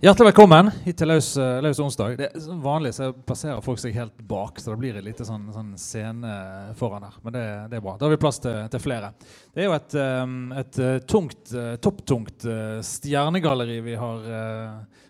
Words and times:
Hjertelig 0.00 0.30
velkommen 0.30 0.70
hit 0.80 0.96
til 0.96 1.10
Løs, 1.10 1.26
eh, 1.36 1.58
løs 1.60 1.76
onsdag. 1.84 2.14
Det 2.16 2.30
er 2.30 2.60
Vanlig 2.64 2.94
så 2.96 3.10
plasserer 3.12 3.60
folk 3.60 3.76
seg 3.82 3.92
helt 3.92 4.22
bak, 4.24 4.56
så 4.56 4.72
det 4.72 4.80
blir 4.80 4.96
et 4.96 5.04
lite 5.04 5.26
sånn, 5.28 5.42
sånn 5.52 5.74
scene 5.76 6.30
foran 6.78 7.04
her. 7.04 7.18
Men 7.20 7.34
det, 7.34 7.42
det, 7.68 7.76
er 7.76 7.84
bra. 7.84 7.98
Da 8.00 8.08
har 8.08 8.14
vi 8.14 8.20
plass 8.22 8.40
til, 8.40 8.56
til 8.72 8.80
flere. 8.80 9.12
Det 9.52 9.60
er 9.60 9.68
jo 9.68 9.76
et, 9.76 9.98
um, 10.00 10.38
et 10.56 10.80
tungt, 11.04 11.52
topptungt 11.84 12.48
stjernegalleri 12.88 13.76
vi 13.84 14.00
har 14.00 14.24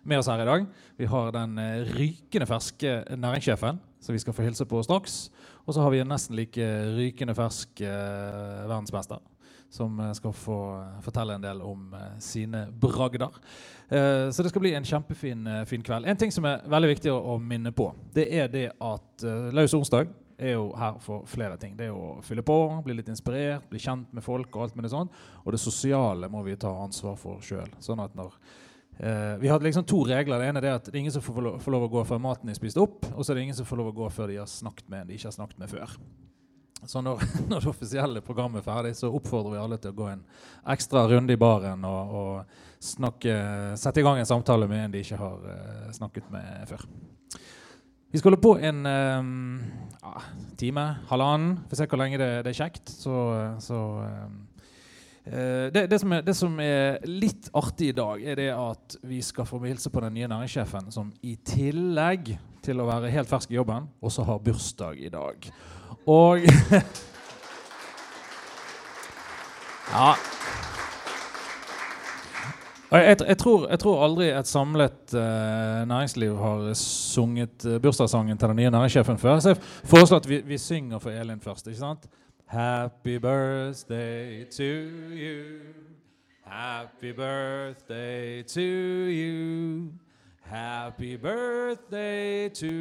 med 0.03 0.19
oss 0.19 0.33
her 0.35 0.43
i 0.43 0.51
dag. 0.51 0.67
Vi 0.99 1.07
har 1.15 1.31
den 1.39 1.55
rykende 1.95 2.51
ferske 2.51 2.99
næringssjefen, 3.15 3.79
som 4.03 4.19
vi 4.19 4.25
skal 4.27 4.35
få 4.35 4.49
hilse 4.49 4.67
på 4.67 4.83
straks. 4.83 5.21
Og 5.69 5.77
så 5.77 5.87
har 5.87 5.95
vi 5.95 6.03
en 6.03 6.11
nesten 6.11 6.35
like 6.35 6.73
rykende 6.99 7.39
fersk 7.39 7.87
verdensmester 7.87 9.23
som 9.71 10.01
eh, 10.01 10.13
skal 10.13 10.33
få 10.33 10.59
eh, 10.81 11.03
fortelle 11.05 11.35
en 11.35 11.45
del 11.45 11.63
om 11.63 11.95
eh, 11.95 12.19
sine 12.19 12.67
bragder. 12.71 13.31
Så 13.91 14.45
det 14.45 14.53
skal 14.53 14.63
bli 14.63 14.71
en 14.79 14.85
kjempefin 14.87 15.49
fin 15.67 15.83
kveld. 15.83 16.07
En 16.07 16.17
ting 16.17 16.31
som 16.31 16.45
er 16.47 16.61
veldig 16.71 16.93
viktig 16.93 17.11
å, 17.11 17.33
minne 17.43 17.73
på, 17.75 17.89
det 18.15 18.29
er 18.39 18.47
det 18.47 18.69
at 18.79 19.25
Løs 19.51 19.75
onsdag 19.75 20.13
er 20.39 20.55
jo 20.55 20.69
her 20.79 21.01
for 21.03 21.27
flere 21.27 21.57
ting. 21.59 21.75
Det 21.75 21.89
er 21.89 21.97
å 21.97 22.21
fylle 22.23 22.45
på, 22.47 22.55
bli 22.87 22.95
litt 22.95 23.11
inspirert, 23.11 23.67
bli 23.67 23.83
kjent 23.83 24.13
med 24.15 24.23
folk 24.23 24.55
og 24.55 24.69
alt 24.69 24.79
med 24.79 24.87
det 24.87 24.93
sånt. 24.95 25.19
Og 25.43 25.51
det 25.57 25.59
sosiale 25.59 26.31
må 26.31 26.45
vi 26.47 26.55
ta 26.55 26.71
ansvar 26.85 27.19
for 27.19 27.43
sjøl. 27.43 27.75
Sånn 27.83 28.07
Uh, 29.01 29.39
vi 29.41 29.49
hadde 29.49 29.65
liksom 29.65 29.85
to 29.89 30.03
regler. 30.05 30.43
Det 30.43 30.49
ene 30.51 30.61
er 30.61 30.75
at 30.77 30.89
det 30.91 30.93
er 30.93 31.01
ingen 31.01 31.15
som 31.15 31.23
får 31.25 31.45
lov, 31.47 31.55
får 31.65 31.73
lov 31.73 31.87
å 31.87 31.93
gå 31.95 32.03
før 32.05 32.19
maten 32.21 32.51
er 32.53 32.59
spist 32.59 32.77
opp. 32.77 33.07
Og 33.15 33.25
så 33.25 33.33
er 33.33 33.39
det 33.39 33.47
ingen 33.47 33.57
som 33.57 33.65
får 33.65 33.81
lov 33.81 33.95
å 33.95 33.95
gå 33.97 34.09
før 34.13 34.29
de 34.29 34.37
har 34.43 34.51
snakket 34.51 34.91
med 34.93 35.01
en 35.01 35.09
de 35.09 35.17
ikke 35.17 35.31
har 35.31 35.39
snakket 35.39 35.63
med 35.63 35.73
før. 35.73 35.95
Så 36.87 37.03
når, 37.05 37.23
når, 37.51 37.61
det 37.61 37.71
offisielle 37.71 38.23
programmet 38.25 38.63
er 38.63 38.67
ferdig, 38.67 38.95
så 38.99 39.11
oppfordrer 39.13 39.57
vi 39.57 39.63
alle 39.63 39.79
til 39.81 39.93
å 39.93 39.99
gå 40.01 40.09
en 40.13 40.25
ekstra 40.75 41.05
runde 41.11 41.35
i 41.35 41.41
baren 41.41 41.85
og, 41.87 42.15
og 42.21 42.85
snakke, 42.85 43.37
sette 43.81 44.01
i 44.01 44.07
gang 44.07 44.21
en 44.21 44.29
samtale 44.29 44.69
med 44.71 44.87
en 44.87 44.95
de 44.95 45.05
ikke 45.05 45.21
har 45.21 45.41
uh, 45.45 45.89
snakket 45.97 46.31
med 46.33 46.69
før. 46.71 46.87
Vi 48.11 48.19
skal 48.19 48.33
holde 48.33 48.43
på 48.43 48.57
en 48.59 48.87
um, 48.87 49.59
ja, 50.01 50.15
time, 50.59 50.87
halvannen. 51.07 51.61
For 51.69 51.79
se 51.79 51.87
hvor 51.87 52.01
lenge 52.01 52.19
det, 52.19 52.31
det 52.47 52.51
er 52.51 52.59
kjekt. 52.59 52.91
Så, 52.91 53.13
så 53.63 53.79
um, 54.03 54.41
det, 55.31 55.85
det, 55.93 55.99
som 56.03 56.17
er, 56.17 56.25
det, 56.27 56.35
som 56.35 56.57
er, 56.65 56.99
litt 57.07 57.53
artig 57.55 57.93
i 57.93 57.95
dag, 57.95 58.25
er 58.25 58.41
det 58.41 58.49
at 58.57 58.97
vi 59.07 59.21
skal 59.23 59.47
få 59.47 59.61
hilse 59.63 59.93
på 59.95 60.03
den 60.03 60.17
nye 60.17 60.31
næringssjefen, 60.33 60.91
som 60.91 61.13
i 61.23 61.37
tillegg 61.47 62.33
til 62.65 62.83
å 62.83 62.89
være 62.89 63.13
helt 63.15 63.31
fersk 63.31 63.53
i 63.53 63.61
jobben, 63.61 63.87
også 64.03 64.27
har 64.27 64.43
bursdag 64.43 64.99
i 64.99 65.13
dag. 65.13 65.47
Og 66.07 66.39
Ja. 69.91 70.13
Jeg, 72.93 73.17
jeg, 73.29 73.39
tror, 73.39 73.69
jeg, 73.71 73.79
tror, 73.79 74.05
aldri 74.05 74.29
et 74.31 74.47
samlet 74.47 75.15
uh, 75.15 75.21
næringsliv 75.89 76.37
har 76.39 76.73
sunget 76.75 77.67
uh, 77.67 77.79
bursdagssangen 77.83 78.39
til 78.39 78.49
den 78.49 78.57
nye 78.57 78.71
næringssjefen 78.71 79.19
før. 79.19 79.39
Så 79.39 79.49
jeg 79.49 79.57
foreslår 79.85 80.19
at 80.19 80.29
vi, 80.29 80.41
vi, 80.47 80.59
synger 80.59 80.99
for 80.99 81.11
Elin 81.11 81.41
først. 81.41 81.67
ikke 81.67 81.79
sant? 81.79 82.07
Happy 82.47 83.19
birthday 83.19 84.45
to 84.51 84.63
you. 85.15 85.61
Happy 86.45 87.13
birthday 87.13 88.43
to 88.43 88.61
you. 89.11 89.93
Happy 90.43 91.17
birthday 91.17 92.49
to 92.49 92.75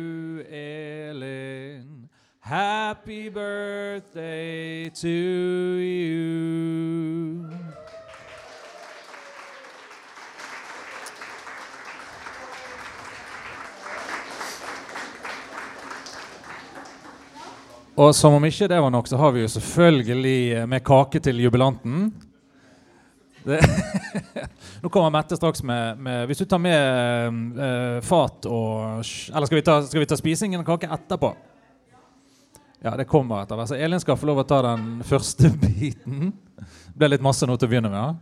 Elin. 0.49 2.08
Happy 2.49 3.29
birthday 3.29 4.89
to 4.89 5.07
you. 5.77 6.09
Og 17.93 18.15
som 18.15 18.33
om 18.33 18.45
ikke 18.45 18.65
det 18.65 18.79
var 18.81 18.89
nok, 18.89 19.05
så 19.05 19.17
har 19.17 19.31
vi 19.31 19.43
jo 19.43 19.47
selvfølgelig 19.47 20.51
eh, 20.53 20.65
med 20.65 20.81
kake 20.81 21.19
til 21.19 21.43
jubilanten. 21.43 22.09
Nå 24.81 24.89
kommer 24.89 25.13
Mette 25.13 25.37
straks 25.37 25.61
med, 25.63 26.01
med, 26.01 26.25
Hvis 26.25 26.41
du 26.41 26.45
tar 26.45 26.59
med 26.59 27.29
uh, 27.55 28.01
fat 28.03 28.45
og 28.45 28.99
Eller 28.99 29.45
skal 29.47 29.55
vi 29.55 29.63
ta, 29.63 29.77
skal 29.87 30.03
vi 30.03 30.09
ta 30.11 30.17
spisingen 30.19 30.59
av 30.59 30.65
kake 30.67 30.89
etterpå? 30.91 31.31
Ja, 32.81 32.95
det 32.95 33.05
kommer 33.05 33.43
etter 33.43 33.59
hvert. 33.59 33.67
Så 33.67 33.75
Elin 33.75 33.99
skal 33.99 34.17
få 34.17 34.29
lov 34.29 34.43
å 34.43 34.47
ta 34.47 34.61
den 34.63 35.01
første 35.07 35.51
biten. 35.63 36.31
Det 36.55 36.95
ble 36.99 37.13
litt 37.13 37.25
masse 37.25 37.47
nå 37.47 37.57
til 37.59 37.67
å 37.67 37.71
begynne 37.73 37.91
med. 37.91 37.99
Ja. 37.99 38.15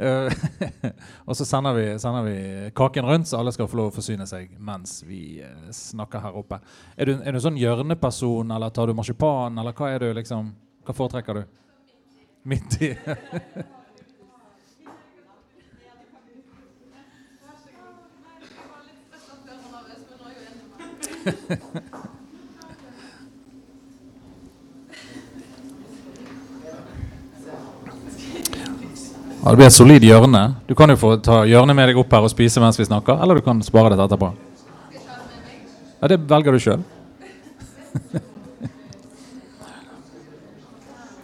Uh, 0.00 0.32
og 1.28 1.36
så 1.36 1.44
sender 1.44 1.74
vi, 1.76 1.98
sender 2.00 2.24
vi, 2.24 2.36
kaken 2.74 3.04
rundt, 3.04 3.28
så 3.28 3.42
alle 3.42 3.52
skal 3.52 3.68
få 3.68 3.76
lov 3.76 3.90
å 3.90 3.94
forsyne 3.98 4.24
seg 4.26 4.54
mens 4.56 5.02
vi 5.04 5.42
uh, 5.44 5.68
snakker 5.74 6.22
her 6.24 6.38
oppe. 6.38 6.62
Er 6.96 7.10
du, 7.10 7.12
er 7.20 7.36
du 7.36 7.40
sånn 7.44 7.60
hjørneperson, 7.60 8.54
eller 8.56 8.72
tar 8.72 8.88
du 8.88 8.96
marsipan, 8.96 9.58
eller 9.60 9.76
hva 9.76 9.92
er 9.92 10.06
du 10.06 10.12
liksom 10.16 10.54
Hva 10.82 10.96
foretrekker 10.96 11.34
du? 11.38 11.42
Midt 12.50 12.80
i? 12.82 12.96
Ja, 29.42 29.50
det 29.50 29.56
blir 29.58 29.66
et 29.66 29.74
solid 29.74 30.04
hjørne. 30.06 30.40
Du 30.68 30.74
kan 30.78 30.86
jo 30.92 30.94
få 30.94 31.16
ta 31.18 31.40
hjørnet 31.50 31.74
med 31.74 31.88
deg 31.90 31.96
opp 31.98 32.12
her 32.14 32.22
og 32.22 32.30
spise 32.30 32.60
mens 32.62 32.78
vi 32.78 32.84
snakker, 32.86 33.18
eller 33.18 33.34
du 33.34 33.42
kan 33.42 33.58
spare 33.66 33.90
det 33.90 33.98
etterpå. 34.04 34.28
Ja, 35.98 36.08
Det 36.08 36.18
velger 36.30 36.52
du 36.54 36.58
sjøl. 36.62 36.84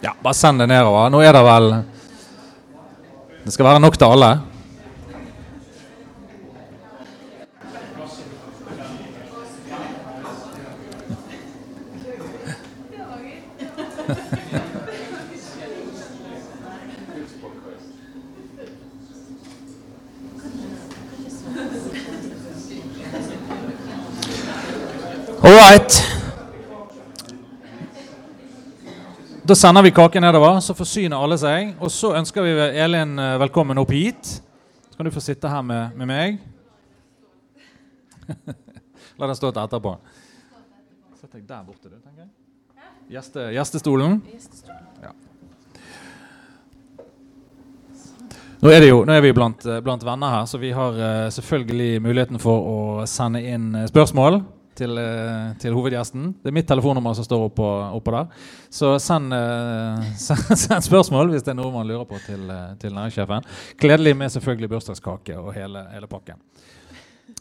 ja, 0.05 0.11
bare 0.19 0.35
send 0.35 0.59
det 0.59 0.67
nedover. 0.67 1.09
Nå 1.09 1.21
er 1.23 1.33
det 1.33 1.43
vel 1.47 1.83
Det 3.45 3.53
skal 3.55 3.65
være 3.71 3.79
nok 3.79 3.97
til 3.97 4.05
alle. 4.11 4.31
All 14.09 14.27
right. 25.59 26.05
Da 29.43 29.55
sender 29.55 29.81
vi 29.81 29.91
kake 29.91 30.21
nedover, 30.21 30.59
så 30.59 30.75
forsyner 30.77 31.17
alle 31.17 31.37
seg. 31.41 31.73
Og 31.81 31.91
så 31.91 32.13
ønsker 32.19 32.45
vi 32.45 32.51
Elin 32.83 33.17
eh, 33.19 33.37
velkommen 33.41 33.81
opp 33.81 33.91
hit. 33.95 34.29
Så 34.89 34.97
kan 34.97 35.07
du 35.07 35.11
få 35.15 35.23
sitte 35.23 35.49
her 35.49 35.63
med, 35.65 35.95
med 35.97 36.09
meg. 36.09 36.37
La 39.19 39.27
den 39.27 39.39
stå 39.39 39.49
til 39.51 39.63
etterpå. 39.63 39.95
Sett 41.19 41.33
deg 41.33 41.47
der 41.49 41.65
borte, 41.65 41.89
du, 41.89 41.97
tenker 41.97 42.27
jeg. 42.27 42.29
Gjeste, 43.09 43.47
gjestestolen. 43.55 44.19
Ja. 45.01 45.15
Nå 48.59 48.69
er, 48.75 48.85
jo, 48.85 49.01
nå 49.07 49.15
er 49.15 49.25
vi 49.25 49.33
blant, 49.33 49.65
eh, 49.65 49.81
blant, 49.81 50.05
venner 50.05 50.37
her, 50.37 50.47
så 50.51 50.61
vi 50.61 50.69
har 50.75 50.93
uh, 50.99 51.27
selvfølgelig 51.33 52.03
muligheten 52.05 52.39
for 52.43 52.69
å 52.69 52.79
sende 53.09 53.41
inn 53.49 53.71
spørsmål 53.89 54.43
til, 54.79 54.97
eh, 54.97 55.51
til, 55.61 55.75
hovedgjesten. 55.75 56.31
Det 56.39 56.51
er 56.51 56.55
mitt 56.55 56.67
telefonnummer 56.69 57.15
som 57.17 57.27
står 57.27 57.45
oppå, 57.49 57.67
oppå 57.97 58.15
der. 58.15 58.31
Så 58.73 58.95
send, 59.03 59.35
uh, 59.35 60.01
send, 60.27 60.55
send, 60.55 60.87
spørsmål 60.87 61.33
hvis 61.33 61.45
det 61.45 61.53
er 61.53 61.59
noe 61.59 61.73
man 61.73 61.87
lurer 61.89 62.07
på 62.09 62.19
til, 62.25 62.47
uh, 62.49 62.73
til 62.81 62.95
næringssjefen. 62.95 63.47
Gledelig 63.79 64.15
med 64.17 64.35
selvfølgelig 64.35 64.71
bursdagskake 64.75 65.37
og 65.39 65.53
hele, 65.57 65.85
hele, 65.93 66.09
pakken. 66.11 66.41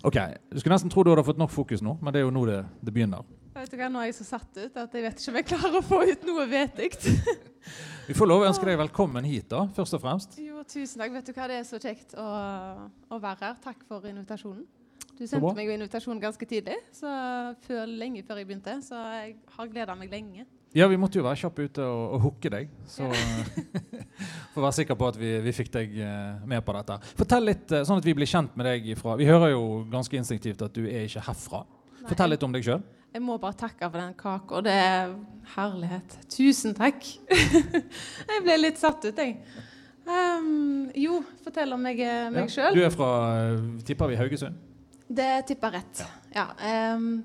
Ok, 0.04 0.18
Du 0.52 0.60
skulle 0.60 0.76
nesten 0.76 0.90
tro 0.92 1.02
du 1.02 1.10
hadde 1.10 1.26
fått 1.26 1.40
nok 1.40 1.50
fokus 1.50 1.82
nå, 1.82 1.96
men 2.02 2.14
det 2.14 2.20
er 2.20 2.26
jo 2.28 2.34
nå 2.34 2.44
det, 2.46 2.62
det 2.84 2.94
begynner. 2.94 3.24
Vet 3.58 3.72
du 3.72 3.78
hva, 3.80 3.88
Nå 3.90 4.02
er 4.02 4.12
jeg 4.12 4.18
så 4.20 4.26
satt 4.28 4.58
ut 4.60 4.76
at 4.78 4.92
jeg 4.94 5.02
vet 5.02 5.18
ikke 5.18 5.32
om 5.32 5.38
jeg 5.40 5.46
klarer 5.48 5.78
å 5.80 5.82
få 5.82 6.02
ut 6.06 6.26
noe 6.28 6.44
vettig. 6.50 6.92
Vi 8.08 8.14
får 8.16 8.28
lov 8.30 8.44
å 8.44 8.48
ønske 8.48 8.68
deg 8.68 8.78
velkommen 8.78 9.26
hit, 9.26 9.48
da, 9.50 9.64
først 9.74 9.96
og 9.98 10.02
fremst. 10.04 10.38
Jo, 10.40 10.62
tusen 10.68 11.02
takk. 11.02 11.16
Vet 11.16 11.26
du 11.26 11.34
hva, 11.34 11.48
Det 11.50 11.58
er 11.58 11.66
så 11.66 11.80
kjekt 11.82 12.14
å, 12.14 12.28
å 13.10 13.18
være 13.20 13.48
her. 13.48 13.58
Takk 13.64 13.82
for 13.88 14.06
invitasjonen. 14.08 14.62
Du 15.18 15.24
sendte 15.26 15.50
meg 15.56 15.66
jo 15.66 15.74
invitasjon 15.74 16.20
ganske 16.22 16.46
tidlig, 16.46 16.76
så 16.94 17.10
før, 17.64 17.88
lenge 17.90 18.22
før 18.26 18.38
jeg 18.38 18.46
begynte. 18.46 18.76
Så 18.86 18.98
jeg 19.18 19.34
har 19.56 19.70
gleda 19.72 19.96
meg 19.98 20.12
lenge. 20.14 20.46
Ja, 20.76 20.86
vi 20.86 20.98
måtte 21.00 21.18
jo 21.18 21.24
være 21.24 21.40
kjappe 21.40 21.64
ute 21.64 21.84
og, 21.84 22.02
og 22.14 22.20
hooke 22.26 22.50
deg. 22.52 22.68
Så 22.86 23.08
For 24.52 24.60
å 24.60 24.66
være 24.66 24.76
sikker 24.76 24.98
på 25.00 25.08
at 25.08 25.18
vi, 25.18 25.30
vi 25.42 25.54
fikk 25.56 25.72
deg 25.74 25.96
uh, 26.02 26.44
med 26.48 26.62
på 26.66 26.74
dette. 26.76 26.98
Fortell 27.18 27.48
litt, 27.48 27.66
uh, 27.72 27.82
sånn 27.88 28.02
at 28.02 28.06
vi 28.06 28.14
blir 28.18 28.28
kjent 28.28 28.54
med 28.58 28.68
deg 28.68 28.92
ifra 28.94 29.16
Vi 29.18 29.26
hører 29.28 29.54
jo 29.54 29.64
ganske 29.90 30.18
instinktivt 30.18 30.62
at 30.66 30.76
du 30.76 30.84
er 30.84 31.08
ikke 31.08 31.24
herfra. 31.30 31.64
Nei. 31.98 32.10
Fortell 32.12 32.34
litt 32.34 32.46
om 32.46 32.54
deg 32.54 32.68
sjøl. 32.68 32.84
Jeg 33.14 33.24
må 33.24 33.38
bare 33.40 33.56
takke 33.56 33.88
for 33.88 33.98
den 34.02 34.14
kaka. 34.18 34.62
Det 34.66 34.76
er 34.76 35.16
herlighet. 35.54 36.18
Tusen 36.30 36.76
takk. 36.76 37.06
jeg 38.30 38.44
ble 38.44 38.58
litt 38.60 38.78
satt 38.78 39.08
ut, 39.08 39.16
jeg. 39.16 39.38
Um, 40.08 40.88
jo, 40.96 41.22
fortell 41.44 41.72
om 41.76 41.82
meg, 41.84 41.98
eh, 42.00 42.28
meg 42.32 42.46
ja. 42.46 42.52
sjøl. 42.52 42.76
Du 42.76 42.84
er 42.84 42.92
fra 42.92 43.08
tipper 43.88 44.12
vi 44.12 44.20
Haugesund? 44.20 44.67
Det 45.08 45.32
tipper 45.48 45.70
rett. 45.78 46.04
Ja. 46.34 46.46
ja 46.60 46.94
um, 46.96 47.22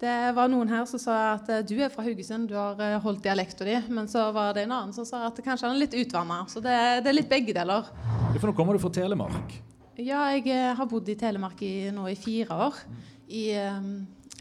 det 0.00 0.32
var 0.32 0.48
noen 0.48 0.70
her 0.72 0.86
som 0.88 1.00
sa 1.02 1.14
at 1.34 1.48
du 1.68 1.74
er 1.76 1.90
fra 1.92 2.02
Haugesund, 2.06 2.48
du 2.48 2.54
har 2.56 3.02
holdt 3.04 3.20
dialekta 3.26 3.66
di. 3.68 3.74
Men 3.92 4.08
så 4.08 4.30
var 4.32 4.54
det 4.56 4.64
en 4.64 4.72
annen 4.72 4.94
som 4.96 5.04
sa 5.04 5.26
at 5.28 5.40
kanskje 5.44 5.68
han 5.68 5.76
er 5.76 5.82
litt 5.82 5.96
utvanna. 6.00 6.38
Så 6.48 6.62
det, 6.64 6.76
det, 7.04 7.10
er 7.10 7.18
litt 7.18 7.28
begge 7.28 7.52
deler. 7.56 7.90
For 8.38 8.48
nå 8.48 8.54
kommer 8.56 8.76
du 8.76 8.80
fra 8.80 8.92
Telemark? 8.96 9.58
Ja, 10.00 10.24
jeg 10.32 10.72
har 10.78 10.88
bodd 10.88 11.10
i 11.12 11.18
Telemark 11.20 11.60
i, 11.66 11.90
nå 11.92 12.06
i 12.08 12.16
fire 12.16 12.56
år. 12.68 12.80
I, 13.28 13.44
um, 13.60 13.90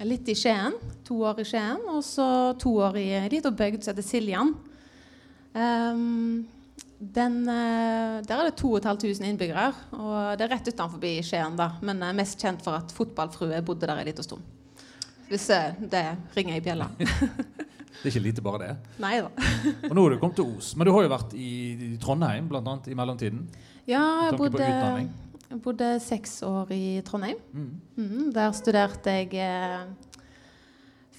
litt 0.07 0.31
i 0.31 0.38
Skien. 0.39 0.80
To 1.09 1.19
år 1.27 1.44
i 1.44 1.47
Skien, 1.51 1.83
og 1.91 2.00
så 2.07 2.30
to 2.62 2.77
år 2.80 2.95
i 3.01 3.09
ei 3.19 3.27
lita 3.36 3.51
bygd 3.51 3.83
som 3.83 3.91
heter 3.91 4.07
Siljan. 4.07 4.56
Um, 5.51 6.47
den, 7.00 7.42
eh, 7.48 8.20
der 8.28 8.42
er 8.42 8.50
det 8.50 8.58
2500 8.60 9.30
innbyggere. 9.30 9.68
Og 9.96 10.38
det 10.38 10.46
er 10.46 10.52
rett 10.56 10.68
utenfor 10.68 11.04
Skien, 11.24 11.56
da, 11.60 11.72
men 11.81 12.04
er 12.04 12.18
mest 12.18 12.40
kjent 12.42 12.64
for 12.66 12.76
at 12.76 12.92
fotballfrue 12.96 13.62
bodde 13.64 13.88
der 13.88 14.02
en 14.02 14.10
liten 14.10 14.26
stund. 14.26 14.44
Hvis 15.30 15.50
eh, 15.54 15.78
det 15.80 16.04
ringer 16.36 16.58
i 16.58 16.64
bjella. 16.66 16.90
det 17.00 18.04
er 18.04 18.12
ikke 18.12 18.26
lite 18.26 18.44
bare 18.44 18.62
det. 18.66 18.76
Nei 19.00 19.16
da. 19.22 19.30
og 19.90 19.96
nå 19.96 20.04
har 20.04 20.16
du 20.16 20.20
kommet 20.20 20.40
til 20.42 20.52
Os. 20.58 20.74
Men 20.76 20.90
du 20.90 20.94
har 20.96 21.06
jo 21.06 21.14
vært 21.14 21.36
i 21.38 21.96
Trondheim 22.02 22.50
blant 22.52 22.68
annet, 22.68 22.92
i 22.92 22.98
mellomtiden? 22.98 23.46
Ja, 23.90 24.04
jeg 24.28 24.38
bodde, 24.38 24.68
jeg 25.50 25.62
bodde 25.64 25.94
seks 26.04 26.42
år 26.46 26.74
i 26.75 27.00
Trondheim. 27.08 27.40
Mm. 27.54 27.72
Mm, 27.96 28.25
der 28.36 28.52
studerte 28.58 29.20
jeg 29.22 29.34
eh, 29.40 29.88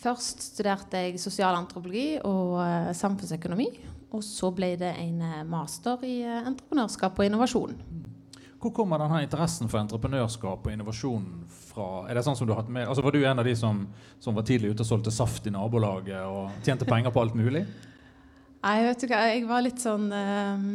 Først 0.01 0.41
studerte 0.55 0.97
jeg 0.97 1.19
sosialantropologi 1.21 2.23
og 2.25 2.55
eh, 2.65 2.93
samfunnsøkonomi. 2.97 3.67
Og 4.11 4.23
så 4.27 4.51
ble 4.55 4.75
det 4.81 4.91
en 4.99 5.21
eh, 5.23 5.43
master 5.47 6.03
i 6.07 6.21
eh, 6.25 6.41
entreprenørskap 6.43 7.19
og 7.19 7.27
innovasjon. 7.27 7.77
Hvor 8.61 8.73
kommer 8.77 9.01
denne 9.01 9.23
interessen 9.25 9.71
for 9.73 9.81
entreprenørskap 9.81 10.67
og 10.67 10.73
innovasjon 10.73 11.29
fra? 11.71 11.87
Er 12.11 12.19
det 12.19 12.25
sånn 12.27 12.37
som 12.37 12.49
du 12.49 12.53
har 12.53 12.61
hatt 12.61 12.73
med? 12.73 12.89
Altså 12.89 13.05
Var 13.07 13.15
du 13.15 13.23
en 13.23 13.41
av 13.41 13.47
de 13.47 13.55
som, 13.57 13.87
som 14.21 14.37
var 14.37 14.45
tidlig 14.49 14.75
ute 14.75 14.85
og 14.85 14.91
solgte 14.91 15.15
saft 15.15 15.47
i 15.49 15.53
nabolaget 15.55 16.27
og 16.27 16.67
tjente 16.67 16.89
penger 16.89 17.15
på 17.15 17.23
alt 17.23 17.39
mulig? 17.39 17.65
Nei, 18.61 18.75
vet 18.85 19.01
du 19.01 19.07
hva, 19.09 19.23
jeg 19.31 19.47
var 19.49 19.65
litt 19.65 19.81
sånn 19.81 20.11
um, 20.13 20.67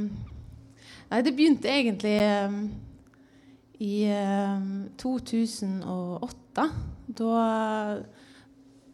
Nei, 1.11 1.19
det 1.21 1.35
begynte 1.37 1.69
egentlig 1.69 2.15
um, 2.47 2.57
i 3.85 4.07
um, 4.09 4.71
2008. 4.97 6.65
Da 7.19 7.29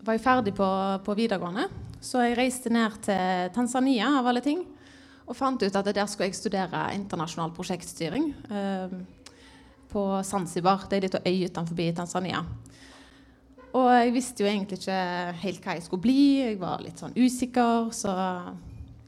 var 0.01 0.17
jeg 0.17 0.23
ferdig 0.25 0.53
på, 0.57 0.67
på 1.05 1.15
videregående. 1.15 1.69
Så 2.01 2.23
jeg 2.25 2.37
reiste 2.39 2.71
ned 2.73 2.97
til 3.05 3.51
Tanzania 3.53 4.07
av 4.17 4.29
alle 4.31 4.41
ting, 4.41 4.63
og 5.27 5.37
fant 5.37 5.61
ut 5.61 5.75
at 5.77 5.89
der 5.93 6.07
skulle 6.09 6.31
jeg 6.31 6.39
studere 6.39 6.87
internasjonal 6.95 7.53
prosjektstyring 7.53 8.31
eh, 8.49 8.95
på 9.91 10.05
Zanzibar. 10.25 10.87
Det 10.89 10.97
er 10.97 11.03
en 11.03 11.07
liten 11.07 11.29
øy 11.29 11.45
utenfor 11.45 11.93
Tanzania. 12.01 12.41
Og 13.77 13.87
jeg 13.93 14.11
visste 14.15 14.43
jo 14.43 14.49
egentlig 14.49 14.81
ikke 14.81 14.97
helt 15.45 15.63
hva 15.63 15.77
jeg 15.77 15.85
skulle 15.85 16.03
bli. 16.03 16.23
Jeg 16.41 16.57
var 16.59 16.81
litt 16.83 16.99
sånn 16.99 17.15
usikker. 17.15 17.91
Så 17.95 18.11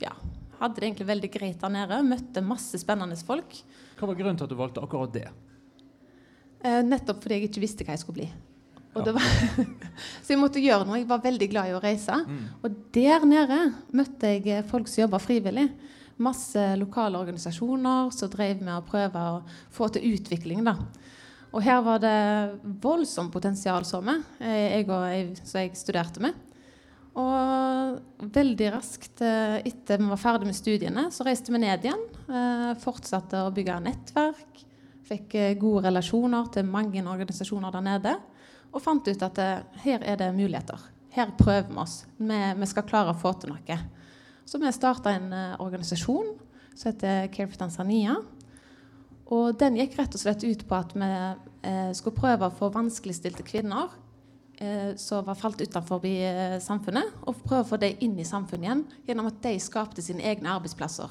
ja, 0.04 0.14
hadde 0.62 0.78
det 0.78 0.88
egentlig 0.88 1.10
veldig 1.10 1.32
greit 1.34 1.60
der 1.60 1.74
nede. 1.74 2.00
Møtte 2.08 2.46
masse 2.46 2.80
spennende 2.80 3.18
folk. 3.20 3.58
Hva 4.00 4.08
var 4.08 4.20
grunnen 4.20 4.40
til 4.40 4.48
at 4.48 4.54
du 4.54 4.60
valgte 4.60 4.86
akkurat 4.86 5.18
det? 5.18 5.28
Eh, 6.64 6.80
nettopp 6.88 7.26
fordi 7.26 7.42
jeg 7.42 7.50
ikke 7.50 7.66
visste 7.66 7.88
hva 7.88 7.98
jeg 7.98 8.06
skulle 8.06 8.22
bli. 8.22 8.30
Var, 8.94 9.18
så 10.24 10.34
jeg 10.34 10.40
måtte 10.40 10.62
gjøre 10.62 10.86
noe. 10.86 11.00
Jeg 11.02 11.10
var 11.10 11.24
veldig 11.24 11.50
glad 11.50 11.72
i 11.72 11.76
å 11.78 11.82
reise. 11.82 12.20
Mm. 12.28 12.44
Og 12.62 12.78
der 12.94 13.26
nede 13.26 13.60
møtte 13.96 14.36
jeg 14.36 14.46
eh, 14.54 14.66
folk 14.70 14.90
som 14.90 15.06
jobba 15.06 15.22
frivillig. 15.22 15.68
Masse 16.22 16.62
lokale 16.78 17.18
organisasjoner 17.24 18.12
som 18.14 18.30
drev 18.32 18.62
med 18.62 18.76
å 18.78 18.86
prøve 18.86 19.26
å 19.34 19.42
få 19.74 19.90
til 19.94 20.14
utvikling. 20.14 20.62
da. 20.68 20.78
Og 21.54 21.62
her 21.66 21.82
var 21.86 22.02
det 22.02 22.18
voldsomt 22.82 23.34
potensial, 23.34 23.86
så 23.86 24.02
vi, 24.06 24.18
eh, 24.46 24.78
jeg 24.78 24.90
og 24.90 25.08
jeg, 25.10 25.30
som 25.42 25.62
jeg 25.62 25.78
studerte 25.78 26.24
med. 26.24 26.38
Og 27.18 28.30
veldig 28.34 28.70
raskt 28.74 29.22
eh, 29.26 29.60
etter 29.70 30.02
vi 30.02 30.10
var 30.10 30.22
ferdig 30.22 30.50
med 30.50 30.58
studiene, 30.58 31.08
så 31.14 31.26
reiste 31.26 31.54
vi 31.54 31.62
ned 31.62 31.86
igjen. 31.86 32.06
Fortsatte 32.82 33.42
å 33.42 33.54
bygge 33.54 33.82
nettverk. 33.86 34.62
Fikk 35.04 35.34
gode 35.60 35.90
relasjoner 35.90 36.48
til 36.54 36.70
mange 36.70 37.02
organisasjoner 37.04 37.74
der 37.74 37.84
nede 37.86 38.14
og 38.74 38.82
fant 38.82 39.08
ut 39.08 39.26
at 39.26 39.42
uh, 39.42 39.82
her 39.86 40.04
er 40.06 40.20
det 40.20 40.34
muligheter. 40.36 40.82
Her 41.14 41.34
prøver 41.38 41.70
vi 41.70 41.80
oss. 41.84 42.04
Vi, 42.18 42.40
vi 42.58 42.70
skal 42.70 42.88
klare 42.90 43.14
å 43.14 43.20
få 43.20 43.36
til 43.38 43.54
noe. 43.54 43.80
Så 44.50 44.60
vi 44.60 44.72
starta 44.74 45.14
en 45.14 45.30
uh, 45.34 45.62
organisasjon 45.64 46.34
som 46.74 46.90
heter 46.90 47.30
Care 47.34 47.52
for 47.52 47.62
Tanzania. 47.62 48.18
Og 49.34 49.54
den 49.58 49.78
gikk 49.80 49.98
rett 50.00 50.16
og 50.18 50.22
slett 50.22 50.44
ut 50.44 50.66
på 50.68 50.78
at 50.78 50.96
vi 50.98 51.10
uh, 51.10 51.92
skulle 51.96 52.18
prøve 52.18 52.50
å 52.50 52.56
få 52.58 52.74
vanskeligstilte 52.74 53.46
kvinner 53.48 54.00
som 55.02 55.26
var 55.26 55.36
falt 55.36 55.60
utenfor 55.60 56.04
samfunnet, 56.62 57.16
og 57.26 57.40
prøve 57.42 57.64
å 57.64 57.68
få 57.68 57.80
dem 57.82 57.98
inn 58.06 58.14
i 58.22 58.24
samfunnet 58.24 58.68
igjen 58.68 58.84
gjennom 59.10 59.26
at 59.28 59.40
de 59.44 59.52
skapte 59.60 60.04
sine 60.06 60.24
egne 60.30 60.54
arbeidsplasser. 60.54 61.10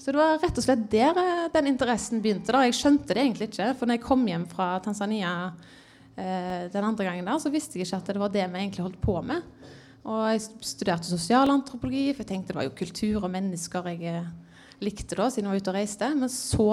Så 0.00 0.10
det 0.10 0.18
var 0.18 0.40
rett 0.40 0.56
og 0.56 0.64
slett 0.64 0.86
der 0.90 1.20
den 1.52 1.68
interessen 1.68 2.24
begynte. 2.24 2.56
Da. 2.56 2.64
Jeg 2.64 2.78
skjønte 2.80 3.12
det 3.12 3.22
egentlig 3.22 3.50
ikke. 3.52 3.68
For 3.76 3.86
når 3.86 3.98
jeg 3.98 4.06
kom 4.08 4.24
hjem 4.26 4.48
fra 4.50 4.70
Tanzania 4.82 5.34
Eh, 5.36 5.84
den 6.16 6.84
andre 6.86 7.04
gangen 7.04 7.26
der, 7.28 7.36
så 7.42 7.50
visste 7.52 7.76
jeg 7.76 7.84
ikke 7.84 7.98
at 7.98 8.06
det 8.08 8.20
var 8.22 8.30
det 8.32 8.44
vi 8.48 8.60
egentlig 8.62 8.84
holdt 8.86 9.00
på 9.02 9.18
med. 9.20 9.44
Og 10.06 10.26
jeg 10.30 10.42
studerte 10.62 11.08
sosialantropologi, 11.08 12.12
for 12.14 12.22
jeg 12.22 12.30
tenkte 12.30 12.54
det 12.54 12.60
var 12.60 12.68
jo 12.68 12.74
kultur 12.78 13.24
og 13.24 13.32
mennesker 13.32 13.88
jeg 13.90 14.12
eh, 14.12 14.28
likte 14.84 15.18
da, 15.18 15.26
siden 15.32 15.48
jeg 15.48 15.56
var 15.56 15.64
ute 15.64 15.72
og 15.72 15.78
reiste. 15.80 16.10
Men 16.14 16.30
så 16.30 16.68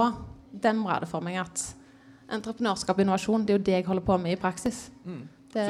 demra 0.53 0.99
det 1.01 1.09
for 1.09 1.25
meg 1.25 1.39
at 1.41 1.63
entreprenørskap 2.33 2.99
og 2.99 3.03
innovasjon 3.03 3.47
det 3.47 3.55
er 3.55 3.59
jo 3.59 3.65
det 3.69 3.79
jeg 3.79 3.87
holder 3.87 4.05
på 4.05 4.19
med 4.21 4.35
i 4.35 4.41
praksis. 4.41 4.85
Mm. 5.05 5.23
Det, 5.53 5.65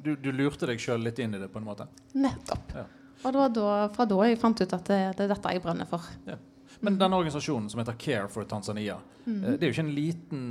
du, 0.00 0.12
du, 0.20 0.30
lurte 0.32 0.68
deg 0.68 0.80
sjøl 0.80 1.02
litt 1.04 1.18
inn 1.20 1.36
i 1.36 1.40
det, 1.40 1.48
på 1.52 1.60
en 1.60 1.66
måte? 1.66 1.88
Nettopp. 2.16 2.76
Ja. 2.76 2.84
Og 3.22 3.32
det 3.32 3.40
var 3.40 3.50
da, 3.56 3.72
fra 3.96 4.06
da 4.08 4.20
jeg 4.28 4.38
fant 4.40 4.60
ut 4.60 4.76
at 4.76 4.92
det, 4.92 5.00
det 5.16 5.24
er 5.24 5.32
dette 5.32 5.52
jeg 5.56 5.64
brenner 5.64 5.88
for. 5.88 6.04
Ja. 6.28 6.36
Men 6.84 6.98
denne 7.00 7.16
organisasjonen 7.16 7.70
som 7.72 7.80
heter 7.80 7.96
Care 8.00 8.28
for 8.32 8.44
Tanzania, 8.48 8.98
mm. 9.24 9.40
det 9.44 9.56
er 9.56 9.70
jo 9.70 9.74
ikke 9.74 9.84
en 9.86 9.94
liten, 9.96 10.44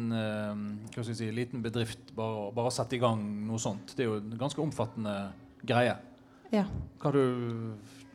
uh, 0.95 1.05
si, 1.11 1.29
liten 1.33 1.61
bedrift 1.65 2.13
bare, 2.17 2.49
bare, 2.55 2.71
å 2.71 2.73
sette 2.73 2.97
i 2.97 3.01
gang 3.01 3.21
noe 3.45 3.61
sånt. 3.61 3.93
Det 3.95 4.05
er 4.05 4.11
jo 4.11 4.19
en 4.21 4.37
ganske 4.39 4.61
omfattende 4.63 5.15
greie. 5.65 5.95
Ja. 6.53 6.65
Du, 7.11 7.21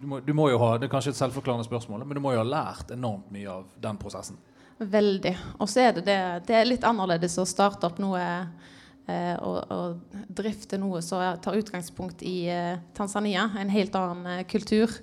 du, 0.00 0.06
må, 0.06 0.20
du, 0.24 0.32
må, 0.36 0.48
jo 0.50 0.58
ha, 0.62 0.76
Det 0.78 0.88
er 0.88 0.92
kanskje 0.92 1.14
et 1.14 1.20
selvforklarende 1.20 1.66
spørsmål, 1.66 2.04
men 2.06 2.18
du 2.18 2.22
må 2.24 2.34
jo 2.34 2.42
ha 2.42 2.46
lært 2.46 2.92
enormt 2.94 3.30
mye 3.34 3.50
av 3.60 3.70
den 3.82 4.00
prosessen. 4.00 4.38
Veldig. 4.80 5.34
Og 5.60 5.68
så 5.68 5.84
er 5.84 5.96
det 5.98 6.06
det, 6.06 6.20
det 6.48 6.56
er 6.56 6.68
litt 6.68 6.86
annerledes 6.88 7.36
å 7.40 7.44
starte 7.48 7.84
opp 7.90 7.98
noe 8.00 8.22
eh, 8.24 9.34
og, 9.44 9.58
og, 9.68 10.16
drifte 10.32 10.78
noe 10.80 11.02
som 11.04 11.20
tar 11.44 11.58
utgangspunkt 11.58 12.24
i 12.24 12.46
eh, 12.48 12.78
Tanzania. 12.96 13.50
En 13.60 13.72
helt 13.72 13.98
annen 13.98 14.38
eh, 14.38 14.46
kultur 14.48 14.94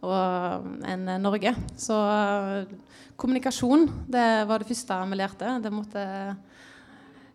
enn 0.00 1.08
Norge. 1.20 1.52
Så 1.76 1.96
kommunikasjon 3.20 3.88
det 4.08 4.28
var 4.48 4.62
det 4.62 4.68
første 4.70 5.00
vi 5.10 5.18
lærte. 5.20 5.56
Det 5.60 5.72
måtte 5.74 6.04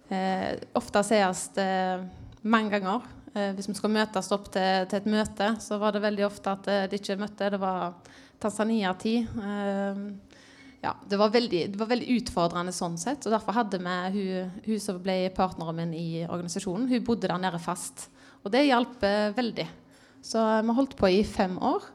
eh, 0.09 0.55
ofte 0.77 1.03
sies 1.05 1.47
eh, 1.61 2.05
mange 2.41 2.73
ganger. 2.73 3.05
Eh, 3.35 3.51
hvis 3.55 3.69
vi 3.69 3.77
skal 3.77 3.93
møtes 3.93 4.31
opp 4.33 4.49
til, 4.53 4.85
til, 4.89 5.01
et 5.01 5.11
møte, 5.11 5.51
så 5.61 5.79
var 5.81 5.95
det 5.95 6.05
veldig 6.05 6.25
ofte 6.27 6.53
at 6.53 6.69
eh, 6.71 6.85
de 6.89 6.99
ikke 6.99 7.19
møtte. 7.21 7.51
Det 7.53 7.61
var 7.61 7.97
Tanzania-tid. 8.41 9.37
Eh, 9.45 10.03
ja, 10.85 10.93
det 11.09 11.17
var, 11.17 11.31
veldig, 11.33 11.63
det 11.73 11.79
var, 11.81 11.89
veldig, 11.89 12.19
utfordrende 12.19 12.73
sånn 12.75 12.97
sett. 13.01 13.25
og 13.25 13.33
Derfor 13.33 13.57
hadde 13.57 13.81
vi 13.81 13.95
hun, 14.17 14.51
hun 14.67 14.81
som 14.81 15.01
ble 15.01 15.17
partneren 15.35 15.79
min 15.81 15.95
i 15.97 16.09
organisasjonen. 16.27 16.89
Hun 16.91 17.05
bodde 17.07 17.29
der 17.31 17.41
nede 17.41 17.61
fast. 17.61 18.07
Og 18.43 18.53
det 18.53 18.67
hjalp 18.67 19.03
eh, 19.05 19.33
veldig. 19.37 19.67
Så 20.25 20.41
vi 20.65 20.77
holdt 20.77 20.97
på 20.97 21.09
i 21.13 21.21
fem 21.27 21.57
år. 21.61 21.91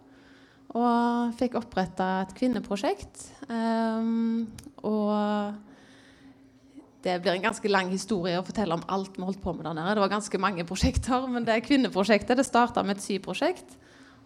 Og 0.79 1.33
fikk 1.39 1.57
oppretta 1.59 2.21
et 2.23 2.35
kvinneprosjekt. 2.37 3.25
Um, 3.51 4.47
og 4.87 5.57
det 7.03 7.17
blir 7.25 7.33
en 7.33 7.47
ganske 7.49 7.71
lang 7.71 7.89
historie 7.91 8.39
å 8.39 8.45
fortelle 8.45 8.77
om 8.77 8.85
alt 8.93 9.17
vi 9.17 9.25
holdt 9.25 9.41
på 9.43 9.55
med 9.57 9.65
der 9.67 9.77
nede. 9.77 9.97
Det 9.97 10.05
var 10.05 10.13
ganske 10.13 10.41
mange 10.43 10.67
prosjekter, 10.69 11.25
men 11.33 11.47
det 11.49 11.63
kvinneprosjektet 11.65 12.39
det 12.39 12.47
starta 12.47 12.85
med 12.85 12.99
et 12.99 13.07
syprosjekt. 13.07 13.79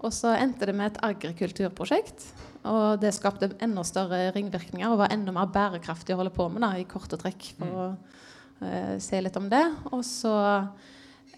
Og 0.04 0.12
så 0.12 0.34
endte 0.36 0.66
det 0.68 0.74
med 0.76 0.90
et 0.90 0.98
agrikulturprosjekt. 1.06 2.26
Og 2.68 2.98
det 3.00 3.14
skapte 3.16 3.52
enda 3.62 3.84
større 3.86 4.26
ringvirkninger 4.34 4.90
og 4.90 5.00
var 5.00 5.14
enda 5.14 5.32
mer 5.32 5.48
bærekraftig 5.54 6.16
å 6.16 6.20
holde 6.20 6.34
på 6.34 6.48
med 6.52 6.64
da, 6.66 6.74
i 6.76 6.88
korte 6.88 7.16
trekk. 7.20 7.54
for 7.56 7.78
å 7.78 7.86
uh, 7.94 8.96
se 9.00 9.22
litt 9.22 9.38
om 9.40 9.48
det. 9.52 9.64
Og 9.92 10.04
så 10.04 10.34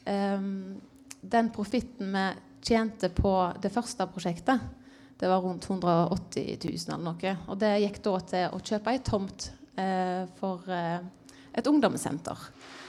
um, 0.09 0.51
Den 1.21 1.53
profitten 1.55 2.11
vi 2.17 2.27
tjente 2.67 3.13
på 3.15 3.37
det 3.63 3.71
første 3.71 4.09
prosjektet, 4.11 4.63
det 5.19 5.29
var 5.29 5.41
rundt 5.41 5.65
180 5.71 6.59
000 6.65 6.95
eller 6.95 7.05
noe. 7.05 7.37
Og 7.49 7.59
det 7.59 7.73
gikk 7.81 8.03
da 8.05 8.17
til 8.21 8.49
å 8.53 8.61
kjøpe 8.61 8.93
ei 8.93 8.99
tomt 9.05 9.51
eh, 9.81 10.25
for 10.41 10.67
eh, 10.69 10.99
et 11.57 11.67
ungdomssenter. 11.71 12.37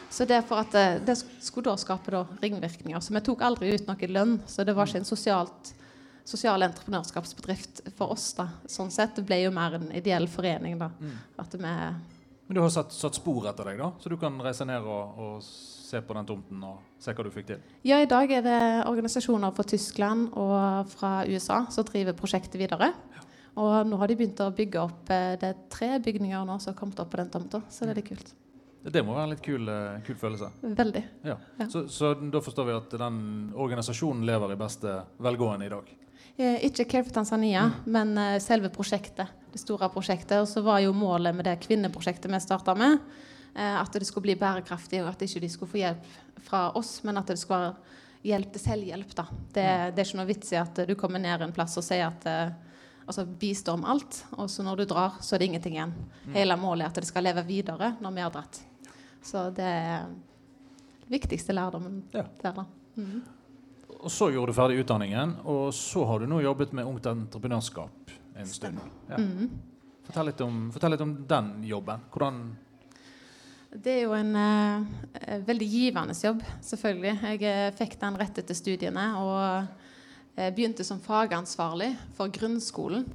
Så 0.10 0.26
det, 0.28 0.42
at, 0.52 0.76
eh, 0.76 1.00
det 1.04 1.16
skulle 1.20 1.70
da 1.72 1.78
skape 1.80 2.12
da 2.12 2.26
ringvirkninger. 2.44 3.00
Så 3.00 3.16
vi 3.16 3.24
tok 3.24 3.42
aldri 3.48 3.74
ut 3.76 3.88
noe 3.88 4.12
lønn. 4.12 4.38
Så 4.48 4.64
det 4.68 4.76
var 4.76 4.88
ikke 4.88 5.04
en 5.04 5.08
sosialt 5.08 5.74
sosial 6.28 6.64
entreprenørskapsbedrift 6.68 7.86
for 7.96 8.12
oss. 8.12 8.34
da, 8.36 8.50
sånn 8.68 8.92
sett. 8.92 9.16
Det 9.16 9.24
ble 9.24 9.38
jo 9.46 9.52
mer 9.56 9.78
en 9.78 9.92
ideell 9.96 10.28
forening. 10.28 10.78
da, 10.78 10.90
Mm. 11.00 11.18
at 11.40 11.54
vi 11.54 11.60
Men 11.60 12.56
du 12.56 12.62
har 12.62 12.70
satt, 12.70 12.92
satt 12.92 13.16
spor 13.16 13.48
etter 13.48 13.64
deg, 13.64 13.78
da? 13.78 13.92
Så 14.00 14.10
du 14.10 14.18
kan 14.18 14.38
reise 14.40 14.66
ned 14.66 14.82
og, 14.82 15.18
og 15.18 15.44
se 15.88 16.02
på 16.04 16.16
den 16.18 16.28
tomten 16.28 16.64
og 16.68 16.82
se 17.02 17.14
hva 17.16 17.26
du 17.26 17.32
fikk 17.34 17.48
til? 17.52 17.62
Ja, 17.88 18.02
i 18.04 18.10
dag 18.10 18.32
er 18.36 18.44
det 18.46 18.60
organisasjoner 18.90 19.54
fra 19.56 19.66
Tyskland 19.68 20.34
og 20.36 20.92
fra 20.92 21.12
USA 21.30 21.64
som 21.74 21.88
driver 21.88 22.18
prosjektet 22.18 22.60
videre. 22.60 22.92
Og 23.58 23.88
nå 23.90 23.98
har 23.98 24.12
de 24.12 24.18
begynt 24.20 24.42
å 24.44 24.52
bygge 24.54 24.82
opp 24.84 25.08
eh, 25.10 25.32
Det 25.42 25.48
er 25.50 25.62
tre 25.74 25.96
bygninger 26.04 26.44
nå 26.46 26.60
som 26.62 26.76
har 26.76 26.78
kommet 26.78 27.00
opp 27.02 27.10
på 27.10 27.18
den 27.18 27.32
tomta, 27.34 27.64
så 27.74 27.88
det 27.88 27.96
er 27.96 28.02
litt 28.04 28.12
kult. 28.12 28.36
Det 28.88 29.02
må 29.04 29.16
være 29.16 29.26
en 29.26 29.34
litt 29.34 29.44
kul, 29.44 29.68
eh, 29.68 30.02
kul 30.06 30.18
følelse. 30.20 30.52
Veldig. 30.62 31.04
Ja. 31.28 31.38
Ja. 31.60 31.70
Så, 31.72 31.88
så 31.92 32.14
da 32.16 32.42
forstår 32.44 32.68
vi 32.70 32.76
at 32.78 32.94
den 33.02 33.18
organisasjonen 33.58 34.28
lever 34.28 34.54
i 34.54 34.60
beste 34.60 35.00
velgående 35.24 35.68
i 35.68 35.74
dag? 35.74 35.90
Eh, 36.38 36.60
ikke 36.70 36.86
Care 36.86 37.08
for 37.08 37.18
Tanzania, 37.18 37.66
men 37.90 38.14
eh, 38.22 38.38
selve 38.44 38.70
prosjektet. 38.74 39.34
Det 39.52 39.60
store 39.60 39.90
prosjektet. 39.90 40.38
Og 40.44 40.48
så 40.48 40.62
var 40.62 40.84
jo 40.84 40.94
målet 40.96 41.36
med 41.36 41.50
det 41.50 41.58
kvinneprosjektet 41.66 42.32
vi 42.32 42.42
starta 42.44 42.78
med, 42.78 43.02
at 43.58 43.94
det 43.94 44.06
skulle 44.08 44.28
bli 44.30 44.36
bærekraftig, 44.38 45.02
og 45.04 45.10
at 45.10 45.22
ikke 45.26 45.42
de 45.42 45.50
skulle 45.50 45.72
få 45.72 45.80
hjelp 45.82 46.08
fra 46.46 46.68
oss, 46.78 47.00
men 47.04 47.18
at 47.18 47.28
det 47.32 47.40
skulle 47.42 47.60
være 47.72 47.76
hjelp 48.28 48.52
til 48.54 48.62
selvhjelp. 48.62 49.16
da. 49.18 49.24
Det, 49.56 49.66
det 49.96 50.02
er 50.02 50.06
ikke 50.06 50.20
noe 50.20 50.30
vits 50.30 50.52
i 50.54 50.60
at 50.62 50.82
du 50.88 50.96
kommer 51.00 51.20
ned 51.24 51.42
en 51.42 51.54
plass 51.56 51.78
og 51.80 51.86
sier 51.86 52.08
at 52.10 52.26
eh, 52.30 52.52
altså 53.08 53.26
bistår 53.26 53.78
med 53.82 53.90
alt, 53.94 54.20
og 54.38 54.50
så 54.52 54.66
når 54.68 54.82
du 54.82 54.86
drar, 54.92 55.18
så 55.24 55.36
er 55.36 55.40
det 55.40 55.48
ingenting 55.52 55.78
igjen. 55.78 55.94
Hele 56.36 56.58
målet 56.60 56.86
er 56.86 56.92
at 56.92 57.00
det 57.02 57.08
skal 57.10 57.24
leve 57.26 57.44
videre 57.48 57.94
når 58.04 58.16
vi 58.18 58.26
har 58.26 58.34
dratt. 58.36 58.60
Så 59.24 59.48
det 59.56 59.64
er 59.66 60.06
den 60.12 61.16
viktigste 61.16 61.56
lærdommen 61.56 62.04
Ja. 62.14 62.26
der, 62.44 62.54
da. 62.62 62.66
Mm. 62.98 63.22
Og 63.98 64.12
så 64.12 64.28
gjorde 64.30 64.52
du 64.52 64.58
ferdig 64.58 64.82
utdanningen, 64.84 65.38
og 65.48 65.72
så 65.74 66.04
har 66.06 66.20
du 66.20 66.28
nå 66.30 66.42
jobbet 66.44 66.74
med 66.76 66.86
Ungt 66.86 67.06
Entreprenørskap 67.10 68.12
en 68.38 68.46
stund. 68.52 68.78
Ja. 69.10 69.18
Mm. 69.18 69.50
Fortell, 70.06 70.30
litt 70.30 70.42
om, 70.46 70.60
fortell 70.72 70.94
litt 70.94 71.02
om 71.04 71.14
den 71.28 71.48
jobben. 71.68 72.04
Hvordan 72.14 72.42
Det 73.78 73.92
er 73.94 74.06
jo 74.08 74.14
en 74.18 74.32
eh, 74.40 74.86
eh, 75.22 75.42
veldig 75.46 75.66
givende 75.70 76.16
jobb, 76.18 76.40
selvfølgelig. 76.66 77.12
Jeg 77.22 77.44
eh, 77.46 77.76
fikk 77.78 77.98
den 78.02 78.18
rett 78.18 78.40
etter 78.42 78.58
studiene 78.58 79.04
og 79.22 79.38
eh, 80.38 80.50
begynte 80.56 80.86
som 80.88 81.02
fagansvarlig 81.04 81.92
for 82.18 82.34
grunnskolen. 82.34 83.06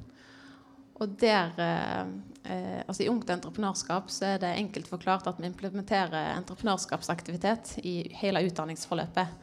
Og 1.03 1.19
der 1.19 1.59
eh, 1.59 2.79
altså 2.87 3.03
I 3.03 3.11
Ungt 3.11 3.33
Entreprenørskap 3.35 4.13
så 4.13 4.35
er 4.35 4.43
det 4.45 4.55
enkelt 4.61 4.87
forklart 4.91 5.27
at 5.33 5.41
vi 5.43 5.51
implementerer 5.51 6.37
entreprenørskapsaktivitet 6.37 7.79
i 7.83 7.97
hele 8.21 8.45
utdanningsforløpet. 8.47 9.35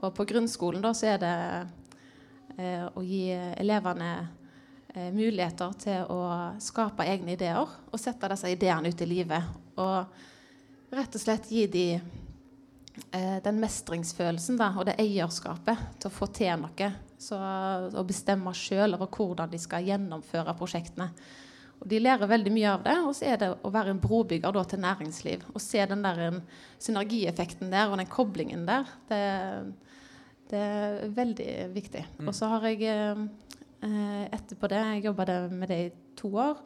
Og 0.00 0.14
på 0.16 0.28
grunnskolen 0.32 0.84
da 0.84 0.94
så 0.96 1.12
er 1.12 1.24
det 1.26 1.36
eh, 2.56 2.86
å 2.88 3.04
gi 3.04 3.26
elevene 3.34 4.14
muligheter 4.94 5.72
til 5.82 6.12
å 6.14 6.20
skape 6.62 7.02
egne 7.10 7.34
ideer 7.34 7.66
og 7.66 7.98
sette 7.98 8.28
disse 8.30 8.52
ideene 8.54 8.92
ut 8.94 9.00
i 9.02 9.08
livet. 9.10 9.56
Og 9.82 10.30
rett 10.96 11.16
og 11.16 11.22
slett 11.22 11.50
gi 11.52 11.64
de 11.70 11.86
eh, 11.94 13.38
den 13.44 13.60
mestringsfølelsen 13.62 14.58
da, 14.60 14.72
og 14.78 14.88
det 14.88 14.98
eierskapet 15.02 15.88
til 15.98 16.10
å 16.10 16.14
få 16.14 16.30
til 16.34 16.54
noe. 16.64 16.92
Så, 17.24 17.38
å 17.38 18.04
bestemme 18.04 18.52
sjøl 18.56 18.96
over 18.96 19.08
hvordan 19.08 19.50
de 19.52 19.60
skal 19.62 19.86
gjennomføre 19.86 20.52
prosjektene. 20.58 21.08
Og 21.80 21.88
De 21.90 22.00
lærer 22.00 22.30
veldig 22.30 22.52
mye 22.52 22.72
av 22.72 22.84
det. 22.84 22.96
Og 23.04 23.14
så 23.16 23.30
er 23.32 23.40
det 23.40 23.50
å 23.54 23.72
være 23.72 23.94
en 23.94 24.02
brobygger 24.02 24.54
da, 24.54 24.64
til 24.68 24.82
næringsliv. 24.82 25.46
Og 25.54 25.62
se 25.62 25.82
den 25.88 26.04
der 26.04 26.20
en, 26.28 26.38
synergieffekten 26.82 27.72
der 27.72 27.90
og 27.90 27.98
den 28.00 28.10
koblingen 28.12 28.66
der. 28.68 28.88
Det, 29.08 29.20
det 30.52 30.60
er 30.60 31.02
veldig 31.16 31.50
viktig. 31.74 32.04
Mm. 32.18 32.30
Og 32.30 32.36
så 32.36 32.52
har 32.52 32.68
jeg 32.68 32.84
eh, 32.88 33.26
eh, 33.88 34.24
etterpå 34.36 34.70
det 34.72 34.84
Jeg 34.84 35.04
jobba 35.08 35.40
med 35.50 35.68
det 35.72 35.80
i 35.82 35.92
to 36.20 36.32
år. 36.36 36.60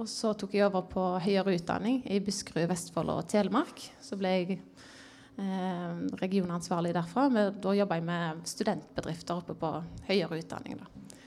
Og 0.00 0.08
så 0.08 0.32
tok 0.38 0.54
jeg 0.56 0.66
over 0.66 0.86
på 0.88 1.02
høyere 1.22 1.56
utdanning 1.58 2.00
i 2.08 2.20
Buskerud, 2.24 2.64
Vestfold 2.70 3.12
og 3.12 3.26
Telemark. 3.28 3.82
Så 4.00 4.16
ble 4.20 4.30
jeg 4.32 4.56
eh, 4.56 5.98
regionansvarlig 6.22 6.94
derfra. 6.96 7.28
Men 7.32 7.58
da 7.62 7.74
jobba 7.76 7.98
jeg 8.00 8.08
med 8.08 8.46
studentbedrifter 8.48 9.42
oppe 9.42 9.58
på 9.58 9.74
høyere 10.08 10.40
utdanning. 10.40 10.80
Da, 10.80 11.18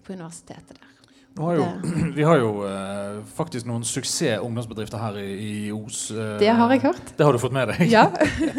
på 0.00 0.16
universitetet 0.16 0.80
der. 0.80 0.99
Har 1.38 1.54
jo, 1.54 1.64
vi 2.18 2.22
har 2.26 2.36
jo 2.40 2.48
eh, 2.66 3.20
faktisk 3.36 3.66
noen 3.68 3.84
suksess 3.86 4.40
ungdomsbedrifter 4.42 4.98
her 5.00 5.18
i, 5.22 5.28
i 5.68 5.72
Os. 5.72 6.10
eh, 6.10 6.34
Det 6.40 6.48
har 6.58 6.72
jeg 6.74 6.82
hørt. 6.82 7.12
Det 7.16 7.24
har 7.26 7.32
du 7.32 7.38
fått 7.40 7.54
med 7.54 7.70
deg? 7.70 7.84
Ja. 7.92 8.02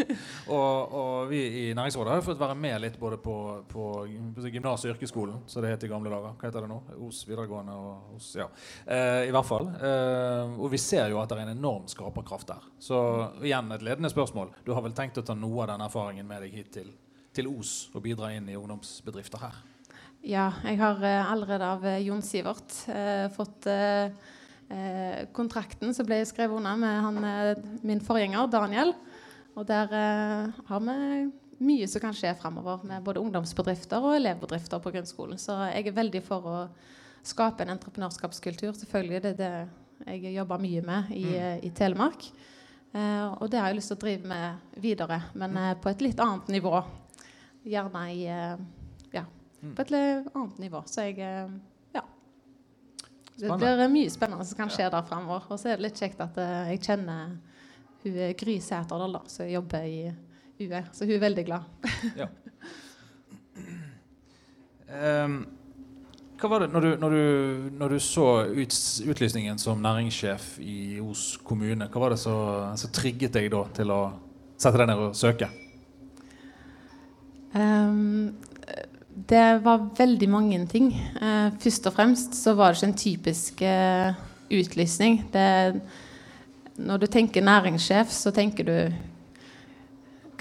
og, 0.56 0.94
og 0.96 1.30
vi 1.30 1.42
i 1.62 1.66
Næringsrådet 1.78 2.14
har 2.14 2.22
jo 2.22 2.26
fått 2.30 2.40
være 2.42 2.56
med 2.58 2.80
litt 2.86 2.96
både 3.02 3.20
på, 3.22 3.36
på 3.70 3.88
gymnas- 4.08 4.86
og 4.88 4.94
yrkesskolen, 4.94 5.42
som 5.52 5.66
det 5.66 5.74
het 5.76 5.84
i 5.86 5.92
gamle 5.92 6.10
dager. 6.14 6.34
Hva 6.40 6.48
heter 6.50 6.66
det 6.66 6.72
nå? 6.72 6.80
Os 7.10 7.22
videregående 7.28 7.76
og 7.76 8.16
Os 8.18 8.32
Ja. 8.40 8.48
Eh, 8.86 9.28
I 9.28 9.34
hvert 9.36 9.50
fall. 9.52 9.68
Eh, 9.76 10.56
og 10.58 10.72
vi 10.74 10.80
ser 10.82 11.12
jo 11.12 11.20
at 11.22 11.30
det 11.34 11.42
er 11.42 11.50
en 11.50 11.58
enorm 11.58 11.86
skaperkraft 11.92 12.50
der. 12.54 12.66
Så 12.82 13.02
igjen 13.44 13.72
et 13.76 13.84
ledende 13.86 14.10
spørsmål. 14.14 14.56
Du 14.66 14.72
har 14.78 14.82
vel 14.88 14.96
tenkt 14.98 15.20
å 15.22 15.26
ta 15.28 15.36
noe 15.38 15.66
av 15.68 15.74
den 15.76 15.86
erfaringen 15.86 16.28
med 16.30 16.48
deg 16.48 16.56
hit 16.62 16.72
til, 16.80 16.90
til 17.36 17.52
Os 17.52 17.90
og 17.94 18.04
bidra 18.08 18.32
inn 18.36 18.48
i 18.50 18.58
ungdomsbedrifter 18.60 19.44
her? 19.44 19.60
Ja, 20.22 20.52
jeg 20.62 20.78
har 20.78 21.02
eh, 21.02 21.32
allerede 21.32 21.66
av 21.66 21.86
eh, 21.88 22.04
Jon 22.06 22.22
Sivert 22.22 22.76
eh, 22.94 23.26
fått 23.34 23.66
eh, 23.66 24.12
eh, 24.70 25.22
kontrakten 25.34 25.96
som 25.98 26.06
ble 26.06 26.20
skrevet 26.30 26.60
under 26.60 26.78
med 26.78 27.00
han, 27.08 27.30
min 27.82 28.04
forgjenger 28.06 28.52
Daniel. 28.54 28.94
Og 29.58 29.66
der 29.66 29.96
eh, 29.98 30.60
har 30.68 30.84
vi 30.86 30.98
mye 31.62 31.88
som 31.90 32.04
kan 32.04 32.14
skje 32.18 32.36
fremover 32.38 32.86
med 32.86 33.02
både 33.06 33.22
ungdomsbedrifter 33.22 34.06
og 34.06 34.20
elevbedrifter 34.20 34.82
på 34.84 34.94
grunnskolen. 34.94 35.42
Så 35.42 35.58
jeg 35.72 35.90
er 35.90 35.98
veldig 35.98 36.22
for 36.26 36.46
å 36.46 36.58
skape 37.26 37.66
en 37.66 37.74
entreprenørskapskultur. 37.74 38.76
Selvfølgelig 38.78 39.24
det 39.26 39.32
er 39.34 39.40
det 39.42 40.20
jeg 40.22 40.36
jobber 40.36 40.62
mye 40.62 40.84
med 40.86 41.10
i, 41.18 41.26
mm. 41.34 41.66
i 41.66 41.72
Telemark. 41.78 42.28
Eh, 42.94 43.26
og 43.42 43.50
det 43.50 43.58
har 43.58 43.72
jeg 43.72 43.80
lyst 43.80 43.94
til 43.94 43.98
å 43.98 44.04
drive 44.06 44.30
med 44.30 44.78
videre, 44.86 45.18
men 45.34 45.58
eh, 45.58 45.74
på 45.82 45.90
et 45.90 46.06
litt 46.06 46.22
annet 46.22 46.54
nivå. 46.60 46.76
Gjerne 47.66 48.06
i 48.14 48.24
Mm. 49.62 49.76
på 49.78 49.82
et 49.82 49.94
annet 50.34 50.58
nivå. 50.60 50.82
Så 50.90 51.06
jeg 51.06 51.20
eh, 51.22 51.54
ja. 51.94 52.04
Det 53.38 53.58
blir 53.62 53.88
mye 53.94 54.10
spennende 54.10 54.46
som 54.46 54.58
kan 54.58 54.74
skje 54.74 54.90
der 54.90 55.08
fremover. 55.08 55.46
Og 55.50 55.62
så 55.62 55.72
er 55.72 55.78
det 55.80 55.90
litt 55.90 56.02
kjekt 56.02 56.22
at 56.24 56.38
eh, 56.42 56.74
jeg 56.74 56.84
kjenner 56.90 57.38
hun 58.02 58.18
er 58.18 58.34
Gry 58.34 58.58
Sæterdal, 58.58 59.20
som 59.30 59.50
jobber 59.50 59.86
i 59.86 60.12
UE. 60.62 60.84
Så 60.92 61.06
hun 61.06 61.16
er 61.16 61.26
veldig 61.28 61.46
glad. 61.46 61.62
Ehm, 64.92 65.46
hva 66.36 66.50
var 66.52 66.66
det 66.66 66.74
når 66.74 66.84
du, 66.84 66.90
når 67.00 67.14
du, 67.16 67.68
når 67.80 67.94
du 67.94 68.00
så 68.04 68.26
ut, 68.44 68.76
utlysningen 69.08 69.56
som 69.62 69.80
næringssjef 69.80 70.58
i 70.60 71.00
Os 71.00 71.38
kommune, 71.48 71.88
hva 71.88 72.02
var 72.04 72.12
det 72.12 72.20
som 72.20 72.92
trigget 72.92 73.32
deg 73.38 73.48
da 73.54 73.62
til 73.78 73.94
å 73.96 74.02
sette 74.60 74.82
deg 74.82 74.90
ned 74.92 75.04
og 75.06 75.16
søke? 75.16 75.48
Ehm, 77.56 78.34
det 79.16 79.60
var 79.64 79.90
veldig 79.98 80.30
mange 80.30 80.60
ting. 80.68 80.92
Eh, 81.22 81.52
først 81.60 81.88
og 81.88 81.96
fremst 81.96 82.36
så 82.38 82.54
var 82.56 82.74
det 82.74 82.82
ikke 82.82 82.88
en 82.90 83.00
typisk 83.00 83.62
eh, 83.62 84.20
utlysning. 84.52 85.22
Det, 85.34 85.82
når 86.78 86.98
du 86.98 87.08
tenker 87.08 87.44
næringssjef, 87.44 88.12
så 88.12 88.32
tenker 88.32 88.68
du 88.68 88.76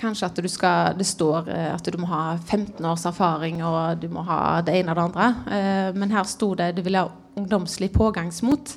kanskje 0.01 0.27
at 0.27 0.39
du 0.41 0.49
skal, 0.49 0.95
det 0.99 1.07
står 1.07 1.51
eh, 1.51 1.73
at 1.75 1.87
du 1.93 1.99
må 2.01 2.09
ha 2.11 2.37
15 2.39 2.85
års 2.85 3.07
erfaring 3.11 3.63
og 3.65 4.01
du 4.01 4.09
må 4.13 4.25
ha 4.29 4.61
det 4.65 4.79
ene 4.79 4.95
og 4.95 4.97
det 4.97 5.09
andre. 5.09 5.93
Men 5.95 6.15
her 6.15 6.29
sto 6.29 6.55
det 6.55 6.73
du 6.77 6.83
ville 6.87 7.03
ha 7.03 7.11
ungdomslig 7.37 7.91
pågangsmot. 7.93 8.77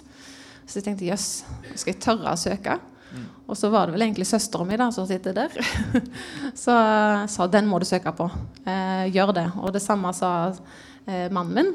Så 0.66 0.80
jeg 0.80 0.88
tenkte 0.88 1.08
jøss, 1.10 1.44
skal 1.76 1.94
jeg 1.94 2.02
tørre 2.02 2.34
å 2.34 2.40
søke? 2.40 2.80
Og 3.44 3.58
så 3.60 3.70
var 3.70 3.88
det 3.88 3.98
vel 3.98 4.06
egentlig 4.06 4.28
søstera 4.30 4.66
mi 4.68 4.78
som 4.96 5.08
sitter 5.08 5.36
der. 5.36 5.52
så 6.64 6.76
eh, 6.78 7.26
sa 7.28 7.48
den 7.52 7.68
må 7.68 7.80
du 7.80 7.86
søke 7.86 8.14
på. 8.16 8.30
Eh, 8.66 9.10
gjør 9.12 9.34
det. 9.36 9.48
Og 9.60 9.74
det 9.76 9.84
samme 9.84 10.14
sa 10.16 10.54
eh, 11.06 11.28
mannen 11.34 11.58
min. 11.58 11.74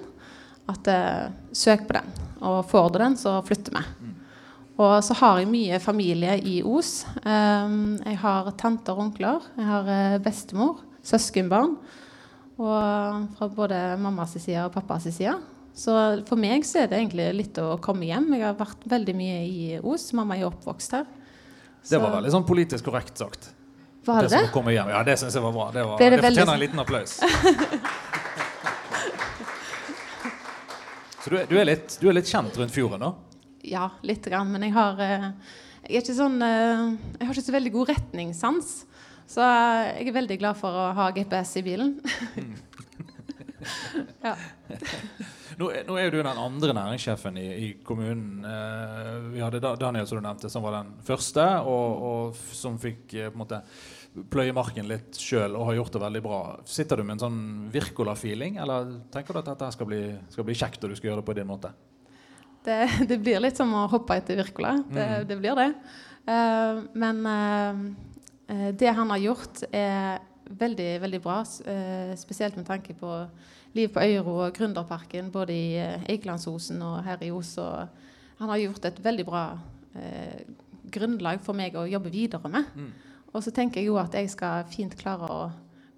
At 0.68 0.88
eh, 0.88 1.28
søk 1.52 1.84
på 1.88 1.98
den. 1.98 2.08
Og 2.40 2.62
får 2.70 2.88
du 2.92 2.98
den, 3.02 3.18
så 3.20 3.36
flytter 3.44 3.76
vi. 3.76 4.14
Og 4.78 5.02
så 5.02 5.16
har 5.18 5.40
jeg 5.40 5.50
mye 5.50 5.80
familie 5.82 6.38
i 6.38 6.58
Os. 6.62 7.02
Eh, 7.20 7.76
jeg 8.06 8.20
har 8.24 8.52
tanter 8.56 8.96
og 8.96 9.08
onkler. 9.10 9.52
Jeg 9.58 9.68
har 9.68 9.92
eh, 9.92 10.18
bestemor. 10.24 10.80
Søskenbarn. 11.04 11.76
Og 12.58 13.28
fra 13.38 13.46
både 13.54 13.78
mammas 14.02 14.34
side 14.34 14.64
og 14.64 14.72
pappas 14.74 15.06
side. 15.12 15.36
Så 15.78 15.92
for 16.26 16.40
meg 16.40 16.64
så 16.66 16.82
er 16.82 16.88
det 16.90 16.98
egentlig 16.98 17.28
litt 17.36 17.60
å 17.62 17.76
komme 17.82 18.08
hjem. 18.08 18.32
Jeg 18.34 18.48
har 18.48 18.56
vært 18.58 18.88
veldig 18.90 19.14
mye 19.14 19.38
i 19.46 19.68
Os. 19.78 20.08
Mamma 20.16 20.34
er 20.34 20.48
oppvokst 20.48 20.96
her. 20.96 21.06
Det 21.88 21.98
var 22.02 22.10
veldig 22.18 22.32
sånn 22.34 22.46
politisk 22.48 22.84
korrekt 22.90 23.18
sagt. 23.20 23.50
Var 24.08 24.22
det 24.24 24.30
som 24.32 24.64
det? 24.66 24.74
Ja, 24.74 25.02
det 25.04 25.18
syns 25.20 25.34
jeg 25.36 25.42
var 25.44 25.52
bra. 25.52 25.70
Det, 25.72 25.84
var, 25.84 25.98
det, 26.00 26.10
det 26.10 26.20
veldig 26.22 26.40
fortjener 26.40 26.42
en 26.42 26.48
sånn- 26.54 26.62
liten 26.64 26.78
applaus. 26.82 27.20
Så 31.18 31.30
du 31.34 31.36
du, 31.50 31.56
er 31.60 31.66
litt, 31.68 31.98
du 32.00 32.08
er 32.08 32.14
litt 32.16 32.30
kjent 32.30 32.56
rundt 32.56 32.72
fjorden, 32.72 33.02
da? 33.02 33.10
Ja, 33.66 33.90
lite 34.06 34.30
grann. 34.30 34.52
Men 34.54 34.62
jeg 34.64 34.72
har, 34.76 35.00
eh, 35.02 35.26
jeg 35.90 36.06
sånn, 36.16 36.38
eh, 36.42 36.84
jeg 37.18 37.26
har 37.26 37.34
ikke 37.34 37.48
så 37.50 37.56
veldig 37.58 37.72
god 37.74 37.88
retningssans. 37.92 38.70
Så 39.28 39.42
eh, 39.44 39.98
jeg 39.98 40.08
er 40.08 40.16
veldig 40.16 40.38
glad 40.40 40.56
for 40.56 40.72
å 40.72 40.86
ha 40.96 41.10
GPS 41.12 41.56
i 41.60 41.64
bilen. 41.66 41.98
ja. 44.26 44.36
nå, 45.58 45.68
nå, 45.88 45.96
er 45.98 46.06
jo 46.06 46.12
du 46.14 46.18
den 46.20 46.40
andre 46.40 46.74
næringssjefen 46.76 47.38
i, 47.40 47.46
i 47.48 47.68
kommunen. 47.84 48.44
Eh, 48.46 49.14
vi 49.34 49.42
hadde 49.42 49.60
Daniel, 49.60 50.06
som 50.06 50.20
du 50.20 50.24
nevnte, 50.24 50.50
som 50.52 50.62
var 50.62 50.76
den 50.78 50.92
første, 51.06 51.44
og, 51.66 52.04
og 52.08 52.38
som 52.54 52.78
fikk 52.78 53.16
eh, 53.18 53.30
på 53.32 53.34
en 53.34 53.42
måte 53.42 53.62
pløye 54.32 54.54
marken 54.56 54.88
litt 54.88 55.18
sjøl 55.20 55.56
og 55.58 55.68
har 55.68 55.78
gjort 55.80 55.96
det 55.96 56.02
veldig 56.02 56.22
bra. 56.24 56.40
Sitter 56.66 57.00
du 57.00 57.04
med 57.04 57.16
en 57.16 57.24
sånn 57.26 57.42
Wirkola-feeling, 57.74 58.58
eller 58.62 58.94
tenker 59.14 59.34
du 59.34 59.42
at 59.42 59.50
dette 59.52 59.72
skal 59.74 59.90
bli, 59.90 60.02
skal 60.32 60.46
bli, 60.48 60.56
kjekt 60.58 60.84
og 60.84 60.92
du 60.92 60.98
skal 60.98 61.12
gjøre 61.12 61.22
det 61.22 61.28
på 61.28 61.36
din 61.38 61.50
måte? 61.50 61.72
Det, 62.64 62.78
det 63.10 63.20
blir 63.22 63.42
litt 63.42 63.58
som 63.58 63.74
å 63.74 63.86
hoppe 63.90 64.18
etter 64.18 64.38
Wirkola. 64.40 64.76
Det, 64.86 65.10
mm. 65.10 65.28
det 65.28 65.40
blir 65.42 65.58
det. 65.58 65.68
Uh, 66.28 66.82
men 66.98 67.22
uh, 67.26 68.72
det 68.78 68.90
han 68.94 69.14
har 69.14 69.22
gjort, 69.22 69.62
er 69.72 70.18
veldig, 70.48 70.90
veldig 71.04 71.22
bra. 71.24 71.38
Uh, 71.66 72.12
spesielt 72.20 72.58
med 72.58 72.66
tanke 72.68 72.94
på 72.98 73.12
liv 73.78 73.92
på 73.94 74.02
Øyro 74.04 74.36
og 74.44 74.54
Gründerparken, 74.56 75.30
både 75.32 75.54
i 75.54 75.78
Eikelandsosen 76.10 76.82
og 76.82 77.00
her 77.06 77.22
i 77.24 77.30
Os. 77.34 77.56
Han 78.38 78.52
har 78.52 78.62
gjort 78.62 78.90
et 78.90 79.04
veldig 79.04 79.26
bra 79.26 79.44
grunnlag 80.92 81.40
for 81.44 81.56
meg 81.58 81.76
å 81.76 81.86
jobbe 81.88 82.12
videre 82.12 82.50
med. 82.52 82.68
Mm. 82.74 82.90
Og 83.32 83.44
så 83.44 83.52
tenker 83.54 83.80
jeg 83.80 83.90
jo 83.90 83.98
at 84.00 84.14
jeg 84.16 84.30
skal 84.32 84.66
fint 84.70 84.94
klare 84.98 85.28
å 85.28 85.40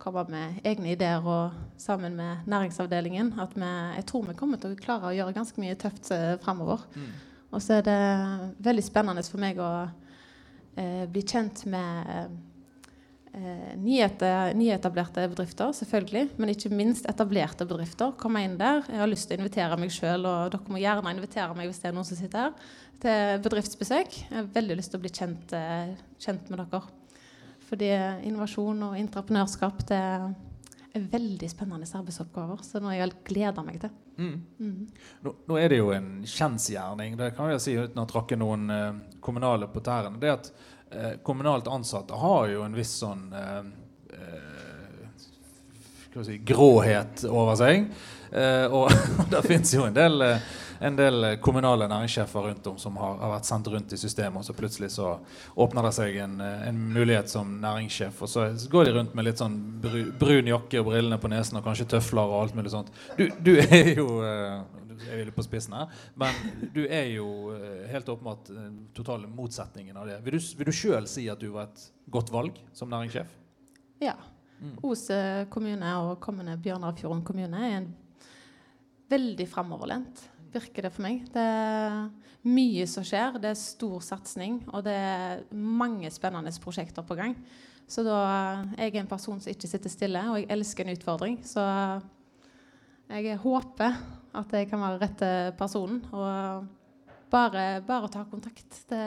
komme 0.00 0.25
med 0.32 0.60
egne 0.66 0.94
ideer 0.94 1.25
og 1.28 1.56
sammen 1.80 2.16
med 2.16 2.46
næringsavdelingen. 2.50 3.34
At 3.40 3.54
vi, 3.56 3.72
jeg 3.96 4.06
tror 4.08 4.28
vi 4.30 4.37
kommer 4.38 4.60
til 4.60 4.75
å 4.75 4.80
klare 4.80 5.10
å 5.10 5.16
gjøre 5.16 5.37
ganske 5.37 5.60
mye 5.62 5.78
tøft 5.78 6.08
fremover. 6.08 6.40
framover. 6.44 6.87
Mm. 6.96 7.10
Og 7.50 7.62
så 7.62 7.80
er 7.80 7.87
det 7.87 8.00
veldig 8.62 8.84
spennende 8.87 9.25
for 9.26 9.42
meg 9.42 9.58
å 9.58 9.70
eh, 10.78 11.06
bli 11.10 11.22
kjent 11.26 11.64
med 11.70 12.37
uh, 13.34 13.72
nyetablerte 14.56 15.26
bedrifter, 15.32 15.72
selvfølgelig. 15.76 16.28
Men 16.40 16.52
ikke 16.52 16.72
minst 16.75 17.08
etablerte 17.10 17.66
bedrifter. 17.68 18.12
Komme 18.20 18.44
inn 18.46 18.58
der. 18.60 18.84
Jeg 18.88 19.02
har 19.02 19.10
lyst 19.10 19.30
til 19.30 19.38
å 19.38 19.42
invitere 19.42 19.78
meg 19.80 19.94
sjøl, 19.94 20.28
og 20.28 20.52
dere 20.54 20.75
må 20.75 20.82
gjerne 20.82 21.16
invitere 21.16 21.56
meg 21.58 21.70
hvis 21.70 21.82
det 21.82 21.90
er 21.90 21.96
noen 21.96 22.08
som 22.08 22.20
sitter 22.20 22.49
her, 22.49 22.76
til 23.00 23.42
bedriftsbesøk. 23.46 24.20
Jeg 24.26 24.37
har 24.37 24.52
veldig 24.54 24.78
lyst 24.80 24.94
til 24.94 25.00
å 25.00 25.04
bli 25.06 25.14
kjent, 25.14 25.56
kjent 26.20 26.52
med 26.52 26.62
dere. 26.62 26.84
Fordi 27.70 27.90
innovasjon 28.26 28.88
og 28.88 28.96
entreprenørskap 28.99 29.84
det 29.88 30.04
er 30.96 31.04
veldig 31.12 31.50
spennende 31.50 31.87
arbeidsoppgaver. 31.87 32.64
Så 32.66 32.80
noe 32.82 32.96
jeg 32.96 33.14
gleder 33.26 33.66
meg 33.66 33.78
til. 33.82 33.92
Mm. 34.20 34.34
Mm. 34.58 34.88
Nå, 35.25 35.34
nå, 35.49 35.56
er 35.56 35.72
det 35.72 35.78
jo 35.80 35.92
en 35.94 36.10
kjensgjerning, 36.28 37.16
det 37.16 37.30
kan 37.37 37.52
jeg 37.54 37.62
si 37.64 37.76
uten 37.78 38.02
å 38.02 38.08
tråkke 38.10 38.37
noen 38.37 38.66
uh, 38.68 38.99
kommunale 39.25 39.70
på 39.72 39.80
tærne, 39.84 40.20
det 40.20 40.34
at 40.34 40.50
uh, 40.94 41.12
kommunalt 41.26 41.68
ansatte 41.70 42.18
har 42.18 42.49
jo 42.52 42.64
en 42.66 42.76
viss 42.76 42.94
sånn 43.02 43.28
uh, 43.35 43.62
si, 46.25 46.40
gråhet 46.44 47.25
over 47.30 47.54
seg. 47.56 47.87
og 48.70 48.90
det 49.32 49.40
fins 49.47 49.73
jo 49.75 49.87
en 49.87 49.94
del 49.94 50.23
en 50.80 50.97
del 50.97 51.37
kommunale 51.44 51.88
næringssjefer 51.88 52.40
rundt 52.40 52.66
om 52.66 52.78
som 52.80 52.97
har, 52.97 53.16
har, 53.20 53.32
vært 53.35 53.49
sendt 53.49 53.68
rundt 53.68 53.92
i 53.92 53.99
systemet, 54.00 54.40
og 54.40 54.47
så 54.47 54.54
plutselig 54.56 54.88
så 54.94 55.11
åpner 55.61 55.85
det 55.85 55.92
seg 55.92 56.16
en, 56.25 56.38
en 56.40 56.78
mulighet 56.94 57.28
som 57.28 57.50
næringssjef, 57.61 58.23
og 58.25 58.30
så 58.32 58.47
går 58.73 58.88
de 58.88 58.94
rundt 58.97 59.16
med 59.18 59.28
litt 59.28 59.42
sånn 59.42 59.59
brun 59.82 60.49
jakke 60.49 60.80
og 60.80 60.88
brillene 60.88 61.20
på 61.20 61.30
nesen 61.32 61.61
og 61.61 61.66
kanskje 61.68 61.88
tøfler 61.97 62.32
og 62.32 62.38
alt 62.47 62.56
mulig 62.56 62.73
sånt. 62.73 62.88
Du, 63.18 63.26
du 63.44 63.52
er 63.61 63.92
jo 63.92 64.23
eh, 64.25 64.62
jeg 65.07 65.21
ville 65.21 65.35
på 65.35 65.45
spissen 65.47 65.76
her, 65.76 66.02
men 66.21 66.42
du 66.75 66.83
er 66.87 67.09
jo 67.14 67.28
eh, 67.54 67.87
helt 67.92 68.09
åpenbart 68.12 68.50
den 68.52 68.83
totale 68.97 69.30
motsetningen 69.30 69.97
av 69.97 70.11
det. 70.11 70.19
Vil 70.26 70.38
du, 70.38 70.50
vil 70.59 70.71
du 70.71 70.75
sjøl 70.76 71.09
si 71.11 71.28
at 71.33 71.40
du 71.40 71.50
var 71.54 71.71
et 71.71 71.87
godt 72.11 72.33
valg 72.35 72.61
som 72.76 72.90
næringssjef? 72.92 73.38
Ja. 74.04 74.16
Mm. 74.61 74.76
Os 74.85 75.07
kommune 75.49 75.95
og 76.04 76.19
kommende 76.21 76.59
Bjørnarfjorden 76.61 77.23
kommune 77.25 77.62
er 77.64 77.78
en 77.78 77.88
veldig 79.11 79.47
framoverlent 79.49 80.21
virker 80.52 80.87
det 80.87 80.92
for 80.95 81.07
meg. 81.07 81.25
Det 81.33 81.42
er 81.42 81.99
mye 82.49 82.87
som 82.90 83.07
skjer. 83.07 83.38
Det 83.42 83.52
er 83.52 83.59
stor 83.59 84.00
satsing, 84.04 84.62
og 84.71 84.85
det 84.87 84.95
er 84.95 85.45
mange 85.54 86.11
spennende 86.12 86.52
prosjekter 86.62 87.07
på 87.07 87.19
gang. 87.19 87.37
Så 87.90 88.04
da 88.07 88.21
Jeg 88.78 88.95
er 88.95 89.00
en 89.00 89.11
person 89.11 89.40
som 89.40 89.50
ikke 89.50 89.69
sitter 89.69 89.90
stille, 89.90 90.23
og 90.30 90.38
jeg 90.38 90.50
elsker 90.50 90.85
en 90.85 90.97
utfordring. 90.97 91.41
Så 91.45 91.63
jeg 93.10 93.36
håper 93.39 93.97
at 94.36 94.52
jeg 94.54 94.69
kan 94.71 94.82
være 94.82 95.00
rette 95.02 95.30
personen. 95.58 96.02
Og 96.14 96.66
bare, 97.30 97.64
bare 97.86 98.10
ta 98.12 98.25
kontakt. 98.30 98.82
Det 98.90 99.04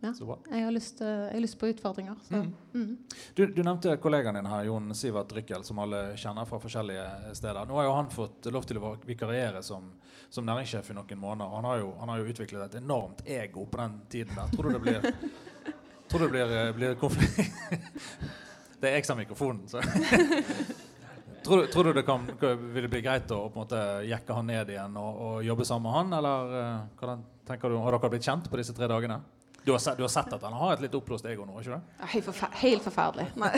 ja. 0.00 0.12
Jeg, 0.50 0.64
har 0.64 0.70
lyst, 0.70 1.00
jeg, 1.00 1.32
har 1.32 1.40
lyst, 1.40 1.58
på 1.58 1.66
utfordringer. 1.66 2.16
Mm. 2.28 2.52
Mm. 2.74 2.96
Du, 3.34 3.46
du, 3.46 3.62
nevnte 3.62 3.96
kollegaen 3.96 4.36
din 4.36 4.46
her, 4.46 4.64
Jon 4.68 4.94
Sivert 4.94 5.32
Rykkel, 5.32 5.64
som 5.64 5.80
alle 5.82 6.02
kjenner 6.20 6.44
fra 6.46 6.60
forskjellige 6.62 7.34
steder. 7.34 7.64
Nå 7.66 7.78
har 7.78 7.88
jo 7.88 7.94
han 7.96 8.10
fått 8.12 8.50
lov 8.52 8.68
til 8.68 8.78
å 8.78 8.92
vikariere 9.08 9.62
som, 9.64 9.88
som 10.28 10.46
næringssjef 10.46 10.92
i 10.92 10.98
noen 10.98 11.22
måneder. 11.22 11.54
Han 11.56 11.70
har, 11.70 11.80
jo, 11.82 11.94
han 12.00 12.12
har, 12.12 12.20
jo, 12.20 12.34
utviklet 12.34 12.66
et 12.68 12.80
enormt 12.82 13.24
ego 13.24 13.66
på 13.66 13.82
den 13.82 14.00
tiden 14.12 14.36
der. 14.36 14.52
Tror 14.52 14.68
du 14.68 14.76
det 14.76 14.82
blir, 14.84 15.10
tror 16.10 16.26
du 16.26 16.28
det 16.28 16.34
blir, 16.34 16.74
blir 16.76 16.98
konflikt? 17.00 17.72
det 18.80 18.92
er 18.92 18.98
jeg 19.00 19.08
som 19.08 19.16
har 19.16 19.24
mikrofonen, 19.24 19.64
så 19.70 19.80
Tror, 21.46 21.64
tror, 21.70 21.88
du 21.88 22.00
det 22.00 22.04
kan, 22.06 22.26
vil 22.74 22.86
det 22.86 22.90
bli 22.90 23.00
greit 23.04 23.30
å 23.30 23.44
på 23.46 23.54
en 23.54 23.62
måte 23.62 23.80
jekke 24.08 24.36
han 24.36 24.50
ned 24.50 24.74
igjen 24.74 24.98
og, 25.00 25.22
og 25.28 25.46
jobbe 25.46 25.66
sammen 25.68 25.88
med 25.88 25.96
han? 25.96 26.18
Eller 26.18 26.52
hva 26.98 27.16
tenker 27.46 27.70
du, 27.70 27.78
har 27.80 27.96
dere 27.96 28.12
blitt 28.12 28.26
kjent 28.26 28.50
på 28.50 28.60
disse 28.60 28.74
tre 28.76 28.90
dagene? 28.90 29.20
Du 29.66 29.72
har, 29.72 29.78
sett, 29.78 29.96
du 29.96 30.04
har, 30.04 30.08
sett, 30.08 30.30
at 30.32 30.42
han 30.46 30.52
har 30.54 30.76
et 30.76 30.82
litt 30.84 30.94
oppblåst 30.94 31.26
ego 31.26 31.42
nå? 31.42 31.56
ikke 31.58 31.72
det? 31.72 31.94
Ja, 31.98 32.08
helt, 32.12 32.26
forfer 32.28 32.52
helt, 32.60 32.84
forferdelig. 32.84 33.24
Nei. 33.42 33.50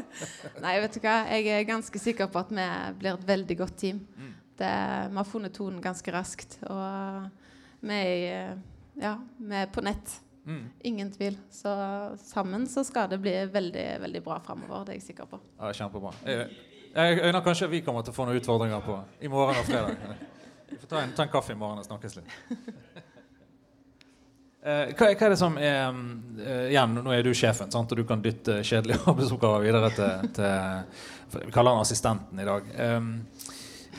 Nei. 0.64 0.72
vet 0.80 0.96
du 0.96 1.00
hva? 1.04 1.16
Jeg 1.28 1.50
er 1.52 1.66
ganske 1.68 2.00
sikker 2.00 2.30
på 2.32 2.40
at 2.40 2.54
vi 2.56 2.68
blir 3.02 3.18
et 3.18 3.26
veldig 3.28 3.56
godt 3.60 3.76
team. 3.82 3.98
Mm. 4.16 4.30
Det, 4.62 4.70
vi 5.12 5.20
har 5.20 5.28
funnet 5.28 5.52
tonen 5.58 5.82
ganske 5.84 6.14
raskt. 6.16 6.56
Og 6.72 7.84
vi 7.84 8.00
er, 8.00 8.56
ja, 8.96 9.12
vi 9.36 9.60
er 9.60 9.68
på 9.74 9.84
nett. 9.84 10.14
Mm. 10.48 10.64
Ingen 10.88 11.12
tvil. 11.12 11.36
Så 11.52 11.76
sammen 12.24 12.64
så 12.66 12.80
skal 12.88 13.12
det 13.12 13.20
bli 13.20 13.36
veldig 13.52 13.86
veldig 14.06 14.24
bra 14.24 14.40
framover. 14.40 14.86
Det 14.86 14.96
er 14.96 15.00
jeg 15.02 15.08
sikker 15.10 15.28
på. 15.34 15.42
Ja, 15.60 15.74
Kjempebra. 15.76 16.14
Jeg, 16.32 16.48
jeg 16.94 17.22
øyner 17.24 17.40
kanskje 17.44 17.70
vi 17.72 17.80
kommer 17.84 18.04
til 18.04 18.12
å 18.12 18.16
få 18.16 18.26
noen 18.28 18.40
utfordringer 18.40 18.84
på 18.84 18.98
i 19.24 19.30
morgen 19.32 19.60
og 19.60 19.68
fredag. 19.68 19.96
Vi 20.68 20.78
får 20.80 20.90
ta 20.90 21.00
en, 21.00 21.14
ta 21.16 21.24
en 21.24 21.32
kaffe 21.32 21.54
i 21.54 21.58
morgen 21.58 21.80
og 21.80 21.86
snakkes 21.86 22.18
litt. 22.18 22.34
Uh, 24.62 24.92
hva, 24.94 25.08
hva, 25.08 25.24
er 25.26 25.32
det 25.32 25.38
som 25.40 25.56
er 25.58 25.88
uh, 25.90 26.68
Igjen, 26.70 26.92
nå 27.02 27.10
er 27.10 27.24
du 27.26 27.32
sjefen, 27.34 27.72
sant? 27.74 27.90
og 27.90 27.98
du 27.98 28.04
kan 28.06 28.20
dytte 28.22 28.60
kjedelige 28.62 29.00
arbeidsoppgaver 29.10 29.64
videre 29.64 29.90
til, 29.96 30.28
til 30.36 31.40
Vi 31.48 31.54
kaller 31.54 31.74
han 31.74 31.82
assistenten 31.82 32.38
i 32.38 32.46
dag. 32.46 32.68
Um, 32.78 33.08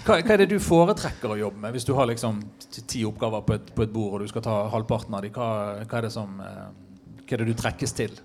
hva, 0.05 0.21
hva, 0.21 0.35
er 0.37 0.43
det 0.43 0.47
du 0.53 0.59
foretrekker 0.63 1.33
å 1.33 1.39
jobbe 1.41 1.65
med 1.65 1.75
hvis 1.75 1.87
du 1.89 1.91
har 1.97 2.07
liksom 2.07 2.39
ti 2.71 3.03
oppgaver 3.09 3.43
på 3.43 3.57
et, 3.57 3.73
på 3.75 3.83
et 3.83 3.91
bord, 3.91 4.15
og 4.15 4.23
du 4.23 4.31
skal 4.31 4.45
ta 4.45 4.55
halvparten 4.71 5.17
av 5.17 5.25
dem? 5.25 5.35
Hva, 5.35 5.49
hva, 5.83 5.99
er 5.99 6.07
uh, 6.07 7.17
Hva 7.23 7.35
er 7.35 7.43
det 7.43 7.49
du 7.51 7.59
trekkes 7.59 7.97
til? 7.99 8.15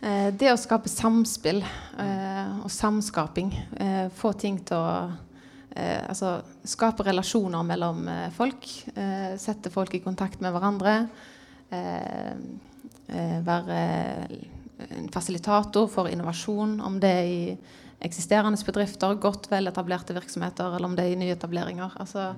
Det 0.00 0.50
å 0.52 0.58
skape 0.60 0.90
samspill 0.92 1.62
og 2.62 2.70
samskaping. 2.70 3.48
få 4.14 4.32
ting 4.38 4.58
til 4.68 4.76
å 4.76 4.90
eh, 5.76 6.02
altså, 6.08 6.40
skape 6.66 7.06
relasjoner 7.06 7.64
mellom 7.66 8.06
eh, 8.08 8.28
folk. 8.34 8.68
Eh, 8.94 9.36
sette 9.40 9.72
folk 9.72 9.94
i 9.94 10.02
kontakt 10.04 10.42
med 10.44 10.54
hverandre. 10.54 10.98
Eh, 11.70 12.32
eh, 13.08 13.40
være 13.46 13.80
en 14.90 15.08
fasilitator 15.12 15.88
for 15.88 16.10
innovasjon, 16.12 16.78
om 16.84 17.00
det 17.00 17.10
er 17.10 17.30
i 17.32 17.56
eksisterende 18.06 18.60
bedrifter, 18.66 19.16
godt 19.20 19.48
vel 19.50 19.70
etablerte 19.70 20.14
virksomheter, 20.16 20.76
eller 20.76 20.90
om 20.90 20.96
det 20.96 21.06
er 21.06 21.14
i 21.14 21.20
nyetableringer. 21.22 21.96
Altså, 22.02 22.34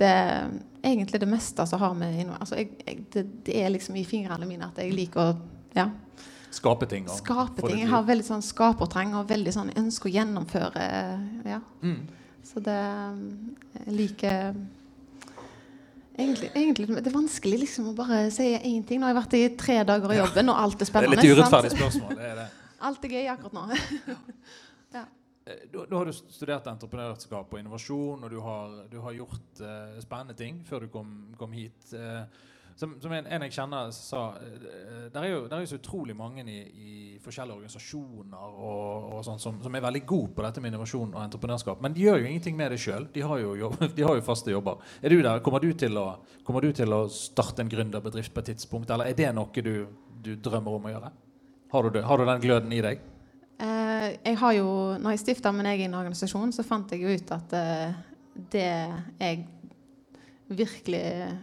det 0.00 0.08
er 0.08 0.46
egentlig 0.80 1.20
det 1.20 1.28
meste 1.28 1.66
som 1.68 1.82
har 1.82 1.92
med 1.94 2.30
altså, 2.38 2.56
jeg, 2.56 2.70
jeg, 2.86 3.02
det, 3.12 3.24
det, 3.44 3.58
er 3.60 3.74
liksom 3.74 3.98
i 4.00 4.06
fingrene 4.08 4.48
mine 4.48 4.70
at 4.70 4.80
jeg 4.80 4.94
liker 4.96 5.20
å 5.20 5.34
ja. 5.76 5.90
Skape 6.50 6.88
ting. 6.90 7.06
Skape 7.14 7.62
ting. 7.62 7.78
Jeg 7.84 7.90
har 7.92 8.02
veldig 8.08 8.26
sånn 8.26 8.42
skapertrang 8.42 9.14
og 9.18 9.28
veldig 9.30 9.52
sånn 9.54 9.70
ønske 9.78 10.10
å 10.10 10.14
gjennomføre. 10.14 10.88
ja. 11.46 11.60
Mm. 11.82 12.00
Så 12.50 12.58
det 12.64 12.74
jeg 12.74 13.94
liker 13.94 14.54
egentlig, 16.16 16.50
egentlig, 16.54 16.86
Det 16.96 17.06
er 17.06 17.14
vanskelig 17.14 17.60
liksom 17.64 17.90
å 17.92 17.94
bare 17.96 18.24
si 18.34 18.48
én 18.56 18.82
ting. 18.86 19.00
Nå 19.00 19.06
har 19.06 19.14
jeg 19.14 19.20
vært 19.20 19.36
i 19.38 19.42
tre 19.60 19.78
dager 19.84 20.14
i 20.14 20.18
jobben, 20.20 20.52
og 20.52 20.62
alt 20.64 20.82
er 20.82 20.88
spennende. 20.88 21.16
Det 21.16 21.24
er 21.24 21.30
litt 21.30 21.38
urettferdig 21.38 21.72
spørsmål. 21.76 22.16
det 22.18 22.34
det. 22.40 22.48
Alt 22.88 23.02
er 23.04 23.12
gøy 23.12 23.26
akkurat 23.28 23.56
nå. 23.58 23.64
ja. 24.96 25.04
Eh, 25.48 25.56
da, 25.72 25.86
da, 25.88 25.96
har 25.96 26.04
du 26.04 26.12
studert 26.12 26.66
entreprenørskap 26.68 27.54
og 27.54 27.58
innovasjon, 27.58 28.24
og 28.26 28.30
du 28.30 28.40
har, 28.44 28.74
du 28.92 28.98
har 29.00 29.14
gjort 29.16 29.62
uh, 29.64 29.96
spennende 30.02 30.36
ting 30.36 30.58
før 30.68 30.84
du 30.84 30.90
kom, 30.92 31.14
kom 31.40 31.54
hit. 31.56 31.94
Uh, 31.96 32.28
som, 32.76 32.94
som 33.02 33.12
en, 33.12 33.26
en, 33.26 33.44
jeg 33.46 33.54
kjenner, 33.54 33.90
sa 33.94 34.20
uh, 34.36 35.06
Det 35.12 35.20
er 35.20 35.28
jo 35.30 35.40
er 35.48 35.66
så 35.68 35.78
utrolig 35.80 36.16
mange 36.16 36.44
i, 36.44 36.58
i 36.60 36.92
forskjellige 37.22 37.58
organisasjoner 37.58 38.44
og, 38.50 39.08
og 39.16 39.24
sånt, 39.26 39.42
som, 39.42 39.58
som, 39.62 39.74
er 39.74 39.84
veldig 39.84 40.02
gode 40.08 40.34
på 40.36 40.44
dette 40.46 40.62
med 40.62 40.72
innovasjon 40.72 41.14
og 41.14 41.22
entreprenørskap. 41.24 41.82
Men 41.84 41.96
de 41.96 42.06
gjør 42.06 42.22
jo 42.22 42.30
ingenting 42.30 42.58
med 42.58 42.74
det 42.74 42.80
sjøl. 42.82 43.08
De, 43.14 43.22
de, 43.96 44.04
har 44.06 44.18
jo 44.18 44.26
faste 44.26 44.54
jobber. 44.54 44.82
Er 45.02 45.14
du 45.14 45.20
der? 45.20 45.42
Kommer 45.44 45.64
du 45.64 45.72
til 45.72 45.98
å, 46.00 46.06
du 46.60 46.70
til 46.76 46.96
å 46.96 47.02
starte 47.12 47.64
en 47.64 47.72
gründerbedrift 47.72 48.34
på 48.34 48.44
et 48.44 48.52
tidspunkt, 48.54 48.90
eller 48.90 49.10
er 49.10 49.18
det 49.18 49.32
noe 49.36 49.64
du, 49.64 49.74
du 50.20 50.34
drømmer 50.36 50.78
om 50.78 50.88
å 50.88 50.94
gjøre? 50.94 51.12
Har 51.70 51.86
du, 51.86 51.90
det? 51.94 52.02
har 52.02 52.18
du 52.18 52.26
den 52.26 52.42
gløden 52.42 52.72
i 52.74 52.82
deg? 52.82 53.02
Eh, 53.60 54.06
jeg 54.24 54.38
har 54.40 54.52
jo, 54.56 54.68
når 54.98 55.14
jeg 55.14 55.22
stifta 55.22 55.52
min 55.52 55.68
egen 55.70 55.94
organisasjon, 55.94 56.52
så 56.56 56.64
fant 56.66 56.90
jeg 56.94 57.04
jo 57.04 57.12
ut 57.12 57.32
at 57.36 57.54
eh, 57.58 57.98
det 58.54 58.68
jeg 59.20 59.42
virkelig 60.48 61.00
eh, 61.00 61.34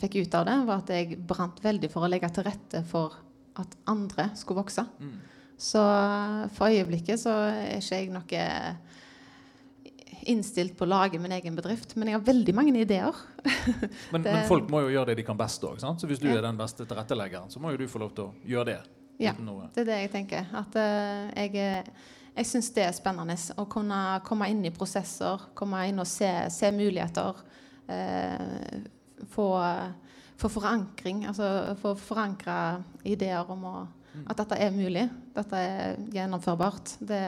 fikk 0.00 0.14
ut 0.22 0.34
av 0.34 0.46
det, 0.48 0.56
var 0.68 0.82
at 0.82 0.88
jeg 0.94 1.18
brant 1.28 1.58
veldig 1.64 1.90
for 1.92 2.06
å 2.06 2.08
legge 2.10 2.30
til 2.32 2.44
rette 2.46 2.82
for 2.88 3.16
at 3.60 3.74
andre 3.88 4.30
skulle 4.36 4.62
vokse. 4.62 4.84
Mm. 5.00 5.16
Så 5.58 5.80
eh, 5.80 6.42
for 6.56 6.68
øyeblikket 6.72 7.20
så 7.22 7.32
er 7.48 7.78
ikke 7.80 7.96
jeg 8.00 8.10
noe 8.12 8.42
innstilt 10.26 10.74
på 10.76 10.82
å 10.86 10.88
lage 10.90 11.20
min 11.22 11.30
egen 11.36 11.54
bedrift, 11.54 11.92
men 11.96 12.08
jeg 12.10 12.16
har 12.18 12.24
veldig 12.26 12.54
mange 12.56 12.72
ideer. 12.82 13.14
Men, 14.12 14.22
Det- 14.24 14.32
men 14.34 14.48
folk 14.48 14.68
må 14.72 14.80
jo 14.82 14.88
gjøre 14.96 15.12
det 15.12 15.16
de 15.20 15.24
kan 15.28 15.36
best 15.38 15.62
òg. 15.62 15.78
Så 15.78 16.06
hvis 16.10 16.18
du 16.18 16.26
Ja. 16.28 16.38
er 16.38 16.42
den 16.42 16.56
beste 16.58 16.84
tilretteleggeren, 16.86 17.48
så 17.52 17.60
må 17.62 17.70
jo 17.70 17.76
du 17.78 17.86
få 17.86 17.98
lov 18.02 18.10
til 18.16 18.24
å 18.24 18.34
gjøre 18.44 18.64
det. 18.72 18.80
Ja. 19.20 19.32
Det 19.32 19.80
er 19.80 19.84
det 19.84 19.98
jeg 20.00 20.10
tenker. 20.12 20.46
At 20.52 20.74
uh, 20.74 21.30
jeg, 21.36 21.84
jeg 22.36 22.46
syns 22.46 22.70
det 22.74 22.84
er 22.88 22.92
spennende 22.92 23.36
å 23.56 23.64
kunne 23.70 24.20
komme 24.26 24.48
inn 24.50 24.64
i 24.66 24.70
prosesser, 24.74 25.46
komme 25.54 25.84
inn 25.88 25.98
og 26.02 26.06
se, 26.10 26.28
se 26.50 26.70
muligheter. 26.74 27.38
Eh, 27.88 28.82
få, 29.32 29.46
få 30.36 30.48
forankring, 30.52 31.24
altså 31.30 31.76
få 31.80 31.94
forankra 31.98 32.56
ideer 33.04 33.50
om 33.52 33.64
å, 33.64 33.74
at 34.26 34.36
dette 34.40 34.58
er 34.60 34.70
mulig. 34.74 35.06
Dette 35.36 35.56
er 35.60 35.96
gjennomførbart. 36.14 36.96
Det, 37.00 37.22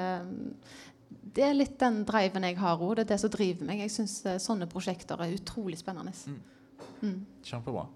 det 1.35 1.44
er 1.44 1.55
litt 1.57 1.77
den 1.81 2.03
driven 2.09 2.46
jeg 2.48 2.59
har 2.61 2.81
òg. 2.81 2.96
Det 2.96 3.07
er 3.07 3.12
det 3.14 3.20
som 3.20 3.31
driver 3.35 3.68
meg. 3.68 3.83
Jeg 3.85 3.92
syns 3.94 4.18
sånne 4.44 4.68
prosjekter 4.70 5.20
er 5.20 5.37
utrolig 5.37 5.79
spennende. 5.81 6.14
Mm. 7.03 7.20
Kjempebra. 7.44 7.87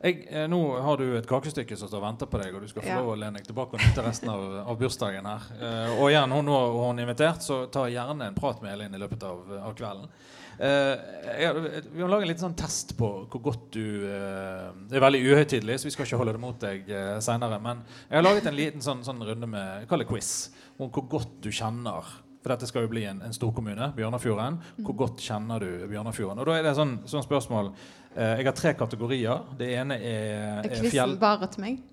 Jeg, 0.00 0.22
eh, 0.30 0.46
nå 0.48 0.58
har 0.80 0.96
du 0.96 1.04
et 1.18 1.26
kakestykke 1.28 1.76
som 1.76 1.88
står 1.90 2.00
og 2.00 2.04
venter 2.06 2.28
på 2.32 2.38
deg, 2.40 2.54
og 2.56 2.62
du 2.64 2.68
skal 2.70 2.82
få 2.84 2.88
Ja. 2.88 3.00
lov 3.02 3.10
å 3.12 3.16
lene 3.20 3.36
deg 3.40 3.46
tilbake 3.48 3.76
og 3.76 3.82
nyte 3.82 4.04
resten 4.06 4.30
av, 4.32 4.44
av 4.70 4.78
bursdagen 4.80 5.26
her. 5.28 5.42
Eh, 5.60 6.00
og 6.00 6.08
igjen, 6.12 6.32
hun, 6.32 6.48
hun 6.48 7.02
invitert, 7.02 7.42
så 7.44 7.66
ta 7.72 7.84
gjerne 7.92 8.30
en 8.30 8.34
prat 8.38 8.62
med 8.62 8.72
Elin 8.72 8.94
i 8.96 9.00
løpet 9.02 9.22
av, 9.28 9.42
av 9.58 9.74
kvelden. 9.76 10.08
Eh, 10.56 11.82
vi 11.92 12.00
må 12.00 12.08
lage 12.08 12.24
en 12.24 12.30
liten 12.30 12.44
sånn 12.46 12.56
test 12.56 12.94
på 12.96 13.08
hvor 13.28 13.42
godt 13.44 13.66
du 13.76 14.06
eh, 14.08 14.70
Det 14.88 14.96
er 14.96 15.04
veldig 15.04 15.20
uhøytidelig, 15.26 15.80
så 15.82 15.88
vi 15.88 15.92
skal 15.92 16.08
ikke 16.08 16.20
holde 16.22 16.36
det 16.36 16.40
mot 16.40 16.60
deg 16.62 16.86
uh, 16.88 17.16
seinere. 17.24 17.58
Men 17.62 17.82
jeg 18.06 18.16
har 18.16 18.24
laget 18.24 18.48
en 18.48 18.56
liten 18.56 18.84
sånn, 18.84 19.02
sånn 19.04 19.20
runde 19.26 19.48
med 19.50 19.84
Kall 19.90 20.04
det 20.04 20.08
quiz. 20.08 20.30
Om 20.80 20.88
hvor 20.92 21.04
godt 21.16 21.34
du 21.44 21.50
kjenner 21.52 22.08
For 22.40 22.52
dette 22.52 22.68
skal 22.70 22.86
jo 22.86 22.92
bli 22.92 23.04
en, 23.08 23.20
en 23.26 23.34
storkommune, 23.36 23.90
Bjørnafjorden. 23.96 24.60
Hvor 24.86 24.96
godt 25.04 25.24
kjenner 25.24 25.60
du 25.60 25.86
Bjørnafjorden? 25.90 26.40
Og 26.40 26.48
da 26.48 26.56
er 26.56 26.68
det 26.68 26.76
sånn, 26.78 26.98
sånn 27.10 27.24
spørsmål 27.26 27.72
eh, 28.14 28.38
Jeg 28.40 28.48
har 28.48 28.56
tre 28.56 28.72
kategorier. 28.78 29.44
Det 29.58 29.72
ene 29.76 30.00
er, 30.00 30.32
Er 30.62 30.70
er 30.70 30.80
fjell... 30.80 30.88
quizen 30.88 31.20
bare 31.20 31.50
til 31.52 31.66
meg? 31.66 31.84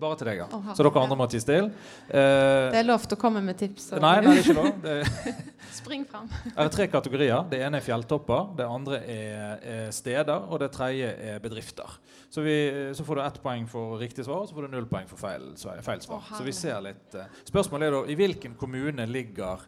Bare 0.00 0.16
til 0.16 0.26
deg, 0.30 0.38
ja. 0.40 0.46
Oha. 0.56 0.72
Så 0.74 0.84
dere 0.86 1.00
andre 1.02 1.16
må 1.20 1.26
tie 1.28 1.40
stille. 1.42 1.68
Eh, 2.08 2.70
Det 2.72 2.78
er 2.80 2.86
lov 2.88 3.02
til 3.04 3.16
å 3.16 3.20
komme 3.20 3.42
med 3.44 3.58
tips. 3.60 3.90
og- 3.92 4.00
nei, 4.00 4.20
nei, 4.20 4.34
det 4.34 4.38
er 4.38 4.46
ikke 4.46 4.56
lov. 4.56 4.82
Det, 4.82 5.34
Spring 5.72 6.04
fram. 6.08 6.28
det 6.44 6.52
er 6.64 6.68
tre 6.68 6.86
kategorier. 6.92 7.44
Det 7.50 7.60
ene 7.64 7.76
er 7.80 7.84
fjelltopper, 7.84 8.56
det 8.56 8.66
andre 8.68 8.98
er, 9.08 9.58
er 9.62 9.90
steder, 9.90 10.46
og 10.48 10.58
det 10.60 10.70
tredje 10.72 11.08
er 11.32 11.38
bedrifter. 11.40 11.88
Så, 12.30 12.42
vi, 12.44 12.56
så 12.94 13.04
får 13.04 13.14
du 13.16 13.22
ett 13.24 13.38
poeng 13.42 13.66
for 13.68 13.98
riktig 14.00 14.24
svar, 14.24 14.42
og 14.42 14.48
så 14.48 14.54
får 14.56 14.66
du 14.68 14.72
null 14.76 14.86
poeng 14.88 15.08
for 15.08 15.16
feil, 15.20 15.52
svar- 15.60 15.80
feil 15.84 16.00
svar. 16.04 16.20
Å, 16.20 16.36
så 16.38 16.44
vi 16.44 16.52
ser 16.56 16.80
litt 16.84 17.14
eh. 17.14 17.26
Spørsmålet 17.48 17.88
er 17.88 17.96
da 17.98 18.02
i 18.12 18.16
hvilken 18.16 18.54
kommune 18.60 19.06
ligger 19.08 19.60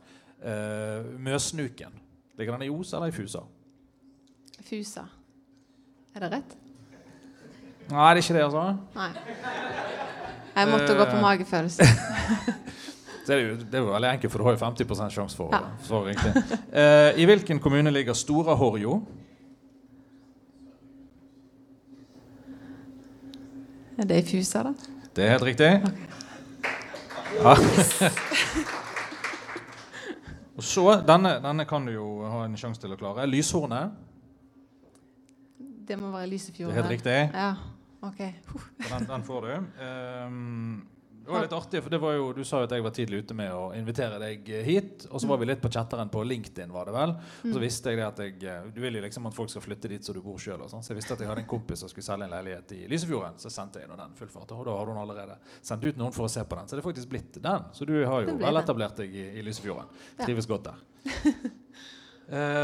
eh, 0.45 1.05
Møsnuken? 1.21 1.93
Ligger 2.39 2.57
den 2.59 2.67
i 2.69 2.71
Os 2.75 2.93
eller 2.97 3.09
i 3.13 3.17
Fusa? 3.17 3.45
Fusa. 4.65 5.05
Er 6.17 6.21
det 6.25 6.31
rett? 6.33 6.57
Nei, 7.91 8.15
det 8.15 8.21
er 8.21 8.23
ikke 8.25 8.35
det, 8.39 8.45
altså. 8.45 8.77
Nei. 8.95 9.09
Jeg 10.55 10.69
måtte 10.71 10.95
gå 10.97 11.05
på 11.05 11.17
Eh. 11.17 11.21
magefølelse. 11.23 11.83
det, 13.27 13.35
er 13.35 13.41
jo, 13.41 13.57
det 13.57 13.75
er 13.75 13.79
jo 13.83 13.91
veldig 13.93 14.11
enkelt, 14.13 14.33
for 14.33 14.39
du 14.39 14.45
har 14.45 14.53
jo 14.57 14.63
50 14.65 15.11
sjanse 15.11 15.37
for 15.37 15.49
Ja. 15.53 15.61
for 15.89 16.07
riktig. 16.07 16.33
Uh, 16.73 17.11
I 17.21 17.25
hvilken 17.25 17.61
kommune 17.61 17.91
ligger 17.91 18.13
Stora 18.15 18.55
Horjo? 18.55 19.03
Er 23.99 24.05
det 24.11 24.17
i 24.25 24.27
Fusa, 24.31 24.63
da? 24.63 24.73
Det 25.17 25.25
er 25.25 25.31
helt 25.31 25.43
riktig. 25.43 25.83
Ja. 27.43 27.55
Og 30.57 30.63
så, 30.63 30.85
denne, 31.07 31.37
denne 31.43 31.65
kan 31.67 31.87
du 31.87 31.93
jo 31.93 32.07
ha 32.31 32.45
en 32.47 32.57
sjanse 32.59 32.81
til 32.83 32.93
å 32.95 32.99
klare. 32.99 33.27
Lyshornet. 33.27 33.91
Det 35.85 35.99
må 36.01 36.11
være 36.15 36.31
Det 36.31 36.61
er 36.61 36.73
helt 36.79 36.91
riktig. 36.91 37.17
Ja, 37.35 37.55
ok. 38.09 38.21
Den, 38.89 39.07
den 39.09 39.25
får 39.27 39.49
du. 39.49 39.55
Um, 39.85 40.83
det 41.25 41.31
var 41.31 41.41
litt 41.41 41.53
artig, 41.53 41.81
for 41.83 41.91
det 41.91 41.99
var 41.99 42.13
jo, 42.13 42.25
Du 42.37 42.45
sa 42.45 42.59
jo 42.61 42.67
at 42.69 42.73
jeg 42.77 42.85
var 42.85 42.93
tidlig 42.93 43.23
ute 43.25 43.35
med 43.37 43.53
å 43.57 43.71
invitere 43.77 44.19
deg 44.21 44.49
hit. 44.67 45.07
Og 45.09 45.23
så 45.23 45.29
var 45.31 45.39
vi 45.41 45.47
litt 45.49 45.63
på 45.63 45.71
chatteren 45.73 46.11
på 46.13 46.21
LinkedIn, 46.21 46.73
var 46.73 46.91
det 46.91 46.95
vel. 46.97 47.15
Og 47.49 47.55
så 47.55 47.63
visste 47.63 47.93
jeg 47.93 48.01
det 48.01 48.05
at 48.07 48.19
jeg 48.21 48.35
eh, 48.51 48.67
Du 48.75 48.83
vil 48.85 48.99
jo 48.99 49.05
liksom 49.07 49.31
at 49.31 49.37
folk 49.37 49.53
skal 49.53 49.65
flytte 49.65 49.89
dit 49.89 50.05
så 50.05 50.13
du 50.13 50.21
bor 50.25 50.37
sjøl. 50.41 50.67
Så 50.69 50.83
jeg 50.91 50.99
visste 50.99 51.17
at 51.17 51.23
jeg 51.25 51.31
hadde 51.31 51.45
en 51.47 51.49
kompis 51.49 51.81
som 51.81 51.89
skulle 51.89 52.05
selge 52.05 52.29
en 52.29 52.35
leilighet 52.35 52.75
i 52.77 52.83
Lysefjorden. 52.93 53.39
Så 53.41 53.53
sendte 53.53 53.81
jeg 53.81 53.89
den 53.89 54.19
full 54.19 54.33
fart. 54.35 54.53
Og 54.53 54.69
da 54.69 54.75
har 54.77 54.93
hun 54.93 55.01
allerede 55.01 55.39
sendt 55.63 55.87
ut 55.89 56.01
noen 56.03 56.13
for 56.17 56.29
å 56.29 56.33
se 56.35 56.45
på 56.45 56.59
den. 56.61 56.69
Så 56.69 56.77
det 56.77 56.85
er 56.85 56.89
faktisk 56.91 57.13
blitt 57.15 57.39
den. 57.47 57.71
Så 57.73 57.89
du 57.89 57.95
har 58.03 58.27
jo 58.27 58.37
vel 58.43 58.61
etablert 58.61 59.01
deg 59.01 59.17
i, 59.17 59.31
i 59.41 59.47
Lysefjorden. 59.47 59.89
Ja. 60.19 60.27
Trives 60.27 60.51
godt 60.51 60.69
der. 60.69 60.85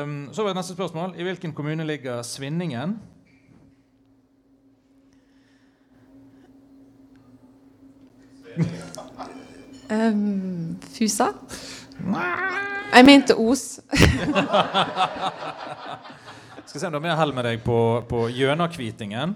um, 0.05 0.20
så 0.37 0.44
var 0.44 0.53
det 0.53 0.61
neste 0.61 0.76
spørsmål. 0.76 1.16
I 1.16 1.24
hvilken 1.31 1.57
kommune 1.57 1.88
ligger 1.88 2.20
Svinningen? 2.29 2.98
Um, 9.91 10.77
Fusa? 10.95 11.33
Jeg 12.95 13.05
mente 13.07 13.35
Os. 13.35 13.81
Skal 16.67 16.81
se 16.81 16.87
om 16.87 16.93
du 16.93 16.99
har 17.01 17.03
mer 17.03 17.17
hell 17.19 17.33
med 17.35 17.45
deg 17.49 17.65
på, 17.67 17.79
på 18.07 18.29
Gjønakvitingen. 18.31 19.35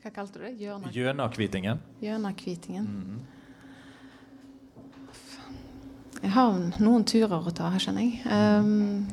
Hva 0.00 0.12
kalte 0.14 0.38
du 0.38 0.44
det? 0.46 0.54
Jønakvitingen 0.94 1.82
Gjønakvitingen. 2.00 2.86
Mhm. 2.86 3.20
Jeg 6.20 6.30
har 6.34 6.56
noen 6.84 7.04
turer 7.08 7.46
å 7.48 7.52
ta 7.56 7.70
her, 7.72 7.80
skjønner 7.80 8.04
jeg. 8.04 8.20
Um, 8.28 9.06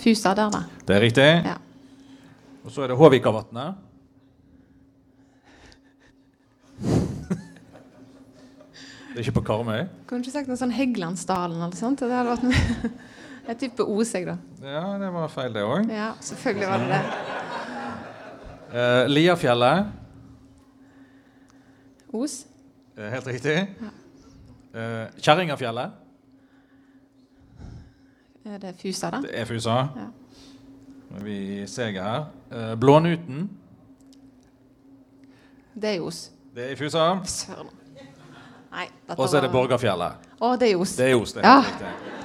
Fusa 0.00 0.32
der, 0.34 0.48
da. 0.52 0.62
Det 0.88 0.94
er 0.96 1.02
riktig. 1.04 1.28
Ja. 1.44 1.56
Og 2.64 2.72
så 2.72 2.82
er 2.84 2.92
det 2.92 2.96
Håvikavatnet. 2.96 3.74
det 6.82 6.88
er 6.88 7.42
ikke 9.20 9.34
på 9.38 9.42
Karmøy. 9.44 9.86
Kunne 10.08 10.24
ikke 10.24 10.32
sagt 10.34 10.48
noe 10.48 10.56
sånn 10.60 10.72
Heggelandsdalen 10.72 11.60
eller 11.60 11.76
sånt? 11.76 12.00
Det 12.00 12.12
hadde 12.12 12.32
vært 12.32 12.46
noe. 12.46 12.92
Jeg 13.42 13.58
tipper 13.58 13.88
Os, 13.90 14.12
jeg, 14.14 14.26
da. 14.28 14.36
Ja, 14.62 14.84
det 15.02 15.08
var 15.12 15.30
feil, 15.32 15.50
det 15.54 15.64
òg. 15.66 15.88
Ja, 15.90 16.12
selvfølgelig 16.22 16.68
var 16.70 16.78
det 16.78 16.88
det. 16.92 17.00
Uh, 18.72 19.10
Liafjellet. 19.10 19.90
Os. 22.12 22.36
Eh, 22.96 23.08
helt 23.08 23.26
riktig. 23.26 23.56
Eh, 24.74 25.06
Kjerringafjellet. 25.18 25.98
Er 28.44 28.58
det 28.62 28.74
Fusa, 28.78 29.10
da? 29.10 29.22
Det 29.24 29.34
er 29.40 29.44
Fusa. 29.48 29.76
Ja. 29.96 30.08
Er 31.16 31.24
vi 31.24 31.66
seger 31.66 32.02
her. 32.02 32.24
Uh, 32.52 32.72
Blånuten. 32.80 33.50
Det 35.74 35.96
er 35.96 36.00
Os. 36.04 36.28
Det 36.54 36.68
er 36.68 36.74
i 36.76 36.76
Fusa. 36.76 37.06
Søren. 37.24 37.81
Og 39.16 39.28
så 39.28 39.36
er 39.38 39.46
det 39.46 39.52
Borgerfjellet 39.52 39.52
Borgafjellet. 39.52 40.28
Å, 40.40 40.56
det 40.58 40.72
er 40.72 40.80
Os. 40.80 40.96
Det 40.96 41.10
er 41.10 41.16
Os. 41.20 41.32
Det 41.36 41.42
er 41.44 41.48
Ja. 41.48 41.60
riktig. 41.60 42.20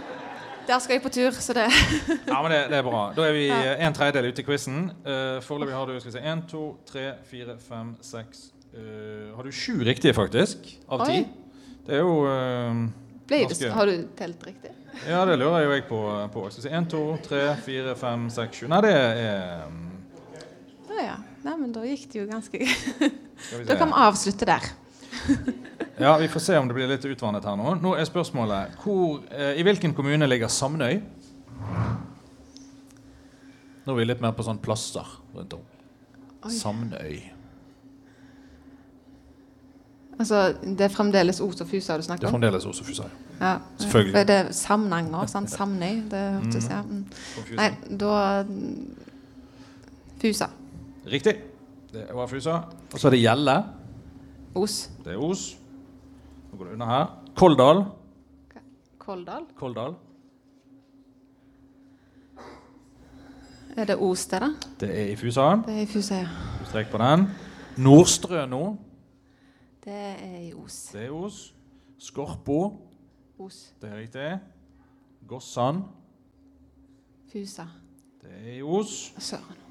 Der 0.68 0.80
skal 0.84 0.98
jeg 0.98 1.02
på 1.02 1.10
tur, 1.10 1.32
så 1.32 1.54
det 1.56 1.66
Ja, 2.28 2.42
men 2.44 2.52
det, 2.52 2.60
det 2.72 2.78
er 2.82 2.84
bra. 2.84 3.06
Da 3.16 3.24
er 3.24 3.36
vi 3.36 3.46
eh, 3.48 3.86
en 3.88 3.94
tredjedel 3.96 4.34
ute 4.34 4.44
i 4.44 4.46
quizen. 4.48 4.90
Uh, 5.06 5.40
Foreløpig 5.44 5.76
har 5.76 5.88
du 5.88 6.00
skal 6.00 6.12
vi 6.12 6.16
se, 6.18 6.24
1, 6.28 6.42
2, 6.52 6.64
3, 6.92 7.04
4, 7.30 7.56
5, 7.70 7.94
6 8.04 8.42
eh, 8.74 9.36
Har 9.36 9.48
du 9.48 9.52
sju 9.56 9.78
riktige, 9.88 10.14
faktisk? 10.18 10.68
Av 10.92 11.06
Oi. 11.06 11.08
ti. 11.08 11.22
Det 11.88 11.96
er 11.96 12.04
jo 12.04 12.18
eh, 12.28 12.82
ble 13.28 13.40
det, 13.40 13.48
Ganske. 13.54 13.72
Har 13.78 13.88
du 13.88 14.04
telt 14.20 14.44
riktig? 14.50 14.74
Ja, 15.08 15.24
det 15.30 15.38
lurer 15.40 15.64
jo 15.64 15.72
jeg 15.72 15.86
på. 15.88 16.02
på. 16.34 16.50
Skal 16.52 16.64
vi 16.64 16.68
se, 16.68 16.76
1, 16.82 16.90
2, 16.92 17.06
3, 17.30 17.42
4, 17.64 17.96
5, 18.04 18.28
6, 18.42 18.62
7 18.66 18.68
Nei, 18.74 18.82
det 18.84 18.94
er 18.98 19.66
um, 19.70 19.82
Å 20.90 21.00
ja. 21.00 21.18
Nei, 21.48 21.56
men 21.62 21.72
da 21.72 21.86
gikk 21.88 22.10
det 22.12 22.24
jo 22.24 22.28
ganske 22.28 22.60
Skal 22.68 23.62
vi 23.62 23.68
Da 23.70 23.80
kan 23.80 23.94
vi 23.94 24.04
avslutte 24.10 24.50
der. 24.50 24.68
Ja, 26.00 26.18
Vi 26.18 26.28
får 26.28 26.40
se 26.40 26.58
om 26.58 26.68
det 26.68 26.74
blir 26.78 26.88
litt 26.88 27.06
utvannet 27.06 27.46
her 27.46 27.56
nå. 27.58 27.72
Nå 27.82 27.96
er 27.98 28.06
spørsmålet 28.06 28.76
hvor, 28.84 29.24
eh, 29.32 29.58
I 29.58 29.64
hvilken 29.66 29.96
kommune 29.98 30.28
ligger 30.30 30.48
Samnøy? 30.48 31.00
Nå 33.88 33.94
er 33.94 33.98
vi 33.98 34.06
litt 34.06 34.22
mer 34.22 34.36
på 34.38 34.44
sånn 34.46 34.60
plasser 34.62 35.08
rundt 35.34 35.54
om. 35.58 35.64
Oi. 36.46 36.52
Samnøy. 36.54 37.18
Altså, 40.20 40.42
det 40.64 40.82
er 40.82 40.90
fremdeles 40.94 41.40
Os 41.42 41.62
og 41.62 41.68
Fusa 41.70 41.98
du 41.98 42.04
snakker 42.06 42.26
om? 42.28 42.42
Det 42.42 42.48
er 42.48 42.52
fremdeles 42.52 42.66
Os 42.66 42.80
og 42.82 42.86
Fusa, 42.86 43.10
Ja. 43.40 43.58
Selvfølgelig. 43.78 44.14
For 44.16 44.24
det 44.30 44.36
er 44.36 44.52
Samnanger, 44.52 45.26
sant? 45.30 45.50
Samnøy. 45.58 46.02
Det 46.10 46.24
hørtes 46.38 46.70
ja. 46.70 46.82
mm. 46.82 47.06
Nei, 47.58 47.70
da 48.02 48.44
Fusa. 50.22 50.50
Riktig. 51.06 51.36
Det 51.94 52.08
var 52.14 52.28
Fusa. 52.28 52.56
Og 52.94 53.00
så 53.00 53.08
er 53.08 53.12
det 53.18 53.22
Gjelle. 53.22 53.64
Os. 54.58 54.90
Det 55.06 55.14
er 55.14 55.22
Os. 55.22 55.56
Nå 56.52 56.58
går 56.58 56.66
det 56.66 56.74
unna 56.74 56.86
her. 56.86 57.08
Koldal. 57.36 57.86
Koldal. 58.98 59.48
Koldal. 59.56 59.96
Er 63.78 63.86
det 63.86 63.98
Os, 64.02 64.26
det, 64.26 64.42
er 64.82 65.12
i 65.12 65.16
Fusa. 65.16 65.42
Det 65.66 65.74
er 65.76 65.82
i 65.82 65.86
Fusa, 65.86 66.16
ja. 66.16 66.28
Strek 66.66 66.90
på 66.90 66.98
den. 66.98 67.28
Nordstrøno. 67.78 68.76
Det 69.84 69.94
er 69.94 70.40
i 70.48 70.54
Os. 70.54 70.90
Det 70.94 71.06
er 71.06 71.12
Os. 71.12 71.54
Skorpo. 71.98 72.72
Os. 73.40 73.74
Det 73.82 73.92
er 73.92 73.98
riktig. 73.98 74.40
Gossan. 75.28 75.84
Fusa. 77.32 77.68
Det 78.22 78.34
er 78.34 78.54
i 78.58 78.62
Os. 78.62 79.14
Søren. 79.18 79.62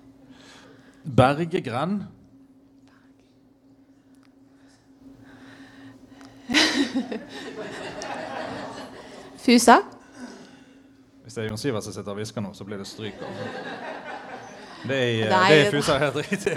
Bergegren. 1.16 2.02
Fusa. 9.46 9.76
Hvis 11.22 11.34
det 11.34 11.44
er 11.44 11.48
Jon 11.48 11.58
Sivert 11.58 11.84
som 11.84 11.92
sitter 11.94 12.10
og 12.12 12.16
hvisker 12.20 12.40
nå, 12.44 12.52
så 12.54 12.64
blir 12.66 12.78
det 12.78 12.86
stryk. 12.86 13.14
Altså. 13.18 13.44
Det 14.86 14.96
er, 14.96 15.08
i- 15.08 15.28
Nei, 15.30 15.50
det 15.50 15.66
er 15.66 15.70
Fusa 15.74 15.96
helt 15.98 16.16
riktig. 16.16 16.56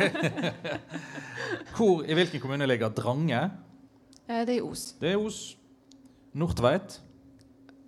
Hvor, 1.75 2.03
I 2.03 2.13
hvilken 2.13 2.39
kommune 2.43 2.65
ligger 2.67 2.89
Drange? 2.89 3.39
Eh, 4.29 4.39
Det 4.45 4.49
er 4.49 4.53
i 4.59 4.61
Os. 4.61 4.95
Det 5.01 5.11
er 5.11 5.17
Os. 5.17 5.57
Nordtveit. 6.33 7.01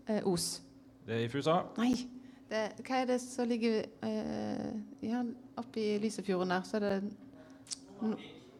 Eh, 0.09 0.21
Os. 0.27 0.61
Det 1.07 1.15
er 1.15 1.19
i 1.25 1.29
Fusa. 1.29 1.59
Nei. 1.77 1.93
Det, 2.51 2.65
hva 2.87 2.95
er 3.01 3.05
det 3.07 3.21
som 3.23 3.47
ligger 3.47 3.77
eh, 4.03 4.71
ja, 5.07 5.21
oppi 5.57 5.97
Lysefjorden 6.03 6.49
der? 6.51 6.61
Så 6.67 6.77
er 6.77 6.79
det 6.79 7.03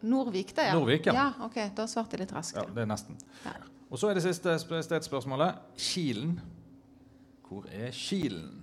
Nordvik, 0.02 0.56
det, 0.56 0.70
ja. 0.70 0.74
Norvik, 0.74 1.06
ja. 1.06 1.14
ja. 1.14 1.28
Ok, 1.46 1.60
da 1.78 1.86
svarte 1.90 2.18
jeg 2.18 2.26
litt 2.26 2.34
raskt. 2.34 2.58
Ja, 2.58 2.66
det 2.74 2.86
er 2.86 2.90
nesten. 2.90 3.20
Ja. 3.46 3.54
Og 3.92 4.00
så 4.00 4.10
er 4.10 4.18
det 4.18 4.24
siste 4.24 4.56
sp- 4.62 4.82
stedsspørsmålet. 4.88 5.60
Kilen. 5.78 6.40
Hvor 7.48 7.68
er 7.70 7.92
Kilen? 7.92 8.62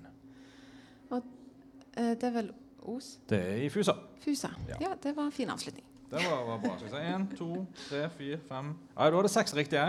Eh, 1.99 2.15
det 2.15 2.29
er 2.29 2.35
vel 2.35 2.51
Os? 2.89 3.17
Det 3.29 3.39
er 3.39 3.63
i 3.67 3.71
Fusa. 3.73 3.93
Fusa. 4.23 4.53
Ja. 4.69 4.77
Ja, 4.81 4.91
det 5.03 5.17
var 5.17 5.27
en 5.29 5.35
fin 5.35 5.51
avslutning. 5.51 5.85
Det 6.09 6.23
var, 6.25 6.45
var 6.47 6.61
bra. 6.63 6.77
Skal 6.79 6.89
vi 6.89 6.93
se. 6.95 7.01
Én, 7.13 7.25
to, 7.37 7.49
tre, 7.89 8.05
fire, 8.15 8.39
fem 8.49 8.71
Ja, 8.95 9.09
Da 9.11 9.17
var 9.17 9.27
det 9.27 9.33
seks 9.33 9.55
riktige, 9.57 9.89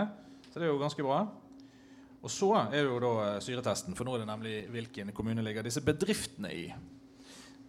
så 0.50 0.58
det 0.60 0.66
er 0.66 0.72
jo 0.72 0.80
ganske 0.80 1.04
bra. 1.06 1.20
Og 2.20 2.30
så 2.30 2.50
er 2.66 2.74
det 2.74 2.82
jo 2.84 2.98
da 3.00 3.12
eh, 3.28 3.38
syretesten, 3.40 3.96
for 3.96 4.04
nå 4.04 4.14
er 4.16 4.24
det 4.24 4.28
nemlig 4.28 4.56
hvilken 4.74 5.14
kommune 5.16 5.44
ligger 5.44 5.64
disse 5.64 5.80
bedriftene 5.80 6.50
i. 6.52 6.66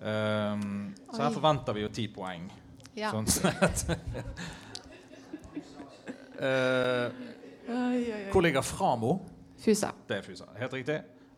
Um, 0.01 0.89
så 1.13 1.21
her 1.21 1.31
forventer 1.31 1.77
vi 1.77 1.85
jo 1.85 1.91
ti 1.93 2.07
poeng. 2.11 2.49
Ja. 2.95 3.11
Sånn 3.11 3.27
sett. 3.31 3.85
Eh, 6.41 7.11
hvor 8.33 8.41
ligger 8.41 8.63
Framo? 8.65 9.11
Fusa. 9.61 9.91
Det 10.09 10.15
er 10.17 10.23
Fusa. 10.25 10.47
Helt 10.57 10.73
riktig. 10.73 10.95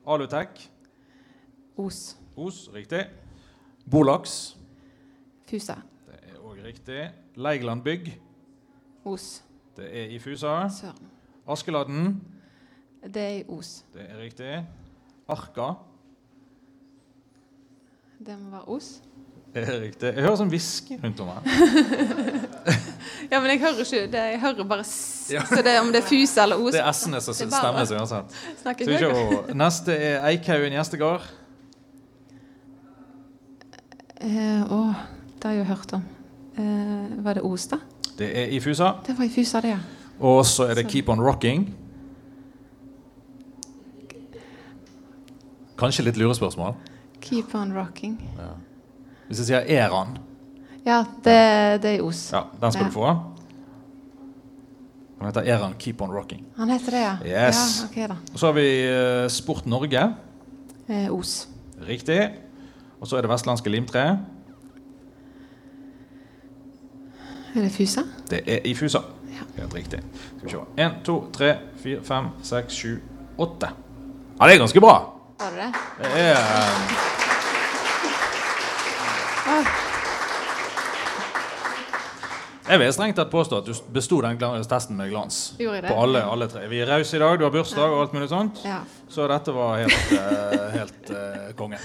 Alutek. 0.07 0.61
Os. 1.75 2.17
Os. 2.39 2.69
Riktig. 2.71 3.01
Bolaks? 3.91 4.55
Fusa. 5.49 5.75
Det 6.07 6.21
er 6.31 6.39
òg 6.39 6.61
riktig. 6.63 7.01
Leigeland 7.35 7.83
Bygg. 7.83 8.13
Os. 9.03 9.43
Det 9.75 9.89
er 9.91 10.15
i 10.15 10.19
Fusa. 10.23 10.69
Søren. 10.71 11.11
Askeladden. 11.51 12.21
Det 13.03 13.21
er 13.21 13.37
i 13.41 13.43
Os. 13.51 13.81
Det 13.93 14.07
er 14.07 14.21
riktig. 14.23 14.53
Arka. 15.27 15.73
Det 18.23 18.39
må 18.39 18.55
være 18.55 18.67
Os. 18.77 19.01
Riktig. 19.85 20.09
Jeg 20.15 20.23
hører 20.25 20.37
sånn 20.39 20.49
hvisking 20.49 20.99
rundt 21.03 21.19
om 21.21 21.27
her. 21.29 21.41
Ja, 23.31 23.39
men 23.39 23.49
jeg 23.53 23.59
hører 23.61 23.79
ikke 23.83 23.99
det. 24.11 24.21
Jeg 24.33 24.39
hører 24.41 24.65
bare 24.67 24.83
s 24.85 25.29
Ja. 25.31 25.41
Så 25.47 25.61
det 25.65 25.73
om 25.79 25.91
det 25.93 26.01
er 26.03 26.07
Fusa 26.07 26.43
eller 26.43 26.59
Os. 26.61 26.73
Det 26.75 26.81
er 26.81 26.89
S-ene 26.91 27.21
som 27.23 27.33
er 27.33 27.37
stemmer. 27.49 27.85
seg 27.87 27.99
uansett. 28.01 28.35
Snakker 28.61 29.53
Neste 29.57 29.95
er 29.95 30.25
Eikhaugen 30.27 30.75
gjestegård. 30.75 31.25
Eh, 34.23 34.61
Å, 34.71 34.81
det 35.39 35.47
har 35.47 35.55
jeg 35.55 35.61
jo 35.63 35.69
hørt 35.71 35.95
om. 35.97 36.03
Eh, 36.57 37.15
var 37.25 37.39
det 37.39 37.43
Os, 37.47 37.65
da? 37.71 37.79
Det 38.19 38.29
er 38.43 38.53
i 38.55 38.59
Fusa. 38.63 38.91
Det 39.07 39.15
var 39.17 39.25
i 39.25 39.31
Fusa, 39.33 39.61
det, 39.63 39.73
ja. 39.75 39.79
Og 40.19 40.43
så 40.45 40.67
er 40.69 40.75
det 40.75 40.85
Så- 40.85 40.91
Keep 40.93 41.09
On 41.09 41.21
Rocking. 41.21 41.65
Kanskje 45.79 46.05
litt 46.05 46.17
lurespørsmål. 46.21 46.75
Keep 47.21 47.55
on 47.55 47.73
rocking. 47.73 48.17
Hvis 49.27 49.39
jeg 49.39 49.45
sier 49.47 49.63
Eran, 49.83 50.17
Ja, 50.85 51.03
det, 51.23 51.81
det 51.83 51.93
er 51.97 52.01
Os. 52.03 52.29
ja, 52.33 52.41
den 52.61 52.71
skal 52.71 52.83
Ja. 52.83 52.89
du 52.89 52.93
få. 52.93 53.05
Han 55.19 55.29
heter 55.29 55.41
Eran 55.53 55.73
Keep 55.79 56.01
On 56.01 56.11
Rocking. 56.11 56.45
Han 56.57 56.69
heter 56.69 56.91
det, 56.91 57.01
ja? 57.01 57.13
Yes. 57.47 57.79
Ja, 57.81 57.87
okay, 57.89 58.07
da. 58.09 58.15
Og 58.33 58.39
så 58.39 58.45
har 58.49 58.53
vi 58.53 58.65
eh, 58.87 59.29
Sport 59.29 59.65
Norge. 59.65 60.01
Eh, 60.89 61.07
Os. 61.13 61.47
Riktig. 61.87 62.19
Og 62.99 63.07
så 63.07 63.17
er 63.17 63.21
det 63.21 63.29
Vestlandske 63.31 63.69
Limtre. 63.71 64.19
Er 67.55 67.61
det 67.61 67.71
Fusa? 67.71 68.01
Det 68.29 68.41
er 68.47 68.59
i 68.65 68.73
Fusa. 68.75 68.99
Ja. 69.31 69.61
Helt 69.61 69.73
riktig. 69.75 69.99
Skal 70.37 70.47
vi 70.47 70.49
se. 70.51 70.57
1, 70.77 70.91
2, 71.05 71.17
3, 71.33 71.53
4, 71.83 71.99
5, 72.03 72.25
6, 72.43 72.73
7, 72.73 73.01
8. 73.37 73.67
Ja, 74.39 74.47
det 74.47 74.53
er 74.55 74.59
ganske 74.59 74.81
bra. 74.81 74.95
Har 75.39 75.49
du 75.49 75.55
det? 75.55 75.71
Det 75.99 76.11
er 76.21 76.35
Jeg 82.63 82.79
vil 82.79 82.93
strengt 82.95 83.17
tatt 83.19 83.31
påstå 83.31 83.57
at 83.59 83.67
du 83.67 83.73
besto 83.91 84.21
den 84.23 84.37
testen 84.71 84.95
med 84.95 85.11
glans. 85.11 85.39
På 85.59 85.97
alle, 85.99 86.23
alle 86.23 86.47
tre. 86.47 86.63
Vi 86.71 86.79
er 86.79 86.87
rause 86.87 87.17
i 87.17 87.19
dag, 87.19 87.35
du 87.39 87.43
har 87.43 87.51
bursdag 87.51 87.91
og 87.91 88.05
alt 88.05 88.15
mulig 88.15 88.29
sånt. 88.31 88.63
ja. 88.67 88.81
Så 89.13 89.27
dette 89.29 89.53
var 89.53 89.77
helt, 89.77 90.13
uh, 90.15 90.69
helt 90.73 91.11
uh, 91.13 91.51
konge. 91.59 91.77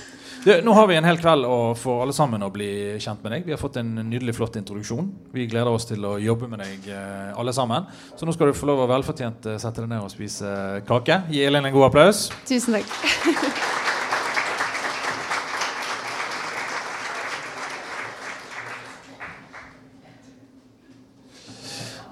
Du, 0.46 0.52
nå 0.64 0.72
har 0.72 0.86
vi 0.88 0.96
en 0.96 1.04
hel 1.04 1.18
kveld 1.20 1.44
å 1.44 1.74
få 1.76 1.98
alle 2.06 2.14
sammen 2.16 2.40
å 2.46 2.48
bli 2.54 2.70
kjent 3.02 3.20
med 3.26 3.34
deg. 3.34 3.44
Vi 3.44 3.52
har 3.52 3.60
fått 3.60 3.76
en 3.82 3.90
nydelig, 3.98 4.32
flott 4.38 4.56
introduksjon. 4.56 5.10
Vi 5.34 5.44
gleder 5.50 5.68
oss 5.68 5.90
til 5.90 6.06
å 6.08 6.14
jobbe 6.22 6.48
med 6.48 6.62
deg 6.62 6.88
uh, 6.94 7.36
alle 7.36 7.52
sammen. 7.52 7.90
Så 8.16 8.24
nå 8.24 8.32
skal 8.32 8.48
du 8.48 8.56
få 8.56 8.70
lov 8.70 8.86
å 8.86 8.90
velfortjent 8.94 9.50
sette 9.58 9.82
deg 9.82 9.90
ned 9.90 10.06
og 10.06 10.14
spise 10.14 10.54
kake. 10.88 11.24
Gi 11.34 11.44
Elin 11.50 11.68
en 11.68 11.74
god 11.74 11.90
applaus. 11.90 12.28
Tusen 12.48 12.78
takk. 12.78 13.56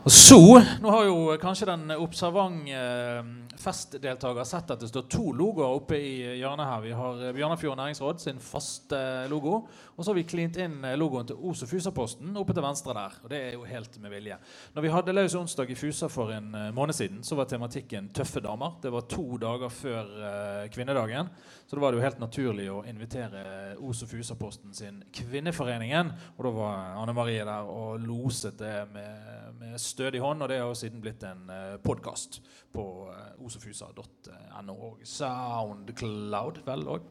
Og 0.06 0.12
så, 0.12 0.38
Nå 0.78 0.90
har 0.94 1.08
jo 1.08 1.34
kanskje 1.42 1.66
den 1.66 1.90
observant 1.96 2.68
eh, 2.70 3.24
festdeltaker 3.58 4.46
sett 4.46 4.68
at 4.70 4.78
det 4.78 4.86
står 4.92 5.08
to 5.10 5.32
logoer 5.34 5.80
oppe 5.80 5.98
i 5.98 6.12
hjørnet 6.38 6.68
her. 6.70 6.84
Vi 6.84 6.92
har 6.94 7.22
eh, 7.24 7.32
Bjørnafjord 7.34 7.74
næringsråd 7.80 8.22
sin 8.22 8.38
faste 8.38 9.00
logo. 9.32 9.64
Og 9.96 10.04
så 10.04 10.12
har 10.12 10.18
vi 10.20 10.26
klint 10.30 10.60
inn 10.62 10.78
eh, 10.86 10.94
logoen 10.94 11.26
til 11.26 11.40
Os 11.50 11.64
og 11.66 11.72
Fusa-posten 11.72 12.38
oppe 12.38 12.54
til 12.54 12.62
venstre 12.62 12.94
der. 12.94 13.16
Og 13.24 13.32
det 13.32 13.40
er 13.48 13.56
jo 13.56 13.66
helt 13.66 13.98
med 13.98 14.14
vilje. 14.14 14.38
Når 14.76 14.86
vi 14.86 14.92
hadde 14.94 15.16
løs 15.16 15.34
onsdag 15.40 15.74
i 15.74 15.78
Fusa 15.80 16.06
for 16.12 16.30
en 16.36 16.54
eh, 16.54 16.70
måned 16.76 16.94
siden, 16.94 17.24
så 17.26 17.34
var 17.34 17.50
tematikken 17.50 18.12
'tøffe 18.14 18.44
damer'. 18.46 18.78
Det 18.86 18.94
var 18.94 19.10
to 19.10 19.40
dager 19.42 19.74
før 19.74 20.14
eh, 20.30 20.68
kvinnedagen. 20.70 21.34
Så 21.66 21.76
da 21.76 21.82
var 21.82 21.92
det 21.92 21.98
jo 21.98 22.04
helt 22.04 22.20
naturlig 22.22 22.66
å 22.70 22.82
invitere 22.86 23.40
Os 23.82 24.04
og 24.04 24.10
Fusa-posten 24.12 24.74
sin 24.76 25.00
Kvinneforeningen. 25.14 26.12
Og 26.36 26.46
da 26.46 26.52
var 26.54 27.00
Anne 27.00 27.14
Marie 27.16 27.42
der 27.46 27.66
og 27.66 28.04
loset 28.06 28.54
det 28.60 28.74
med, 28.92 29.50
med 29.58 29.74
stødig 29.82 30.22
hånd. 30.22 30.44
Og 30.44 30.52
det 30.52 30.60
har 30.60 30.70
jo 30.70 30.78
siden 30.78 31.02
blitt 31.02 31.26
en 31.26 31.50
uh, 31.50 31.74
podkast 31.82 32.38
på 32.70 32.84
uh, 33.10 33.32
osofusa.no 33.42 34.76
og 34.76 35.02
Soundcloud, 35.02 36.62
vel 36.68 36.86
òg? 36.94 37.10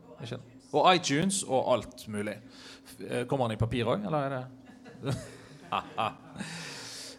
Og 0.72 0.88
iTunes 0.96 1.42
og 1.44 1.74
alt 1.74 2.08
mulig. 2.12 2.38
Eh, 3.00 3.26
kommer 3.28 3.50
den 3.50 3.58
i 3.58 3.60
papir 3.60 3.92
òg, 3.92 4.08
eller 4.08 4.24
er 4.24 4.38
det 5.04 5.16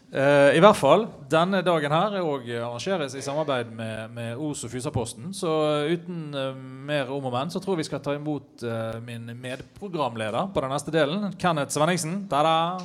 Eh, 0.07 0.55
I 0.55 0.59
hvert 0.63 0.77
fall, 0.79 1.01
denne 1.27 1.59
dagen 1.67 1.91
her 1.91 2.13
er 2.15 2.27
arrangeres 2.63 3.11
i 3.19 3.23
samarbeid 3.25 3.73
med, 3.75 4.13
med 4.15 4.39
Os 4.39 4.63
og 4.63 4.71
Fusaposten. 4.71 5.33
Så 5.35 5.51
uten 5.91 6.31
eh, 6.31 6.55
mer 6.87 7.11
om 7.11 7.27
og 7.27 7.33
men, 7.35 7.51
så 7.51 7.59
tror 7.59 7.75
jeg 7.75 7.83
vi 7.83 7.89
skal 7.89 8.03
ta 8.05 8.15
imot 8.15 8.63
eh, 8.63 9.01
min 9.03 9.27
medprogramleder 9.35 10.53
på 10.55 10.63
den 10.63 10.71
neste 10.71 10.95
delen. 10.95 11.33
Kenneth 11.35 11.75
Svenningsen. 11.75 12.23
Ta-da! 12.31 12.79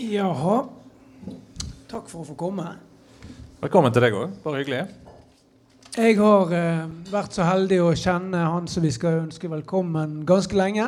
Jaha. 0.00 0.64
Takk 1.88 2.08
for 2.10 2.20
å 2.20 2.28
få 2.28 2.36
komme. 2.36 2.68
Velkommen 3.64 3.96
til 3.96 4.04
deg 4.04 4.16
òg. 4.16 4.42
Bare 4.44 4.60
hyggelig. 4.60 4.84
Jeg 5.90 6.20
har 6.20 6.52
eh, 6.54 6.84
vært 7.10 7.34
så 7.34 7.42
heldig 7.42 7.80
å 7.82 7.94
kjenne 7.98 8.38
han 8.46 8.68
som 8.70 8.84
vi 8.84 8.92
skal 8.94 9.24
ønske 9.24 9.48
velkommen 9.50 10.20
ganske 10.22 10.54
lenge. 10.54 10.84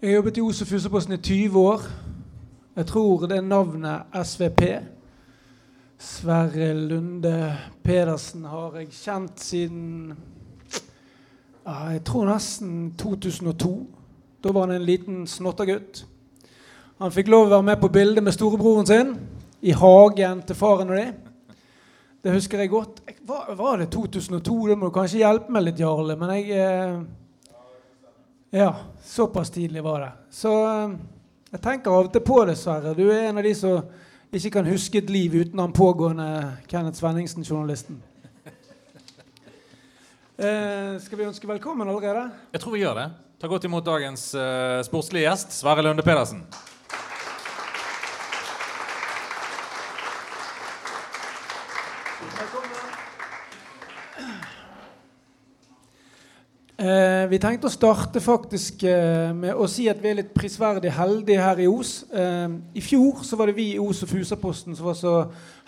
Jeg 0.00 0.08
har 0.08 0.16
jobbet 0.16 0.40
i 0.40 0.42
Os 0.42 0.62
og 0.64 0.66
Fusaposten 0.72 1.14
i 1.14 1.20
20 1.22 1.60
år. 1.60 1.84
Jeg 2.74 2.88
tror 2.90 3.22
det 3.30 3.38
er 3.38 3.46
navnet 3.46 4.18
SVP. 4.18 4.64
Sverre 5.94 6.72
Lunde 6.74 7.36
Pedersen 7.86 8.50
har 8.50 8.80
jeg 8.80 8.90
kjent 8.98 9.38
siden 9.38 10.16
Jeg 11.62 12.02
tror 12.02 12.32
nesten 12.32 12.96
2002. 12.98 13.74
Da 14.42 14.50
var 14.50 14.66
han 14.66 14.80
en 14.80 14.88
liten 14.90 15.26
snottergutt. 15.30 16.02
Han 16.98 17.14
fikk 17.14 17.30
lov 17.30 17.46
å 17.46 17.54
være 17.60 17.70
med 17.70 17.78
på 17.78 17.94
bildet 17.94 18.26
med 18.26 18.34
storebroren 18.34 18.90
sin 18.90 19.14
i 19.62 19.70
hagen 19.70 20.42
til 20.42 20.58
faren 20.58 20.90
og 20.90 20.98
de. 20.98 21.12
Det 22.22 22.34
husker 22.34 22.58
jeg 22.58 22.70
godt. 22.70 23.01
Var, 23.32 23.54
var 23.54 23.78
det 23.78 23.86
2002? 23.86 24.66
Det 24.66 24.76
må 24.76 24.88
du 24.90 24.92
kanskje 24.92 25.22
hjelpe 25.22 25.52
meg 25.54 25.62
litt, 25.64 25.78
Jarle. 25.80 26.18
Men 26.20 26.34
jeg 26.36 26.50
eh, 26.52 26.98
Ja, 28.52 28.74
såpass 29.08 29.50
tidlig 29.50 29.80
var 29.86 30.02
det. 30.04 30.10
Så 30.36 30.52
eh, 30.68 30.96
jeg 31.54 31.62
tenker 31.64 31.94
av 31.94 32.10
og 32.10 32.12
til 32.12 32.24
på 32.26 32.42
det, 32.44 32.58
Sverre. 32.60 32.92
Du 32.92 33.06
er 33.06 33.30
en 33.30 33.40
av 33.40 33.46
de 33.46 33.54
som 33.56 33.86
ikke 34.36 34.50
kan 34.58 34.68
huske 34.68 35.00
et 35.00 35.12
liv 35.12 35.38
uten 35.38 35.62
han 35.64 35.72
pågående 35.72 36.26
Kenneth 36.68 37.00
Svenningsen-journalisten. 37.00 38.02
Eh, 40.42 40.98
skal 41.00 41.20
vi 41.20 41.28
ønske 41.30 41.48
velkommen 41.48 41.88
allerede? 41.88 42.26
Jeg 42.52 42.64
tror 42.64 42.76
vi 42.76 42.84
gjør 42.84 43.00
det. 43.00 43.08
Ta 43.40 43.48
godt 43.48 43.64
imot 43.64 43.84
dagens 43.86 44.28
uh, 44.36 44.82
sportslige 44.84 45.24
gjest, 45.28 45.56
Sverre 45.56 45.84
Lunde 45.86 46.04
Pedersen. 46.04 46.44
Eh, 56.82 57.21
vi 57.32 57.38
tenkte 57.40 57.64
å 57.64 57.72
starte 57.72 58.20
faktisk 58.20 58.82
eh, 58.84 59.30
med 59.32 59.56
å 59.56 59.64
si 59.70 59.86
at 59.88 60.00
vi 60.02 60.10
er 60.10 60.18
litt 60.18 60.34
prisverdig 60.36 60.90
heldige 60.92 61.40
her 61.40 61.62
i 61.64 61.68
Os. 61.70 62.02
Eh, 62.12 62.56
I 62.76 62.82
fjor 62.84 63.22
så 63.24 63.38
var 63.40 63.48
det 63.48 63.56
vi 63.56 63.70
i 63.72 63.80
Os 63.80 64.02
og 64.04 64.10
Fusaposten 64.10 64.76
som 64.76 64.90
var 64.90 64.98
så 64.98 65.14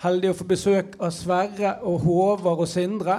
heldige 0.03 0.35
å 0.35 0.37
få 0.37 0.45
besøk 0.51 0.93
av 0.99 1.13
Sverre 1.15 1.71
og 1.89 2.03
Håvard 2.05 2.61
og 2.61 2.69
Sindre. 2.69 3.17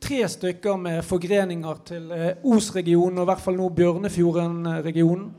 Tre 0.00 0.20
stykker 0.28 0.76
med 0.82 1.00
forgreninger 1.08 1.80
til 1.88 2.12
eh, 2.12 2.44
Os-regionen 2.52 3.22
og 3.22 3.24
i 3.24 3.30
hvert 3.32 3.44
fall 3.46 3.56
nå 3.56 3.72
Bjørnefjorden-regionen. 3.80 5.30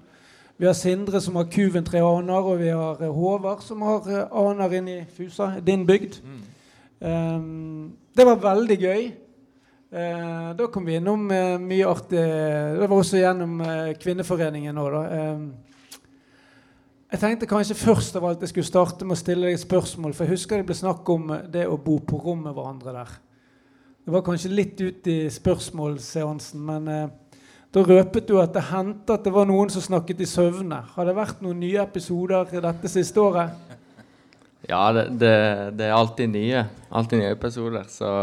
Vi 0.57 0.69
har 0.69 0.77
Sindre 0.77 1.21
som 1.21 1.37
har 1.37 1.49
Kuventre 1.53 2.01
aner, 2.01 2.41
og 2.41 2.57
vi 2.61 2.73
har 2.73 3.05
Håvard 3.05 3.61
som 3.65 3.85
har 3.85 4.09
aner 4.25 4.79
inne 4.79 4.95
i 4.95 5.05
Fusa, 5.13 5.53
din 5.61 5.85
bygd. 5.89 6.21
Mm. 6.21 6.41
det 8.13 8.25
var 8.27 8.43
veldig 8.43 8.77
gøy. 8.77 9.07
Eh, 9.91 10.51
da 10.55 10.67
kom 10.71 10.85
vi 10.87 10.95
innom 10.95 11.25
eh, 11.35 11.57
mye 11.59 11.83
artig 11.83 12.15
Det 12.15 12.85
var 12.85 12.93
også 12.95 13.19
gjennom 13.19 13.57
eh, 13.59 13.89
Kvinneforeningen 13.99 14.77
òg. 14.79 14.93
Eh, 15.03 15.41
jeg 17.11 17.19
tenkte 17.19 17.49
kanskje 17.51 17.75
først 17.75 18.15
av 18.15 18.23
alt 18.29 18.45
jeg 18.45 18.53
skulle 18.53 18.69
starte 18.69 19.03
med 19.03 19.17
å 19.17 19.19
stille 19.19 19.49
deg 19.49 19.57
et 19.57 19.63
spørsmål. 19.65 20.13
For 20.15 20.23
jeg 20.23 20.37
husker 20.37 20.61
det 20.61 20.69
ble 20.69 20.77
snakk 20.79 21.11
om 21.11 21.33
eh, 21.35 21.41
det 21.57 21.65
å 21.67 21.75
bo 21.75 21.97
på 22.07 22.21
rom 22.23 22.45
med 22.45 22.55
hverandre 22.55 22.93
der. 23.01 23.11
Det 24.07 24.15
var 24.15 24.23
kanskje 24.29 24.53
litt 24.53 24.79
ut 24.79 25.11
i 25.11 25.17
spørsmålsseansen, 25.35 26.63
men 26.71 26.87
eh, 26.87 27.35
da 27.75 27.83
røpet 27.83 28.31
du 28.31 28.37
at 28.39 28.55
det 28.55 28.63
hendte 28.71 29.19
at 29.19 29.27
det 29.27 29.35
var 29.35 29.51
noen 29.51 29.75
som 29.75 29.83
snakket 29.83 30.23
i 30.23 30.29
søvne. 30.37 30.79
Har 30.95 31.11
det 31.11 31.17
vært 31.19 31.43
noen 31.43 31.59
nye 31.65 31.83
episoder 31.83 32.47
dette 32.63 32.93
siste 32.95 33.19
året? 33.19 33.75
Ja, 34.71 34.87
det, 34.95 35.09
det, 35.19 35.35
det 35.75 35.91
er 35.91 35.99
alltid 35.99 36.31
nye. 36.31 36.63
Alltid 36.95 37.25
nye 37.25 37.35
episoder, 37.35 37.91
så 37.91 38.15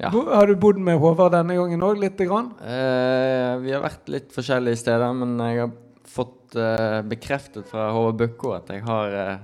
ja. 0.00 0.10
Har 0.14 0.48
du 0.48 0.56
bodd 0.56 0.80
med 0.80 0.98
Håvard 1.00 1.34
denne 1.36 1.58
gangen 1.58 1.84
òg, 1.84 2.00
lite 2.00 2.24
grann? 2.28 2.54
Eh, 2.64 3.52
vi 3.60 3.74
har 3.74 3.84
vært 3.84 4.08
litt 4.12 4.32
forskjellige 4.32 4.80
steder, 4.80 5.12
men 5.16 5.36
jeg 5.44 5.62
har 5.66 5.74
fått 6.08 6.56
eh, 6.56 7.00
bekreftet 7.06 7.68
fra 7.68 7.90
Håvard 7.94 8.18
Bøkko 8.22 8.54
at 8.56 8.72
jeg 8.72 8.84
har 8.86 9.16
eh, 9.20 9.38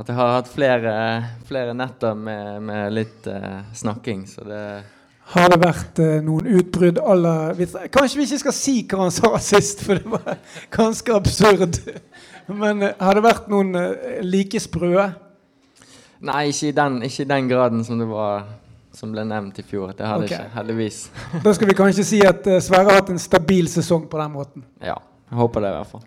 at 0.00 0.08
jeg 0.08 0.16
har 0.16 0.32
hatt 0.38 0.48
flere, 0.48 0.92
flere 1.48 1.74
netter 1.76 2.16
med, 2.16 2.62
med 2.64 2.94
litt 2.94 3.26
eh, 3.28 3.60
snakking, 3.76 4.24
så 4.30 4.46
det 4.46 4.62
Har 5.34 5.50
det 5.52 5.58
vært 5.62 6.00
eh, 6.02 6.20
noen 6.24 6.46
utbrudd 6.58 6.98
aller 6.98 7.58
Kanskje 7.92 8.18
vi 8.18 8.26
ikke 8.26 8.40
skal 8.44 8.56
si 8.56 8.76
hva 8.88 9.04
han 9.04 9.12
sa 9.14 9.34
sist, 9.42 9.84
for 9.86 10.00
det 10.00 10.10
var 10.10 10.40
ganske 10.72 11.14
absurd. 11.14 11.82
Men 12.48 12.82
eh, 12.86 12.96
har 12.98 13.18
det 13.18 13.26
vært 13.26 13.50
noen 13.52 13.76
like 14.24 14.62
sprø? 14.62 15.10
Nei, 16.20 16.42
ikke 16.50 16.70
i, 16.70 16.76
den, 16.76 16.98
ikke 17.06 17.24
i 17.24 17.30
den 17.30 17.52
graden 17.52 17.84
som 17.84 18.00
det 18.00 18.08
var 18.08 18.48
som 18.96 19.12
ble 19.12 19.24
nevnt 19.26 19.58
i 19.60 19.64
fjor. 19.66 19.92
Det 19.96 20.06
hadde 20.06 20.26
okay. 20.26 20.36
ikke, 20.36 20.54
heldigvis. 20.56 21.00
da 21.44 21.54
skal 21.56 21.70
vi 21.70 21.76
kanskje 21.78 22.06
si 22.06 22.22
at 22.26 22.46
uh, 22.50 22.58
Sverre 22.62 22.90
har 22.90 23.00
hatt 23.00 23.12
en 23.12 23.22
stabil 23.22 23.68
sesong 23.70 24.06
på 24.10 24.20
den 24.20 24.34
måten. 24.34 24.66
Ja, 24.82 24.98
jeg 25.30 25.40
håper 25.40 25.64
det 25.64 25.72
i 25.72 25.78
hvert 25.78 25.92
fall. 25.94 26.06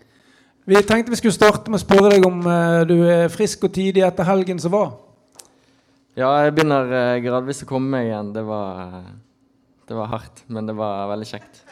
Vi 0.64 0.80
tenkte 0.88 1.12
vi 1.12 1.20
skulle 1.20 1.36
starte 1.36 1.72
med 1.72 1.80
å 1.80 1.84
spørre 1.84 2.14
deg 2.14 2.26
om 2.28 2.44
uh, 2.44 2.82
du 2.88 2.96
er 3.08 3.32
frisk 3.32 3.66
og 3.68 3.74
tidig 3.76 4.04
etter 4.06 4.28
helgen 4.28 4.60
som 4.62 4.74
var. 4.74 4.94
Ja, 6.14 6.30
jeg 6.44 6.54
begynner 6.56 6.92
uh, 6.92 7.22
gradvis 7.24 7.64
å 7.64 7.70
komme 7.70 7.96
meg 7.96 8.10
igjen. 8.10 8.34
Det 8.36 8.44
var, 8.46 9.00
det 9.88 9.98
var 9.98 10.12
hardt, 10.14 10.44
men 10.52 10.68
det 10.68 10.76
var 10.78 11.08
veldig 11.14 11.30
kjekt. 11.32 11.64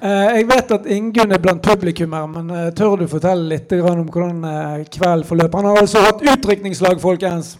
jeg 0.00 0.46
vet 0.48 0.70
at 0.72 0.86
Ingunn 0.88 1.34
er 1.36 1.42
blant 1.44 1.60
publikum 1.60 2.14
her, 2.16 2.28
men 2.32 2.52
tør 2.72 3.02
du 3.02 3.08
fortelle 3.08 3.50
litt 3.50 3.72
om 3.76 4.06
hvordan 4.08 4.38
kvelden 4.88 5.26
forløper? 5.28 5.60
Han 5.60 5.68
har 5.68 5.82
altså 5.82 6.00
hatt 6.06 6.24
utdrikningslag, 6.24 6.96
folkens. 7.02 7.58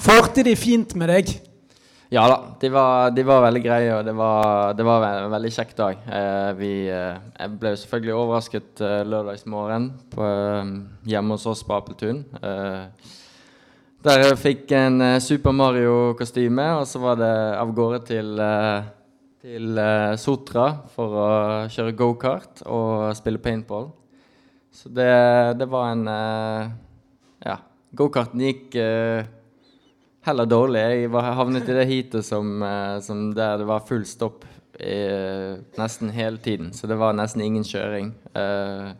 Farte 0.00 0.40
de 0.40 0.54
fint 0.56 0.94
med 0.96 1.10
deg? 1.12 1.30
Ja 2.10 2.22
da, 2.26 2.36
de 2.58 2.70
var, 2.72 3.10
de 3.12 3.22
var 3.26 3.42
veldig 3.44 3.60
greie, 3.62 3.90
og 3.94 4.06
det 4.06 4.14
var, 4.16 4.72
det 4.74 4.84
var 4.86 5.04
en 5.06 5.30
veldig 5.30 5.50
kjekk 5.54 5.74
dag. 5.78 5.98
Eh, 6.08 6.48
vi, 6.58 6.70
eh, 6.90 7.18
jeg 7.36 7.58
ble 7.60 7.72
selvfølgelig 7.78 8.14
overrasket 8.16 8.80
eh, 8.82 9.02
lørdagsmorgen 9.06 9.90
eh, 10.24 10.70
hjemme 11.12 11.36
hos 11.36 11.44
oss 11.52 11.60
på 11.68 11.76
Apeltun. 11.76 12.22
Eh, 12.40 13.12
der 14.02 14.24
jeg 14.24 14.38
fikk 14.40 14.72
en 14.78 15.04
eh, 15.04 15.18
Super 15.22 15.52
Mario-kostyme, 15.54 16.66
og 16.80 16.88
så 16.88 17.02
var 17.02 17.20
det 17.20 17.32
av 17.60 17.74
gårde 17.76 18.00
til, 18.08 18.32
eh, 18.42 18.88
til 19.44 19.82
Sotra 20.18 20.70
for 20.94 21.18
å 21.20 21.32
kjøre 21.70 21.98
gokart 21.98 22.64
og 22.66 23.10
spille 23.20 23.42
paintball. 23.44 23.90
Så 24.74 24.88
det, 24.88 25.12
det 25.60 25.68
var 25.68 25.92
en 25.92 26.08
Ja, 27.44 27.60
gokarten 27.96 28.42
gikk 28.42 28.80
heller 30.26 30.46
dårlig. 30.46 30.80
Jeg 30.80 31.12
var, 31.12 31.32
havnet 31.38 31.68
i 31.68 31.76
det 31.76 31.86
heatet 31.90 32.26
som, 32.26 32.62
eh, 32.62 32.96
som 33.04 33.30
der 33.34 33.60
det 33.60 33.68
var 33.68 33.86
full 33.88 34.04
stopp 34.08 34.44
i, 34.80 35.56
nesten 35.76 36.10
hele 36.10 36.38
tiden. 36.38 36.72
Så 36.72 36.86
det 36.86 36.98
var 37.00 37.16
nesten 37.16 37.42
ingen 37.44 37.64
kjøring. 37.66 38.12
Uh, 38.36 38.92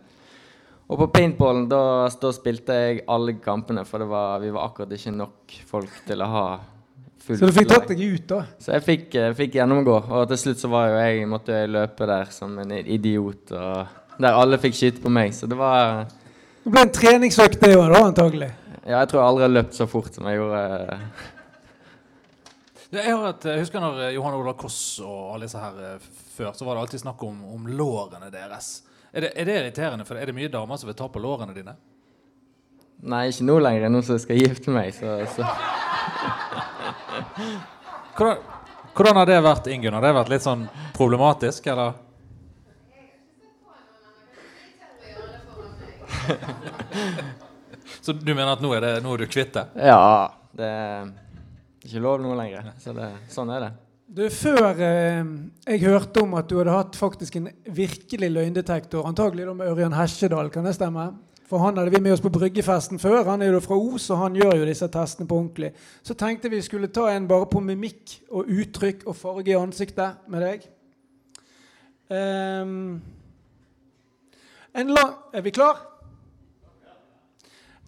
og 0.90 0.98
på 0.98 1.06
paintballen 1.14 1.68
da, 1.70 2.08
da, 2.20 2.32
spilte 2.34 2.76
jeg 2.76 3.04
alle 3.08 3.36
kampene, 3.40 3.86
for 3.88 4.04
var, 4.10 4.40
vi 4.42 4.50
var 4.52 4.68
akkurat 4.68 4.92
ikke 4.96 5.14
nok 5.14 5.56
folk 5.70 6.02
til 6.08 6.24
å 6.24 6.28
ha 6.28 6.44
fullt 7.22 7.40
Så 7.40 7.48
du 7.48 7.56
fikk 7.56 7.70
tatt 7.70 7.88
deg 7.92 8.02
ut, 8.02 8.26
da? 8.28 8.42
Så 8.60 8.74
jeg 8.76 8.86
fikk, 8.88 9.08
uh, 9.16 9.30
fikk, 9.38 9.56
gjennomgå. 9.60 9.96
Og 10.10 10.28
til 10.32 10.42
slutt 10.44 10.64
så 10.64 10.72
var 10.72 10.90
jo 10.90 11.00
jeg, 11.00 11.26
måtte 11.30 11.62
jeg 11.62 11.72
løpe 11.72 12.10
der 12.10 12.32
som 12.34 12.58
en 12.60 12.76
idiot. 12.80 13.54
Og 13.54 14.20
der 14.20 14.36
alle 14.36 14.60
fikk 14.60 14.76
skyte 14.76 15.04
på 15.04 15.12
meg. 15.12 15.32
Så 15.36 15.48
det 15.48 15.56
var 15.56 16.08
Det 16.60 16.74
ble 16.74 16.82
en 16.84 16.92
treningsøkt 16.92 17.62
det 17.62 17.72
òg, 17.78 17.94
antagelig? 18.02 18.50
Ja, 18.86 19.02
jeg 19.02 19.10
tror 19.10 19.20
jeg 19.20 19.28
aldri 19.28 19.44
har 19.44 19.52
løpt 19.52 19.76
så 19.76 19.86
fort 19.90 20.14
som 20.16 20.24
jeg 20.30 20.38
gjorde. 20.40 20.60
Jeg, 22.90 23.12
et, 23.12 23.44
jeg, 23.46 23.60
husker 23.60 23.82
når 23.84 23.98
eh, 24.06 24.14
Johan 24.16 24.34
Olav 24.38 24.56
Koss 24.58 24.78
og 25.04 25.34
alle 25.34 25.46
disse 25.46 25.60
her 25.62 25.76
eh, 25.86 26.06
før, 26.34 26.52
så 26.56 26.66
var 26.66 26.74
det 26.74 26.86
alltid 26.86 27.02
snakk 27.04 27.20
om, 27.22 27.36
om 27.54 27.68
lårene 27.68 28.30
deres. 28.32 28.70
Er 29.12 29.26
det, 29.26 29.30
er 29.36 29.46
det, 29.46 29.56
irriterende? 29.60 30.06
for 30.08 30.18
Er 30.18 30.26
det 30.26 30.34
mye 30.34 30.50
damer 30.50 30.80
som 30.80 30.88
vil 30.88 30.96
ta 30.98 31.06
på 31.12 31.22
lårene 31.22 31.54
dine? 31.54 31.76
Nei, 33.00 33.28
ikke 33.30 33.46
nå 33.46 33.58
lenger. 33.60 33.88
Nå 33.92 34.00
som 34.04 34.16
jeg 34.16 34.24
skal 34.24 34.40
gifte 34.40 34.74
meg, 34.74 34.94
så, 34.96 35.06
så. 35.36 35.42
hvordan, 38.16 38.36
hvordan, 38.96 39.20
har 39.20 39.26
det 39.30 39.38
vært, 39.44 39.70
Ingunn? 39.72 39.96
Har 39.96 40.04
det 40.08 40.14
vært 40.16 40.32
litt 40.32 40.46
sånn 40.46 40.64
problematisk, 40.96 41.68
eller? 41.70 41.92
Så 48.10 48.16
du 48.18 48.32
mener 48.34 48.56
at 48.56 48.62
nå 48.64 48.72
er, 48.74 48.82
det, 48.82 48.94
nå 49.04 49.12
er 49.14 49.22
du 49.22 49.30
kvitt 49.30 49.52
det? 49.54 49.62
Ja. 49.86 50.30
Det 50.58 50.66
er 50.66 51.10
ikke 51.86 52.00
lov 52.02 52.16
nå 52.18 52.34
lenger. 52.34 52.72
Så 52.82 52.90
det, 52.96 53.06
sånn 53.30 53.52
er 53.54 53.62
det. 53.62 53.68
Du, 54.10 54.24
Før 54.34 54.80
eh, 54.82 55.20
jeg 55.68 55.82
hørte 55.84 56.24
om 56.24 56.32
at 56.40 56.48
du 56.50 56.56
hadde 56.58 56.74
hatt 56.74 56.96
faktisk 56.98 57.36
en 57.38 57.46
virkelig 57.70 58.32
løgndetektor, 58.34 59.06
antagelig 59.06 59.46
da 59.46 59.54
med 59.54 59.70
Ørjan 59.70 59.94
Hesjedal, 59.94 60.50
kan 60.50 60.66
det 60.66 60.72
stemme? 60.74 61.04
For 61.46 61.62
han 61.62 61.78
hadde 61.78 61.92
vi 61.94 62.00
med 62.02 62.16
oss 62.16 62.24
på 62.24 62.32
bryggefesten 62.34 62.98
før. 62.98 63.20
Han 63.28 63.44
er 63.46 63.52
jo 63.52 63.60
fra 63.62 63.78
Os, 63.78 64.08
og 64.10 64.18
han 64.24 64.40
gjør 64.40 64.56
jo 64.58 64.66
disse 64.66 64.90
testene 64.90 65.30
på 65.30 65.38
ordentlig. 65.38 65.70
Så 66.02 66.18
tenkte 66.18 66.50
vi 66.50 66.58
skulle 66.66 66.90
ta 66.90 67.06
en 67.12 67.30
bare 67.30 67.46
på 67.52 67.62
mimikk 67.62 68.16
og 68.34 68.50
uttrykk 68.50 69.06
og 69.06 69.18
farge 69.18 69.54
i 69.54 69.58
ansiktet 69.58 70.26
med 70.26 70.46
deg. 70.48 70.66
Um, 72.10 72.98
en 74.74 74.90
lang 74.98 75.14
Er 75.30 75.46
vi 75.46 75.54
klar? 75.54 75.78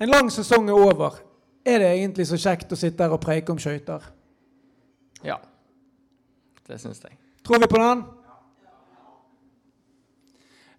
En 0.00 0.08
lang 0.08 0.30
sesong 0.32 0.68
er 0.68 0.88
over. 0.88 1.20
Er 1.64 1.78
det 1.78 1.92
egentlig 1.92 2.26
så 2.26 2.38
kjekt 2.40 2.72
å 2.72 2.78
sitte 2.78 3.04
her 3.04 3.14
og 3.14 3.22
preike 3.22 3.52
om 3.52 3.60
skøyter? 3.60 4.02
Ja. 5.22 5.38
Det 6.66 6.80
syns 6.80 7.02
jeg. 7.04 7.18
Tror 7.46 7.62
vi 7.62 7.68
på 7.70 7.78
den? 7.78 8.02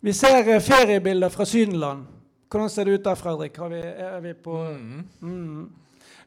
Vi 0.04 0.14
ser 0.14 0.50
eh, 0.50 0.60
feriebilder 0.60 1.32
fra 1.32 1.46
Sydenland. 1.48 2.06
Hvordan 2.52 2.70
ser 2.70 2.84
det 2.84 2.98
ut 2.98 3.06
der, 3.06 3.16
Fredrik? 3.16 3.60
Vi, 3.72 3.80
er 3.80 4.20
vi 4.22 4.34
på 4.34 4.58
mm. 4.64 5.04
Mm. 5.22 5.70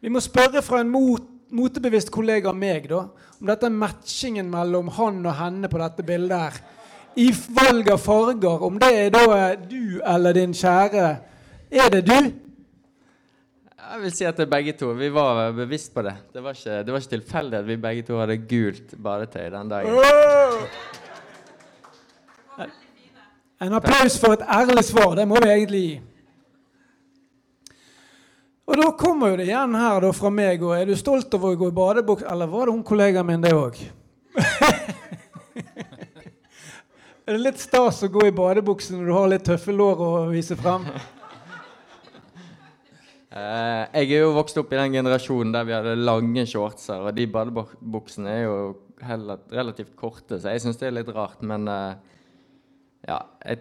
Vi 0.00 0.12
må 0.12 0.20
spørre 0.20 0.62
fra 0.62 0.80
en 0.80 0.88
mot, 0.90 1.22
motebevisst 1.52 2.10
kollega 2.10 2.50
av 2.50 2.56
meg, 2.56 2.88
da, 2.90 3.04
om 3.36 3.50
dette 3.50 3.70
matchingen 3.70 4.48
mellom 4.50 4.88
han 4.96 5.20
og 5.26 5.36
henne 5.38 5.70
på 5.70 5.80
dette 5.82 6.06
bildet 6.08 6.40
her, 6.40 6.58
i 7.16 7.28
valg 7.32 7.88
av 7.92 8.00
farger, 8.00 8.64
om 8.64 8.80
det 8.80 8.90
er 8.96 9.12
da 9.12 9.22
eh, 9.36 9.60
du 9.68 10.00
eller 10.04 10.36
din 10.36 10.56
kjære 10.56 11.06
Er 11.70 11.88
det 11.90 12.04
du? 12.06 12.45
Jeg 13.86 14.02
vil 14.02 14.12
si 14.12 14.24
at 14.26 14.34
det 14.34 14.48
er 14.48 14.50
begge 14.50 14.72
to. 14.74 14.88
Vi 14.98 15.08
var 15.14 15.52
bevisst 15.54 15.92
på 15.94 16.02
det. 16.02 16.16
Det 16.34 16.42
var 16.42 16.56
ikke, 16.58 16.82
det 16.82 16.92
var 16.92 17.02
ikke 17.02 17.12
tilfeldig 17.12 17.58
at 17.58 17.66
vi 17.68 17.76
begge 17.78 18.02
to 18.08 18.18
hadde 18.18 18.36
gult 18.50 18.96
badetøy 19.02 19.46
den 19.54 19.70
dagen. 19.70 19.92
En 23.62 23.72
applaus 23.78 24.18
for 24.20 24.34
et 24.34 24.42
ærlig 24.42 24.84
svar. 24.84 25.14
Det 25.16 25.28
må 25.28 25.38
vi 25.40 25.48
egentlig 25.52 25.80
gi. 25.84 25.94
Og 28.66 28.76
da 28.80 28.90
kommer 28.98 29.30
jo 29.30 29.36
det 29.38 29.46
igjen 29.46 29.74
her 29.78 30.00
da 30.02 30.10
fra 30.12 30.30
meg. 30.34 30.62
og 30.62 30.74
Er 30.76 30.84
du 30.90 30.96
stolt 30.98 31.34
over 31.38 31.54
å 31.54 31.60
gå 31.60 31.70
i 31.70 31.76
badebukse? 31.76 32.26
Eller 32.32 32.50
var 32.50 32.66
det 32.66 32.74
hun 32.74 32.84
kollegaen 32.84 33.26
min, 33.28 33.44
det 33.44 33.54
òg? 33.54 33.78
er 37.26 37.30
det 37.30 37.42
litt 37.44 37.62
stas 37.62 38.02
å 38.02 38.10
gå 38.10 38.26
i 38.26 38.34
badebukse 38.34 38.96
når 38.96 39.04
du 39.06 39.12
har 39.14 39.30
litt 39.30 39.46
tøffe 39.46 39.72
lår 39.72 40.02
å 40.02 40.10
vise 40.34 40.58
frem? 40.58 40.90
Eh, 43.36 44.00
jeg 44.00 44.16
er 44.16 44.24
jo 44.24 44.34
vokst 44.36 44.56
opp 44.60 44.70
i 44.72 44.78
den 44.78 44.94
generasjonen 44.96 45.52
der 45.52 45.66
vi 45.68 45.74
hadde 45.76 45.96
lange 45.98 46.46
shortser, 46.48 47.04
og 47.04 47.16
de 47.16 47.26
badebuksene 47.28 48.32
er 48.32 48.44
jo 48.46 48.58
relativt 49.52 49.92
korte, 49.98 50.38
så 50.40 50.54
jeg 50.54 50.62
syns 50.64 50.78
det 50.80 50.88
er 50.88 50.94
litt 50.96 51.10
rart. 51.12 51.42
Men 51.44 51.68
eh, 51.68 52.14
ja, 53.10 53.18
jeg, 53.44 53.60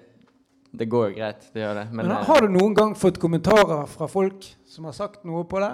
det 0.75 0.87
går 0.91 1.09
jo 1.09 1.17
greit. 1.17 1.49
Det 1.51 1.65
gjør 1.65 1.81
det. 1.81 1.89
Men, 1.91 2.07
men 2.07 2.29
Har 2.29 2.45
du 2.45 2.53
noen 2.53 2.77
gang 2.77 2.95
fått 2.99 3.19
kommentarer 3.19 3.83
fra 3.91 4.07
folk 4.11 4.47
som 4.69 4.87
har 4.87 4.95
sagt 4.95 5.27
noe 5.27 5.43
på 5.49 5.59
det? 5.63 5.73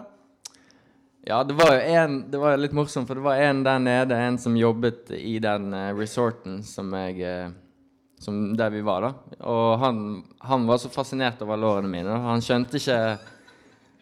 Ja, 1.30 1.43
det 1.45 1.54
var 1.54 1.76
jo 1.76 1.82
en, 1.86 2.16
det 2.34 2.39
var 2.41 2.58
litt 2.58 2.74
morsomt, 2.74 3.06
for 3.06 3.20
det 3.20 3.26
var 3.28 3.43
en 3.45 3.60
der 3.68 3.82
nede, 3.84 4.18
en 4.18 4.39
som 4.41 4.56
jobbet 4.58 5.12
i 5.14 5.36
den 5.43 5.70
resorten 5.93 6.64
som 6.66 6.89
jeg 6.97 7.52
som 8.22 8.56
der 8.58 8.70
vi 8.74 8.82
var, 8.86 9.06
da. 9.06 9.38
Og 9.49 9.80
han, 9.82 10.02
han 10.45 10.66
var 10.70 10.82
så 10.82 10.89
fascinert 10.93 11.41
over 11.41 11.58
lårene 11.58 11.89
mine. 11.89 12.18
Han 12.26 12.41
skjønte 12.45 12.78
ikke 12.78 12.97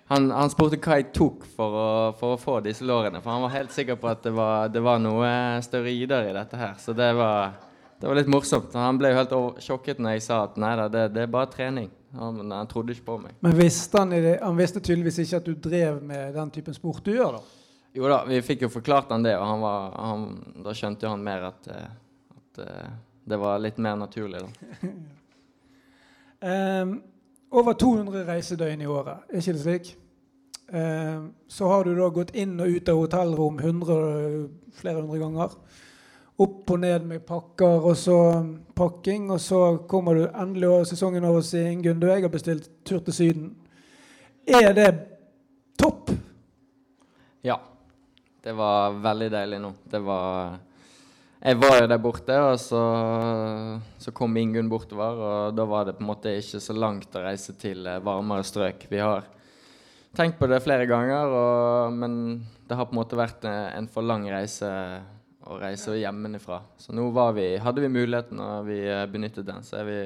han, 0.09 0.31
han, 0.33 0.49
spurte 0.49 0.79
hva 0.81 0.95
jeg 0.97 1.11
tok 1.13 1.43
for 1.53 1.75
å, 1.77 1.89
for 2.17 2.33
å, 2.33 2.37
få 2.41 2.55
disse 2.65 2.85
lårene. 2.87 3.19
For 3.21 3.29
han 3.29 3.43
var 3.45 3.51
helt 3.53 3.73
sikker 3.75 3.99
på 4.01 4.09
at 4.09 4.23
det 4.25 4.31
var, 4.33 4.71
det 4.73 4.81
var 4.81 4.97
noe 5.03 5.29
steroider 5.61 6.31
i 6.31 6.33
dette 6.33 6.57
her. 6.57 6.79
Så 6.81 6.95
det 6.97 7.11
var, 7.13 7.51
det 8.01 8.09
var 8.09 8.17
litt 8.17 8.31
morsomt. 8.33 8.73
Han 8.73 8.97
ble 8.97 9.11
jo 9.11 9.19
helt 9.19 9.35
sjokket 9.61 10.01
når 10.01 10.17
jeg 10.17 10.25
sa 10.25 10.39
at 10.47 10.57
nei 10.57 10.71
da, 10.79 10.87
det, 10.89 11.03
det, 11.13 11.27
er 11.27 11.35
bare 11.35 11.51
trening. 11.53 11.91
Han, 12.17 12.41
han, 12.41 12.71
trodde 12.71 12.95
ikke 12.95 13.05
på 13.11 13.19
meg. 13.21 13.37
Men 13.45 13.53
visste 13.59 14.01
han, 14.01 14.15
han, 14.17 14.57
visste 14.57 14.81
tydeligvis 14.81 15.21
ikke 15.27 15.43
at 15.43 15.51
du 15.51 15.69
drev 15.69 16.01
med 16.01 16.33
den 16.39 16.53
typen 16.57 16.73
sport 16.73 17.05
du 17.05 17.13
gjør, 17.13 17.37
da? 17.37 17.43
Jo 17.99 18.09
da, 18.09 18.23
vi 18.25 18.41
fikk 18.45 18.65
jo 18.65 18.71
forklart 18.73 19.13
han 19.13 19.25
det, 19.25 19.35
og 19.37 19.61
var, 19.61 19.93
da 20.65 20.73
skjønte 20.77 21.09
han 21.09 21.21
mer 21.25 21.51
at, 21.51 21.69
eh, 21.73 21.93
at, 22.33 22.59
eh, 22.65 22.89
det 23.29 23.37
var 23.41 23.61
litt 23.61 23.77
mer 23.81 23.97
naturlig, 23.97 24.41
da. 24.41 24.89
um, 26.41 26.97
over 27.51 27.73
200 27.73 28.25
reisedøgn 28.27 28.81
i 28.81 28.87
året, 28.89 29.25
er 29.29 29.41
ikke 29.41 29.53
det 29.57 29.61
slik? 29.63 29.91
Eh, 30.71 31.21
så 31.47 31.67
har 31.67 31.83
du 31.83 31.95
da 31.97 32.09
gått 32.13 32.35
inn 32.37 32.59
og 32.61 32.69
ut 32.69 32.89
av 32.89 32.99
hotellrom 32.99 33.59
100, 33.59 34.49
flere 34.77 35.01
hundre 35.01 35.21
ganger. 35.21 35.55
Opp 36.39 36.71
og 36.71 36.79
ned 36.79 37.07
med 37.09 37.25
pakker 37.27 37.87
og 37.89 37.97
så 37.99 38.19
pakking. 38.77 39.31
Og 39.33 39.41
så 39.41 39.61
kommer 39.89 40.15
du 40.15 40.27
endelig 40.29 40.69
over 40.69 40.85
sesongen 40.87 41.25
over 41.25 41.41
og 41.41 41.47
sier 41.47 41.71
Ingunn, 41.73 41.99
du, 41.99 42.07
jeg 42.07 42.23
har 42.23 42.31
bestilt 42.31 42.69
tur 42.87 43.01
til 43.03 43.17
Syden. 43.17 43.49
Er 44.47 44.71
det 44.77 44.91
topp? 45.79 46.13
Ja. 47.43 47.57
Det 48.39 48.53
var 48.55 48.95
veldig 49.03 49.27
deilig 49.33 49.57
nå. 49.59 49.73
Det 49.91 49.99
var 49.99 50.53
jeg 51.39 51.55
var 51.61 51.77
jo 51.79 51.87
der 51.87 52.01
borte, 52.03 52.35
og 52.49 52.57
så, 52.59 52.79
så 54.01 54.11
kom 54.15 54.35
Ingunn 54.37 54.71
bortover. 54.71 55.21
Og 55.23 55.55
da 55.55 55.65
var 55.69 55.87
det 55.87 55.95
på 55.95 56.03
en 56.03 56.09
måte 56.11 56.33
ikke 56.35 56.59
så 56.63 56.75
langt 56.75 57.15
å 57.15 57.23
reise 57.23 57.55
til 57.59 57.87
eh, 57.87 58.01
varmere 58.03 58.43
strøk. 58.43 58.83
Vi 58.91 58.99
har 58.99 59.23
tenkt 60.15 60.39
på 60.39 60.49
det 60.51 60.59
flere 60.65 60.89
ganger, 60.89 61.31
og, 61.31 61.95
men 61.95 62.19
det 62.67 62.75
har 62.75 62.89
på 62.89 62.95
en 62.95 63.01
måte 63.01 63.19
vært 63.19 63.47
eh, 63.47 63.71
en 63.77 63.87
for 63.91 64.03
lang 64.03 64.27
reise 64.27 64.67
å 65.49 65.57
reise 65.61 65.95
hjemmefra. 65.97 66.59
Så 66.77 66.93
nå 66.93 67.07
vi, 67.33 67.47
hadde 67.57 67.81
vi 67.81 67.91
muligheten, 67.91 68.39
og 68.43 68.67
vi 68.67 68.81
eh, 68.83 69.07
benyttet 69.09 69.47
den. 69.47 69.63
Så 69.65 69.79
er 69.79 69.87
vi 69.87 69.99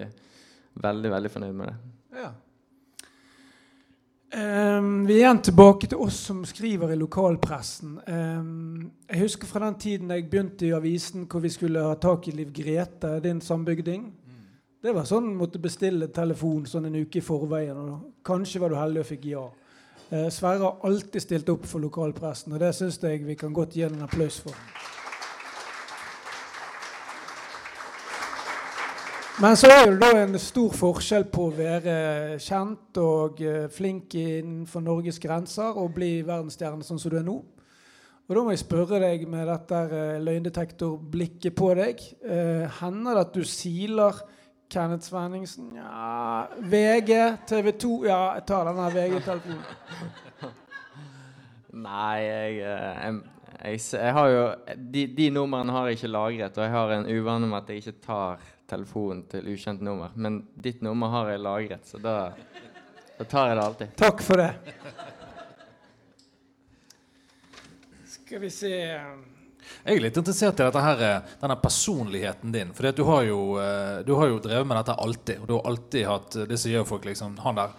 veldig, 0.86 1.11
veldig 1.17 1.31
fornøyd 1.34 1.57
med 1.57 1.71
det. 1.71 1.77
Ja. 2.21 2.29
Um, 4.34 5.03
vi 5.05 5.13
er 5.13 5.19
igjen 5.19 5.39
tilbake 5.45 5.86
til 5.91 5.99
oss 6.01 6.15
som 6.25 6.39
skriver 6.49 6.89
i 6.89 6.97
lokalpressen. 6.97 7.99
Um, 8.07 8.88
jeg 9.05 9.27
husker 9.27 9.45
fra 9.45 9.61
den 9.67 9.75
tiden 9.77 10.09
jeg 10.09 10.25
begynte 10.25 10.65
i 10.65 10.71
avisen 10.73 11.27
hvor 11.29 11.43
vi 11.43 11.51
skulle 11.53 11.84
ha 11.86 11.93
tak 12.01 12.25
i 12.27 12.34
Liv 12.34 12.49
Grete, 12.55 13.19
din 13.21 13.43
sambygding. 13.45 14.07
Mm. 14.09 14.39
Det 14.81 14.95
var 14.95 15.05
sånn 15.05 15.29
måtte 15.38 15.61
bestille 15.61 16.09
telefon 16.09 16.65
sånn 16.65 16.89
en 16.89 16.97
uke 17.03 17.21
i 17.21 17.25
forveien. 17.25 17.77
og 17.77 18.25
Kanskje 18.25 18.63
var 18.63 18.73
du 18.73 18.79
heldig 18.79 19.03
og 19.03 19.09
fikk 19.11 19.29
ja. 19.36 19.45
Uh, 20.09 20.27
Sverre 20.34 20.65
har 20.65 20.89
alltid 20.89 21.27
stilt 21.27 21.53
opp 21.53 21.69
for 21.69 21.86
lokalpressen, 21.86 22.57
og 22.57 22.65
det 22.65 22.73
syns 22.73 22.97
jeg 23.05 23.21
vi 23.27 23.38
kan 23.38 23.53
godt 23.53 23.77
gi 23.77 23.86
en 23.86 24.01
applaus 24.07 24.41
for. 24.41 24.57
Men 29.41 29.55
så 29.57 29.69
er 29.71 29.88
det 29.89 29.97
da 29.97 30.11
en 30.21 30.36
stor 30.38 30.73
forskjell 30.77 31.23
på 31.34 31.47
å 31.47 31.53
være 31.57 31.93
kjent 32.43 32.99
og 33.01 33.39
uh, 33.41 33.65
flink 33.73 34.13
innenfor 34.19 34.84
Norges 34.86 35.17
grenser 35.21 35.73
og 35.73 35.95
bli 35.95 36.19
verdensstjerne 36.21 36.86
sånn 36.86 37.01
som 37.01 37.09
du 37.09 37.17
er 37.17 37.25
nå. 37.25 37.39
Og 38.23 38.38
da 38.38 38.43
må 38.45 38.53
jeg 38.53 38.61
spørre 38.61 39.01
deg 39.01 39.25
med 39.27 39.49
dette 39.49 39.79
uh, 39.89 40.21
løgndetektorblikket 40.21 41.57
på 41.57 41.71
deg. 41.81 42.05
Uh, 42.21 42.69
hender 42.77 43.17
det 43.17 43.25
at 43.25 43.34
du 43.34 43.41
siler 43.49 44.21
Kenneth 44.69 45.09
Svenningsen? 45.09 45.71
Ja 45.81 46.45
VG, 46.61 47.11
TV 47.49 47.73
2 47.81 47.93
Ja, 48.05 48.21
jeg 48.38 48.45
tar 48.51 48.69
denne 48.69 48.89
VG-telefonen. 48.93 49.65
Nei, 51.88 52.19
jeg, 52.21 52.61
jeg, 52.61 53.21
jeg, 53.64 53.80
jeg, 53.93 54.14
har 54.14 54.30
jo 54.30 54.43
De, 54.76 55.05
de 55.07 55.30
numrene 55.32 55.72
har 55.72 55.88
jeg 55.88 55.99
ikke 55.99 56.11
lagret, 56.11 56.57
og 56.57 56.66
jeg 56.66 56.74
har 56.74 56.95
en 56.97 57.07
uvane 57.07 57.47
med 57.47 57.61
at 57.61 57.70
jeg 57.72 57.84
ikke 57.84 58.03
tar 58.03 58.43
telefonen 58.70 59.24
til 59.32 59.47
ukjent 59.53 59.84
nummer. 59.86 60.11
Men 60.16 60.41
ditt 60.55 60.82
nummer 60.84 61.11
har 61.14 61.32
jeg 61.32 61.43
lagret, 61.43 61.88
så 61.88 62.01
da, 62.03 62.18
da 63.20 63.28
tar 63.30 63.51
jeg 63.51 63.59
det 63.59 63.66
alltid. 63.68 63.95
Takk 64.03 64.24
for 64.26 64.43
det. 64.43 64.51
Skal 68.18 68.43
vi 68.43 68.49
se 68.49 68.74
jeg 69.84 69.97
er 69.97 70.03
litt 70.05 70.18
interessert 70.20 70.61
i 70.64 70.82
her, 70.86 71.01
eh, 71.03 71.32
denne 71.41 71.57
personligheten 71.59 72.53
din. 72.53 72.72
For 72.76 72.91
du, 72.95 73.03
har 73.03 73.24
jo, 73.28 73.39
eh, 73.59 74.03
du 74.07 74.14
har 74.16 74.30
jo 74.32 74.39
drevet 74.39 74.68
med 74.68 74.78
dette 74.80 74.95
alltid. 74.95 75.41
Og 75.41 75.47
du 75.47 75.53
har 75.57 75.68
alltid 75.68 76.07
hatt 76.07 76.38
det 76.47 76.59
som 76.59 76.72
gjør 76.72 76.88
folk 76.88 77.07
liksom 77.09 77.36
han 77.43 77.59
der, 77.59 77.74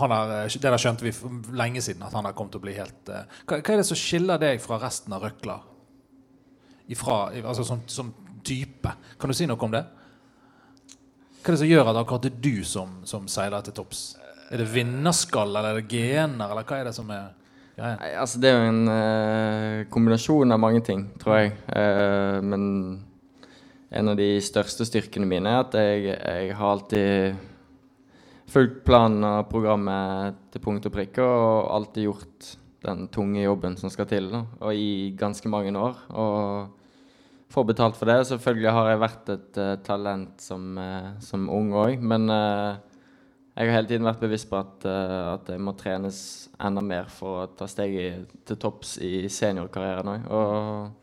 han 0.00 0.14
der, 0.14 0.32
eh, 0.38 0.48
Det 0.48 0.70
der 0.70 0.78
skjønte 0.78 1.04
vi 1.04 1.12
for 1.12 1.28
lenge 1.52 1.82
siden, 1.82 2.02
at 2.02 2.12
han 2.12 2.24
har 2.24 2.32
kommet 2.32 2.52
til 2.52 2.62
å 2.62 2.64
bli 2.64 2.76
helt 2.78 3.04
hva, 3.04 3.58
hva, 3.58 3.72
er 3.72 3.76
det 3.76 3.86
som 3.86 3.96
skiller 3.96 4.38
deg 4.38 4.60
fra 4.60 4.78
resten 4.78 5.12
av 5.12 5.22
røkla? 5.22 5.60
Ifra, 6.88 7.32
altså 7.44 7.64
som, 7.64 7.82
som 7.86 8.14
type? 8.44 8.92
Kan 9.18 9.28
du 9.28 9.34
si 9.34 9.46
noe 9.46 9.60
om 9.60 9.72
det? 9.72 9.84
Hva 11.42 11.50
er 11.50 11.52
det 11.52 11.62
som 11.64 11.68
gjør 11.68 11.90
at 11.90 12.00
akkurat 12.00 12.22
det 12.22 12.32
er 12.32 12.42
du 12.42 12.64
som, 12.64 13.00
som 13.04 13.28
seiler 13.28 13.60
til 13.66 13.74
topps? 13.74 14.16
Er 14.52 14.60
det 14.60 14.72
vinnerskall, 14.72 15.52
eller 15.52 15.72
er 15.72 15.80
det 15.80 15.90
gener, 15.90 16.50
eller 16.50 16.64
hva 16.64 16.80
er 16.80 16.88
det 16.88 16.96
som 16.96 17.10
er 17.10 17.32
greia? 17.76 17.94
Nei, 17.98 18.10
altså 18.20 18.40
det 18.42 18.50
er 18.50 18.58
jo 18.58 18.72
en 18.72 18.82
uh, 18.90 19.84
kombinasjon 19.92 20.54
av 20.54 20.60
mange 20.62 20.82
ting, 20.86 21.06
tror 21.22 21.38
jeg. 21.38 21.54
Uh, 21.68 22.38
men 22.44 22.66
en 23.92 24.12
av 24.12 24.18
de 24.18 24.34
største 24.44 24.86
styrkene 24.88 25.28
mine 25.28 25.50
er 25.50 25.64
at 25.64 25.74
jeg, 25.76 26.04
jeg 26.16 26.52
har 26.56 26.74
alltid 26.76 27.48
fulgt 28.52 28.82
planen 28.86 29.24
og 29.24 29.48
programmet 29.50 30.38
til 30.52 30.64
punkt 30.64 30.88
og 30.88 30.94
prikke, 30.94 31.24
og 31.24 31.72
alltid 31.76 32.08
gjort 32.08 32.52
den 32.82 33.06
tunge 33.14 33.44
jobben 33.44 33.76
som 33.78 33.92
skal 33.92 34.08
til, 34.10 34.28
da, 34.32 34.42
og 34.60 34.74
i 34.74 35.12
ganske 35.18 35.48
mange 35.50 35.72
år. 35.78 36.00
Og 36.10 36.78
får 37.52 37.68
betalt 37.68 37.98
for 37.98 38.08
det. 38.08 38.22
Selvfølgelig 38.28 38.72
har 38.72 38.88
jeg 38.90 39.02
vært 39.02 39.30
et 39.34 39.60
uh, 39.60 39.74
talent 39.84 40.40
som, 40.42 40.72
uh, 40.80 41.12
som 41.24 41.50
ung 41.52 41.72
òg, 41.76 42.00
men 42.00 42.28
uh, 42.32 42.80
jeg 43.52 43.68
har 43.68 43.76
hele 43.76 43.90
tiden 43.90 44.08
vært 44.08 44.22
bevisst 44.22 44.48
på 44.48 44.56
at, 44.56 44.86
at, 44.88 45.50
jeg 45.52 45.60
må 45.60 45.74
trenes 45.76 46.18
enda 46.56 46.80
mer 46.84 47.10
for 47.12 47.42
å 47.42 47.50
ta 47.52 47.68
steget 47.68 48.30
til 48.48 48.58
topps 48.60 48.96
i 49.04 49.28
seniorkarrieren 49.28 50.08
òg. 50.14 50.30
Og 50.32 51.02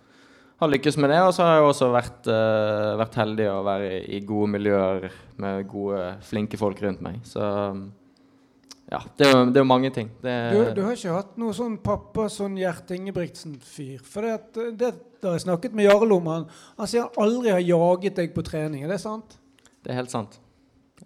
har 0.60 0.72
lykkes 0.74 0.98
med 1.00 1.14
det. 1.14 1.20
Og 1.24 1.34
så 1.36 1.46
har 1.46 1.60
jeg 1.60 1.68
også 1.70 1.92
vært, 1.94 2.32
vært 3.00 3.20
heldig 3.22 3.48
å 3.52 3.62
være 3.68 4.02
i 4.12 4.20
gode 4.28 4.50
miljøer 4.58 5.08
med 5.40 5.64
gode, 5.70 6.02
flinke 6.26 6.60
folk 6.60 6.82
rundt 6.84 7.06
meg. 7.06 7.22
Så 7.28 7.46
ja, 8.90 9.04
det 9.20 9.28
er, 9.28 9.36
jo, 9.36 9.46
det 9.54 9.64
mange 9.70 9.92
ting. 9.94 10.10
Du, 10.24 10.28
du, 10.74 10.82
har 10.82 10.98
ikke 10.98 11.14
hatt 11.14 11.38
noe 11.38 11.54
sånn 11.54 11.78
pappa 11.84 12.26
sånn 12.34 12.58
Gjert 12.58 12.90
Ingebrigtsen-fyr? 12.96 14.02
For 14.02 14.26
det, 14.26 14.66
det, 14.80 14.94
det 15.22 15.30
har 15.30 15.38
jeg 15.38 15.46
snakket 15.46 15.78
med 15.78 15.86
Jarl 15.86 16.18
om. 16.18 16.30
Han, 16.34 16.48
han 16.80 16.90
sier 16.90 17.06
han 17.06 17.28
aldri 17.28 17.54
har 17.54 17.62
jaget 17.62 18.18
deg 18.24 18.34
på 18.34 18.46
trening. 18.48 18.88
Er 18.88 18.96
det 18.96 19.02
sant? 19.06 19.38
Det 19.86 19.94
er 19.94 20.02
helt 20.02 20.12
sant. 20.12 20.40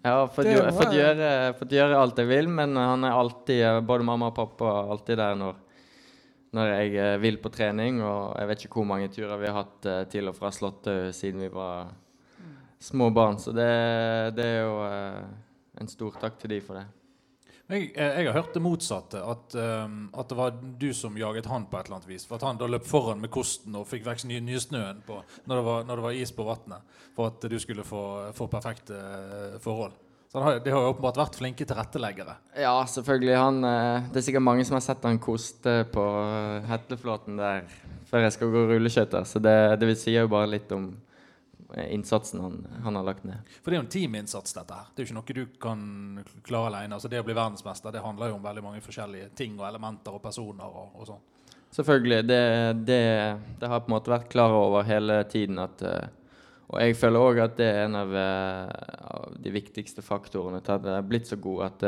Jeg 0.02 0.10
har 0.12 0.30
fått, 0.32 0.48
gjøre, 0.50 0.72
fått, 0.76 0.94
gjøre, 0.96 1.28
fått 1.58 1.74
gjøre, 1.76 1.98
alt 2.00 2.18
jeg 2.20 2.28
vil, 2.28 2.48
men 2.52 2.74
han 2.76 3.06
er 3.06 3.14
alltid, 3.16 3.62
både 3.88 4.06
mamma 4.06 4.30
og 4.32 4.36
pappa, 4.36 4.72
er 4.80 4.90
alltid 4.94 5.20
der 5.20 5.38
når, 5.40 5.60
når 6.56 6.72
jeg 6.72 6.96
eh, 7.04 7.14
vil 7.22 7.38
på 7.42 7.52
trening. 7.54 8.02
Og 8.04 8.34
jeg 8.40 8.50
vet 8.50 8.66
ikke 8.66 8.80
hvor 8.80 8.90
mange 8.90 9.12
turer 9.14 9.40
vi 9.40 9.50
har 9.50 9.62
hatt 9.62 9.88
eh, 9.90 10.02
til 10.12 10.32
og 10.32 10.36
fra 10.38 10.52
Slåttøy 10.54 11.12
siden 11.16 11.44
vi 11.46 11.52
var 11.54 11.92
små 12.84 13.10
barn. 13.14 13.40
Så 13.40 13.54
det, 13.56 13.70
det 14.36 14.50
er 14.50 14.60
jo 14.66 14.76
eh, 14.88 15.24
en 15.80 15.90
stor 15.90 16.20
takk 16.20 16.38
til 16.42 16.56
de 16.56 16.60
for 16.64 16.80
det. 16.80 16.86
Jeg, 17.70 17.90
eh, 17.96 18.18
jeg 18.20 18.28
har 18.28 18.36
hørt 18.36 18.54
det 18.56 18.62
motsatte. 18.64 19.22
At, 19.24 19.56
um, 19.56 20.08
at 20.12 20.28
det 20.28 20.38
var 20.38 20.56
du 20.80 20.90
som 20.96 21.16
jaget 21.16 21.48
han 21.48 21.66
på 21.70 21.78
et 21.78 21.88
eller 21.88 22.00
annet 22.00 22.10
vis. 22.10 22.26
For 22.28 22.36
at 22.36 22.46
han 22.48 22.60
da 22.60 22.68
løp 22.68 22.86
foran 22.88 23.22
med 23.22 23.32
kosten 23.32 23.76
og 23.78 23.88
fikk 23.88 24.04
vekk 24.08 24.26
nye, 24.28 24.42
nye 24.44 24.60
snøen 24.60 25.00
på, 25.06 25.20
når, 25.46 25.56
det 25.56 25.64
var, 25.68 25.86
når 25.88 26.00
det 26.00 26.06
var 26.08 26.22
is 26.22 26.34
på 26.34 26.48
vannet. 26.48 26.96
For 27.16 27.32
at 27.32 27.48
du 27.50 27.58
skulle 27.62 27.86
få, 27.86 28.04
få 28.36 28.50
perfekte 28.52 28.98
uh, 28.98 29.60
forhold. 29.64 29.96
Så 30.34 30.40
har, 30.40 30.56
de 30.58 30.70
har 30.70 30.82
jo 30.82 30.90
åpenbart 30.90 31.18
vært 31.20 31.36
flinke 31.38 31.62
tilretteleggere. 31.62 32.32
Ja, 32.58 32.72
selvfølgelig. 32.90 33.34
Han, 33.38 33.60
eh, 33.68 34.06
det 34.10 34.18
er 34.18 34.24
sikkert 34.26 34.42
mange 34.42 34.64
som 34.66 34.74
har 34.74 34.82
sett 34.82 35.04
han 35.06 35.20
koste 35.22 35.74
på 35.94 36.06
eh, 36.24 36.64
Hetleflåten 36.66 37.38
der 37.38 37.68
før 38.08 38.24
jeg 38.24 38.34
skal 38.34 38.50
gå 38.50 38.64
rulleskøyter. 38.72 39.28
Så 39.30 39.38
det, 39.38 39.54
det 39.78 39.92
vil 39.92 40.00
si 40.00 40.16
jo 40.16 40.24
bare 40.32 40.48
litt 40.56 40.74
om 40.74 40.88
eh, 40.90 41.03
innsatsen 41.90 42.40
han, 42.40 42.66
han 42.84 42.96
har 42.96 43.06
lagt 43.06 43.24
ned. 43.24 43.52
For 43.62 43.70
det 43.70 43.76
er 43.76 43.80
jo 43.80 43.86
en 43.86 43.92
teaminnsats, 43.94 44.54
dette 44.56 44.78
her. 44.78 44.90
Det 44.94 45.02
er 45.02 45.06
jo 45.06 45.10
ikke 45.10 45.18
noe 45.18 45.36
du 45.36 45.58
kan 45.60 45.84
klare 46.46 46.70
alene. 46.70 46.96
Altså, 46.96 47.10
det 47.10 47.22
å 47.22 47.26
bli 47.26 47.36
verdensmester 47.36 47.94
det 47.94 48.02
handler 48.04 48.30
jo 48.30 48.38
om 48.38 48.44
veldig 48.44 48.64
mange 48.64 48.82
forskjellige 48.84 49.32
ting 49.38 49.56
og 49.58 49.68
elementer 49.68 50.14
og 50.14 50.22
personer 50.24 50.66
og, 50.66 50.98
og 50.98 51.08
sånn. 51.10 51.22
Selvfølgelig. 51.74 52.20
Det, 52.30 52.42
det, 52.86 53.00
det 53.60 53.70
har 53.70 53.82
på 53.82 53.90
en 53.90 53.96
måte 53.96 54.12
vært 54.12 54.28
klar 54.30 54.54
over 54.54 54.86
hele 54.86 55.18
tiden 55.26 55.58
at 55.58 55.82
eh, 55.82 56.12
Og 56.70 56.78
jeg 56.80 56.96
føler 56.96 57.24
òg 57.28 57.40
at 57.42 57.56
det 57.58 57.66
er 57.66 57.80
en 57.88 57.96
av, 57.98 58.14
eh, 58.16 58.92
av 59.10 59.34
de 59.42 59.50
viktigste 59.52 60.02
faktorene 60.02 60.62
til 60.64 60.78
at 60.78 60.86
jeg 60.86 61.00
er 61.00 61.08
blitt 61.10 61.28
så 61.30 61.36
god. 61.36 61.64
At 61.66 61.84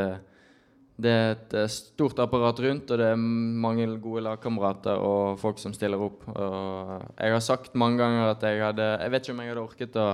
det, 0.96 1.12
er 1.12 1.34
et 1.34 1.54
eh, 1.60 1.68
stort 1.72 2.20
apparat 2.24 2.60
rundt, 2.64 2.90
og 2.90 3.00
det 3.00 3.10
er 3.12 3.20
mange 3.20 3.86
gode 4.00 4.24
lagkamerater 4.24 5.02
og 5.02 5.36
folk 5.40 5.60
som 5.60 5.74
stiller 5.76 6.00
opp. 6.00 6.24
Og 6.32 6.94
jeg 7.20 7.36
har 7.36 7.44
sagt 7.44 7.76
mange 7.76 8.00
ganger 8.00 8.32
at 8.32 8.46
jeg 8.48 8.64
hadde 8.64 8.88
Jeg 9.02 9.12
vet 9.12 9.26
ikke 9.26 9.36
om 9.36 9.42
jeg 9.44 9.52
hadde 9.52 9.66
orket 9.66 10.00
å, 10.00 10.08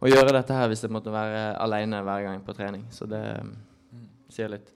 å 0.00 0.12
gjøre 0.12 0.36
dette 0.38 0.56
her 0.56 0.70
hvis 0.72 0.86
jeg 0.86 0.94
måtte 0.94 1.12
være 1.12 1.50
alene 1.60 2.00
hver 2.06 2.26
gang 2.28 2.44
på 2.46 2.56
trening. 2.56 2.86
Så 2.94 3.08
det 3.10 3.22
mm, 3.44 4.06
sier 4.32 4.54
litt. 4.56 4.72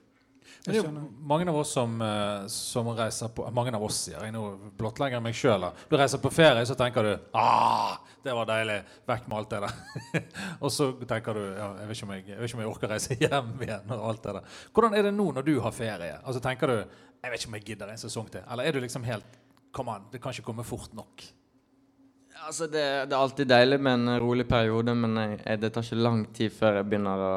Det 0.65 0.73
er 0.73 0.81
jo 0.81 1.03
mange 1.29 1.45
av 1.51 1.59
oss 1.59 1.75
som, 1.75 1.91
eh, 2.01 2.47
som 2.49 2.87
reiser 2.97 3.29
på 3.35 3.45
Mange 3.53 3.73
av 3.75 3.83
oss, 3.85 3.99
sier 4.07 4.23
jeg 4.23 4.33
nå, 4.33 4.43
blottlegger 4.77 5.21
meg 5.21 5.37
sjøl. 5.37 5.67
Du 5.89 5.95
reiser 5.99 6.21
på 6.23 6.31
ferie, 6.33 6.65
så 6.65 6.77
tenker 6.79 7.05
du 7.05 7.11
ah, 7.37 7.99
det 8.25 8.33
var 8.33 8.49
deilig. 8.49 8.79
Vekk 9.05 9.27
med 9.29 9.37
alt 9.37 9.53
det 9.53 9.61
der. 9.65 10.23
og 10.63 10.73
så 10.73 10.89
tenker 11.05 11.37
du 11.37 11.43
ja, 11.43 11.69
jeg, 11.83 11.89
vet 11.91 12.01
jeg, 12.01 12.23
jeg, 12.31 12.39
vet 12.39 12.49
ikke 12.49 12.57
om 12.57 12.63
jeg 12.65 12.71
orker 12.71 12.89
å 12.89 12.93
reise 12.95 13.19
hjem 13.21 13.55
igjen. 13.61 13.93
og 13.93 14.09
alt 14.09 14.23
det 14.25 14.37
der. 14.39 14.59
Hvordan 14.73 14.97
er 14.97 15.07
det 15.09 15.13
nå 15.13 15.29
når 15.37 15.45
du 15.45 15.55
har 15.61 15.75
ferie? 15.75 16.19
Altså 16.23 16.41
Tenker 16.45 16.71
du 16.71 16.77
jeg 17.25 17.31
vet 17.33 17.41
ikke 17.41 17.49
om 17.49 17.57
jeg 17.57 17.65
gidder 17.71 17.89
en 17.89 18.01
sesong 18.01 18.27
til? 18.29 18.43
Eller 18.53 18.67
er 18.67 18.75
du 18.75 18.83
liksom 18.83 19.05
helt 19.07 19.41
Kom 19.75 19.89
an, 19.91 20.05
det 20.07 20.21
kan 20.23 20.31
ikke 20.31 20.45
komme 20.47 20.63
fort 20.63 20.93
nok? 20.95 21.23
Altså 22.45 22.67
det, 22.71 22.83
det, 23.09 23.15
er 23.15 23.19
alltid 23.19 23.49
deilig 23.49 23.79
med 23.83 23.97
en 23.97 24.19
rolig 24.23 24.45
periode, 24.47 24.93
men 24.95 25.17
jeg, 25.17 25.57
det 25.59 25.71
tar 25.73 25.83
ikke 25.83 25.97
lang 25.99 26.21
tid 26.35 26.53
før 26.55 26.77
jeg 26.79 26.87
begynner 26.87 27.23
å 27.25 27.33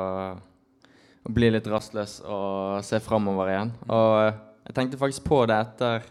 bli 1.28 1.50
litt 1.52 1.66
rastløs 1.68 2.20
og 2.24 2.84
se 2.86 3.00
framover 3.04 3.52
igjen. 3.52 3.74
Og 3.88 4.12
eh, 4.22 4.38
jeg 4.68 4.76
tenkte 4.76 5.00
faktisk 5.00 5.26
på 5.28 5.42
det 5.48 5.58
etter 5.64 6.06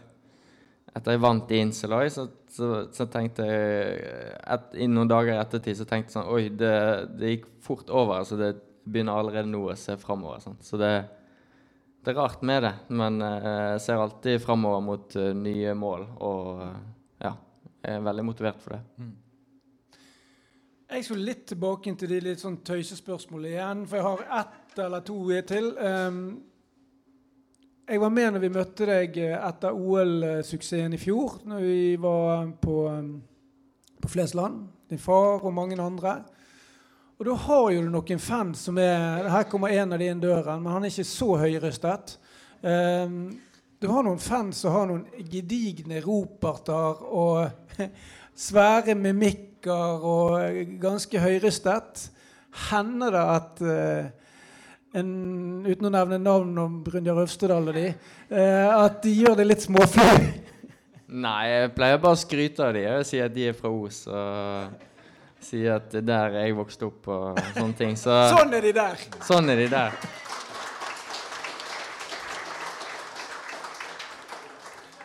etter 0.98 1.14
jeg 1.14 1.22
vant 1.22 1.52
i 1.52 1.60
Inseløy, 1.62 2.08
så, 2.10 2.24
så, 2.50 2.70
så, 2.94 3.06
tenkte 3.12 3.44
jeg 3.46 3.98
et, 4.40 4.72
I 4.82 4.88
noen 4.90 5.10
dager 5.10 5.34
i 5.34 5.38
ettertid 5.40 5.78
så 5.78 5.86
tenkte 5.88 6.10
jeg 6.10 6.16
sånn 6.16 6.32
Oi, 6.34 6.48
det, 6.50 6.72
det, 7.18 7.34
gikk 7.34 7.46
fort 7.64 7.92
over. 7.92 8.22
altså 8.22 8.38
Det 8.40 8.50
begynner 8.88 9.20
allerede 9.20 9.50
nå 9.52 9.66
å 9.68 9.76
se 9.78 9.98
framover. 10.00 10.42
Sånn. 10.42 10.58
Så 10.64 10.80
det, 10.80 10.92
det, 12.02 12.12
er 12.12 12.18
rart 12.18 12.42
med 12.46 12.64
det. 12.66 12.74
Men 12.88 13.20
eh, 13.24 13.48
jeg 13.74 13.84
ser 13.84 14.02
alltid 14.02 14.42
framover 14.42 14.84
mot 14.84 15.16
uh, 15.20 15.30
nye 15.36 15.76
mål. 15.78 16.06
Og 16.24 16.62
uh, 16.64 16.76
ja, 17.22 17.34
jeg 17.84 17.98
er 17.98 18.06
veldig 18.08 18.28
motivert 18.30 18.62
for 18.64 18.78
det. 18.78 18.82
Mm. 18.98 19.16
Jeg 20.88 21.04
skulle 21.04 21.28
litt 21.28 21.44
tilbake 21.50 21.92
til 22.00 22.08
de 22.14 22.18
litt 22.24 22.40
sånn 22.40 22.62
tøysespørsmålene 22.64 23.50
igjen, 23.52 23.80
for 23.90 24.00
jeg 24.00 24.06
har 24.06 24.40
ett 24.40 24.67
eller 24.84 25.00
to 25.00 25.18
til. 25.46 25.72
Um, 25.78 26.42
jeg 27.88 28.00
var 28.00 28.10
med 28.12 28.34
når 28.34 28.42
vi 28.42 28.50
møtte 28.52 28.86
deg 28.88 29.14
etter 29.18 29.72
OL-suksessen 29.72 30.92
i 30.92 31.00
fjor, 31.00 31.38
når 31.48 31.62
vi 31.64 31.96
var 32.00 32.50
på, 32.60 32.82
um, 32.92 33.14
på 34.02 34.10
Flesland. 34.12 34.66
Din 34.90 35.00
far 35.00 35.44
og 35.44 35.54
mange 35.54 35.80
andre. 35.82 36.22
Og 37.18 37.26
da 37.26 37.34
har 37.34 37.70
jo 37.74 37.80
du 37.82 37.88
noen 37.90 38.20
fans 38.22 38.60
som 38.68 38.78
er 38.78 39.26
Her 39.32 39.48
kommer 39.50 39.72
en 39.74 39.92
av 39.92 39.98
de 39.98 40.06
inn 40.06 40.20
døren, 40.22 40.62
men 40.62 40.72
han 40.72 40.84
er 40.84 40.92
ikke 40.92 41.08
så 41.08 41.32
høyrøstet. 41.40 42.14
Um, 42.62 43.38
du 43.78 43.88
har 43.90 44.04
noen 44.06 44.22
fans 44.22 44.62
som 44.62 44.74
har 44.74 44.86
noen 44.90 45.04
gedigne 45.30 46.00
roperter 46.04 47.02
og 47.08 47.78
svære 48.48 48.94
mimikker 48.98 50.06
og 50.12 50.78
ganske 50.82 51.24
høyrøstet. 51.24 52.08
Hender 52.68 53.16
det 53.16 53.26
at 53.34 53.62
uh, 53.66 54.27
en, 54.96 55.08
uten 55.66 55.88
å 55.88 55.92
nevne 55.92 56.18
navn 56.22 56.58
om 56.62 56.76
Brynjar 56.84 57.22
Øvstedal 57.24 57.68
og 57.68 57.76
de, 57.76 57.88
uh, 58.32 58.84
at 58.84 59.02
de 59.04 59.14
gjør 59.20 59.38
det 59.40 59.48
litt 59.50 59.64
småflau? 59.66 60.12
Nei, 61.08 61.40
jeg 61.48 61.72
pleier 61.76 62.00
bare 62.02 62.16
å 62.16 62.20
skryte 62.20 62.66
av 62.66 62.76
de. 62.76 62.84
Jeg 62.84 63.08
sier 63.08 63.28
at 63.30 63.34
de 63.34 63.48
er 63.48 63.56
fra 63.56 63.72
Os. 63.72 64.02
og 64.12 64.86
sier 65.40 65.76
at 65.78 65.90
det 65.92 66.02
er 66.02 66.08
der 66.08 66.38
jeg 66.42 66.56
vokste 66.58 66.88
opp 66.88 67.10
og 67.14 67.42
sånne 67.54 67.76
ting. 67.78 67.94
Så, 67.98 68.14
sånn 68.34 68.54
er 68.56 68.64
de 68.64 68.72
der! 68.76 69.04
Sånn 69.26 69.52
er 69.52 69.62
de 69.62 69.68
der. 69.72 69.94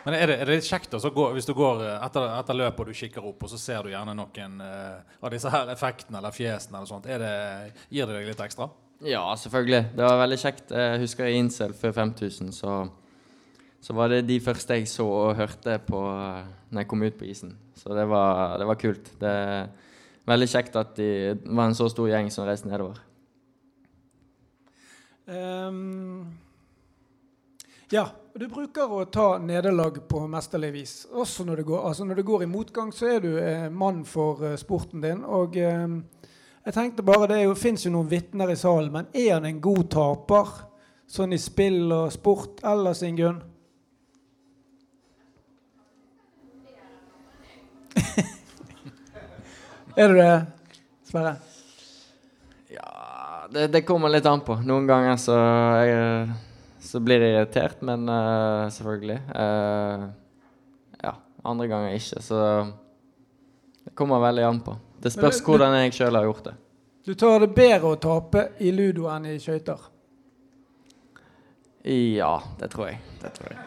Men 0.04 0.18
er 0.18 0.28
det, 0.28 0.34
er 0.36 0.50
det 0.50 0.56
litt 0.58 0.68
kjekt 0.68 0.92
også, 0.98 1.14
hvis 1.32 1.46
du 1.48 1.54
går 1.56 1.78
eh, 1.86 2.02
etter, 2.04 2.26
etter 2.36 2.56
løpet 2.58 2.80
og 2.82 2.90
du 2.90 2.98
kikker 2.98 3.24
opp, 3.24 3.46
og 3.46 3.48
så 3.48 3.60
ser 3.60 3.86
du 3.86 3.94
gjerne 3.94 4.12
noen 4.18 4.58
uh, 4.60 4.98
av 5.24 5.32
disse 5.32 5.48
her 5.48 5.70
effektene 5.72 6.20
eller 6.20 6.34
fjesene 6.34 6.76
eller 6.76 6.90
sånt. 6.90 7.08
Det, 7.08 7.30
gir 7.88 8.10
det 8.10 8.18
deg 8.18 8.28
litt 8.28 8.42
ekstra? 8.44 8.68
Ja, 9.04 9.22
selvfølgelig. 9.36 9.82
Det 9.96 10.04
var 10.04 10.20
veldig 10.22 10.38
kjekt. 10.40 10.70
Jeg 10.72 11.00
husker 11.02 11.28
i 11.28 11.36
Incel 11.36 11.74
før 11.76 11.92
5000, 11.92 12.52
så, 12.56 12.76
så 13.80 13.96
var 13.96 14.08
det 14.08 14.22
de 14.28 14.38
første 14.40 14.78
jeg 14.78 14.88
så 14.88 15.04
og 15.04 15.36
hørte 15.36 15.76
på 15.84 16.00
uh, 16.08 16.40
når 16.70 16.80
jeg 16.80 16.88
kom 16.88 17.04
ut 17.04 17.18
på 17.18 17.28
isen. 17.28 17.52
Så 17.76 17.92
det 17.96 18.06
var, 18.08 18.56
det 18.58 18.66
var 18.66 18.80
kult. 18.80 19.10
Det 19.20 19.28
er 19.28 19.68
veldig 20.30 20.48
kjekt 20.48 20.78
at 20.80 20.96
det 20.96 21.42
var 21.44 21.68
en 21.68 21.76
så 21.76 21.90
stor 21.92 22.08
gjeng 22.08 22.32
som 22.32 22.48
reiste 22.48 22.70
nedover. 22.70 23.02
Um, 25.28 26.32
ja, 27.92 28.08
du 28.34 28.48
bruker 28.48 28.90
å 28.90 29.04
ta 29.12 29.36
nederlag 29.38 30.00
på 30.08 30.24
mesterlig 30.32 30.72
vis. 30.74 30.92
Også 31.12 31.44
når 31.44 31.60
det, 31.60 31.66
går, 31.68 31.84
altså 31.90 32.08
når 32.08 32.18
det 32.18 32.26
går 32.26 32.44
i 32.44 32.48
motgang, 32.50 32.92
så 32.92 33.12
er 33.14 33.20
du 33.24 33.34
eh, 33.36 33.68
mann 33.70 34.00
for 34.08 34.40
eh, 34.48 34.56
sporten 34.60 35.04
din. 35.04 35.20
Og 35.28 35.56
eh, 35.60 35.84
jeg 36.64 36.74
tenkte 36.74 37.02
bare, 37.04 37.26
Det 37.28 37.58
fins 37.60 37.86
jo 37.86 37.90
noen 37.92 38.08
vitner 38.08 38.50
i 38.52 38.56
salen, 38.56 38.92
men 38.92 39.06
er 39.12 39.34
han 39.34 39.44
en 39.48 39.60
god 39.60 39.90
taper? 39.92 40.46
Sånn 41.06 41.32
i 41.36 41.38
spill 41.38 41.92
og 41.92 42.12
sport 42.14 42.60
ellers, 42.64 43.02
Ingunn? 43.04 43.42
er 50.00 50.08
du 50.08 50.14
det, 50.16 50.46
Sverre? 51.06 51.36
Ja, 52.72 53.46
det, 53.52 53.68
det, 53.74 53.84
kommer 53.84 54.08
litt 54.08 54.26
an 54.26 54.40
på. 54.46 54.56
Noen 54.64 54.86
ganger 54.88 55.16
så 55.20 55.36
jeg 55.84 56.28
så 56.84 57.00
blir 57.00 57.22
jeg 57.22 57.32
irritert, 57.32 57.80
men 57.86 58.08
uh, 58.08 58.68
selvfølgelig. 58.72 59.20
Uh, 59.32 60.08
ja, 61.00 61.14
andre 61.44 61.68
ganger 61.70 61.96
ikke. 61.96 62.20
Så 62.22 62.40
det 63.84 63.94
kommer 63.96 64.22
veldig 64.22 64.44
an 64.48 64.60
på. 64.66 64.76
Det 65.04 65.12
spørs 65.12 65.42
du, 65.42 65.50
hvordan 65.50 65.74
jeg 65.76 65.92
sjøl 65.98 66.16
har 66.16 66.24
gjort 66.24 66.46
det. 66.46 66.54
Du 67.04 67.12
tar 67.20 67.42
det 67.42 67.50
bedre 67.52 67.90
å 67.92 68.00
tape 68.00 68.46
i 68.64 68.70
ludo 68.72 69.10
enn 69.12 69.26
i 69.28 69.36
skøyter? 69.42 69.82
Ja, 71.84 72.38
det 72.56 72.70
tror 72.72 72.88
jeg. 72.88 73.02
Det 73.20 73.32
tror 73.36 73.52
jeg. 73.52 73.66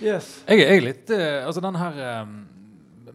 Yes. 0.00 0.30
Jeg, 0.48 0.64
er 0.64 0.80
litt 0.80 1.10
uh, 1.12 1.44
Altså 1.44 1.60
den 1.60 1.76
her 1.76 1.98
um, 2.24 2.34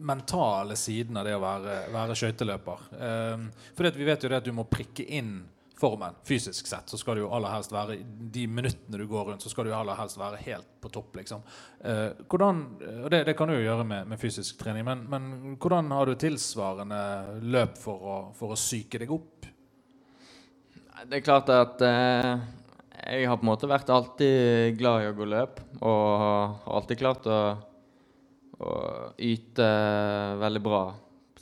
mentale 0.06 0.76
siden 0.78 1.18
av 1.18 1.26
det 1.26 1.34
å 1.36 1.42
være, 1.42 1.76
være 1.92 2.16
skøyteløper. 2.16 2.88
Um, 2.96 3.48
for 3.76 3.90
vi 3.98 4.08
vet 4.08 4.24
jo 4.24 4.30
det 4.32 4.40
at 4.40 4.48
du 4.48 4.54
må 4.56 4.64
prikke 4.70 5.04
inn 5.18 5.42
formen 5.80 6.14
fysisk 6.24 6.66
sett, 6.66 6.88
så 6.88 6.98
skal 6.98 7.18
du 7.18 7.22
jo 7.26 7.30
aller 7.36 7.52
helst 7.52 7.72
være 7.74 7.98
de 8.32 8.46
minuttene 8.48 9.00
du 9.00 9.04
går 9.08 9.30
rundt, 9.30 9.44
så 9.44 9.52
skal 9.52 9.68
du 9.68 9.74
aller 9.76 9.98
helst 9.98 10.16
være 10.16 10.40
helt 10.46 10.68
på 10.80 10.88
topp. 10.92 11.16
liksom. 11.20 11.44
Eh, 11.84 12.22
hvordan, 12.24 12.62
og 13.04 13.10
det, 13.12 13.24
det, 13.28 13.36
kan 13.36 13.50
du 13.50 13.58
jo 13.58 13.66
gjøre 13.66 13.84
med, 13.84 14.08
med 14.08 14.20
fysisk 14.20 14.56
trening, 14.62 14.86
men, 14.88 15.04
men, 15.12 15.56
hvordan 15.60 15.92
har 15.92 16.08
du 16.08 16.16
tilsvarende 16.16 17.00
løp 17.44 17.76
for 17.80 18.08
å, 18.08 18.18
for 18.38 18.54
å 18.54 18.58
psyke 18.60 19.02
deg 19.02 19.12
opp? 19.12 19.48
Det 21.06 21.18
er 21.18 21.24
klart 21.24 21.52
at 21.52 21.82
eh, 21.84 22.32
jeg 23.12 23.28
har 23.28 23.36
på 23.36 23.44
en 23.44 23.52
måte 23.52 23.68
vært 23.68 23.92
alltid 23.92 24.78
glad 24.80 25.04
i 25.04 25.10
å 25.10 25.16
gå 25.16 25.28
løp, 25.28 25.60
og 25.82 26.04
har 26.22 26.78
alltid 26.78 27.02
klart 27.04 27.28
å, 27.28 27.40
å 28.64 28.76
yte 29.20 29.68
veldig 30.40 30.64
bra 30.64 30.86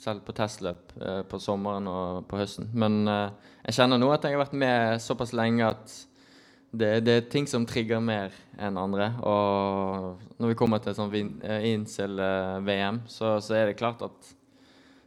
selv 0.05 0.25
på 0.25 0.35
testløp 0.37 0.93
eh, 1.01 1.21
på 1.29 1.39
sommeren 1.41 1.87
og 1.89 2.25
på 2.29 2.39
høsten. 2.39 2.69
Men 2.77 3.03
eh, 3.09 3.53
jeg 3.67 3.79
kjenner 3.79 4.01
nå 4.01 4.11
at 4.13 4.25
jeg 4.25 4.35
har 4.35 4.43
vært 4.43 4.59
med 4.61 5.01
såpass 5.03 5.33
lenge 5.37 5.65
at 5.67 5.95
det, 6.75 6.89
det, 7.07 7.13
er 7.13 7.27
ting 7.31 7.47
som 7.47 7.65
trigger 7.67 8.01
mer 8.03 8.33
enn 8.59 8.77
andre. 8.79 9.11
Og 9.23 10.39
når 10.41 10.51
vi 10.51 10.57
kommer 10.59 10.81
til 10.83 10.95
sånn 10.97 11.13
incel-VM, 11.15 13.05
så, 13.07 13.37
så, 13.39 13.55
er 13.55 13.69
det 13.71 13.77
klart 13.79 14.03
at 14.05 14.33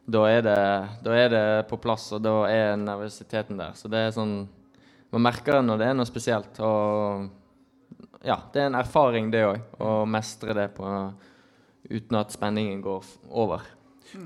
da 0.08 0.24
er 0.30 0.44
det, 0.46 0.60
da 1.04 1.16
er 1.16 1.32
det, 1.34 1.46
på 1.68 1.76
plass, 1.82 2.08
og 2.16 2.22
da 2.24 2.38
er 2.48 2.78
nervøsiteten 2.80 3.60
der. 3.60 3.76
Så 3.76 3.90
det 3.92 4.06
er 4.06 4.14
sånn 4.16 4.40
Man 5.08 5.22
merker 5.24 5.56
det 5.56 5.64
når 5.64 5.78
det 5.80 5.86
er 5.88 5.94
noe 5.96 6.08
spesielt. 6.08 6.58
Og 6.60 7.28
ja, 8.20 8.34
det 8.52 8.60
er 8.60 8.66
en 8.68 8.76
erfaring, 8.76 9.30
det 9.32 9.40
òg, 9.46 9.62
å 9.80 10.02
mestre 10.04 10.52
det 10.56 10.66
på, 10.76 10.84
uten 11.88 12.18
at 12.20 12.34
spenningen 12.34 12.82
går 12.84 13.06
over. 13.28 13.64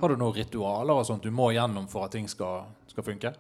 Har 0.01 0.13
du 0.13 0.19
noen 0.19 0.37
ritualer 0.37 1.01
og 1.01 1.07
sånt 1.07 1.25
du 1.25 1.33
må 1.35 1.51
gjennom 1.55 1.89
for 1.91 2.07
at 2.07 2.15
ting 2.15 2.29
skal, 2.31 2.69
skal 2.91 3.07
funke? 3.07 3.33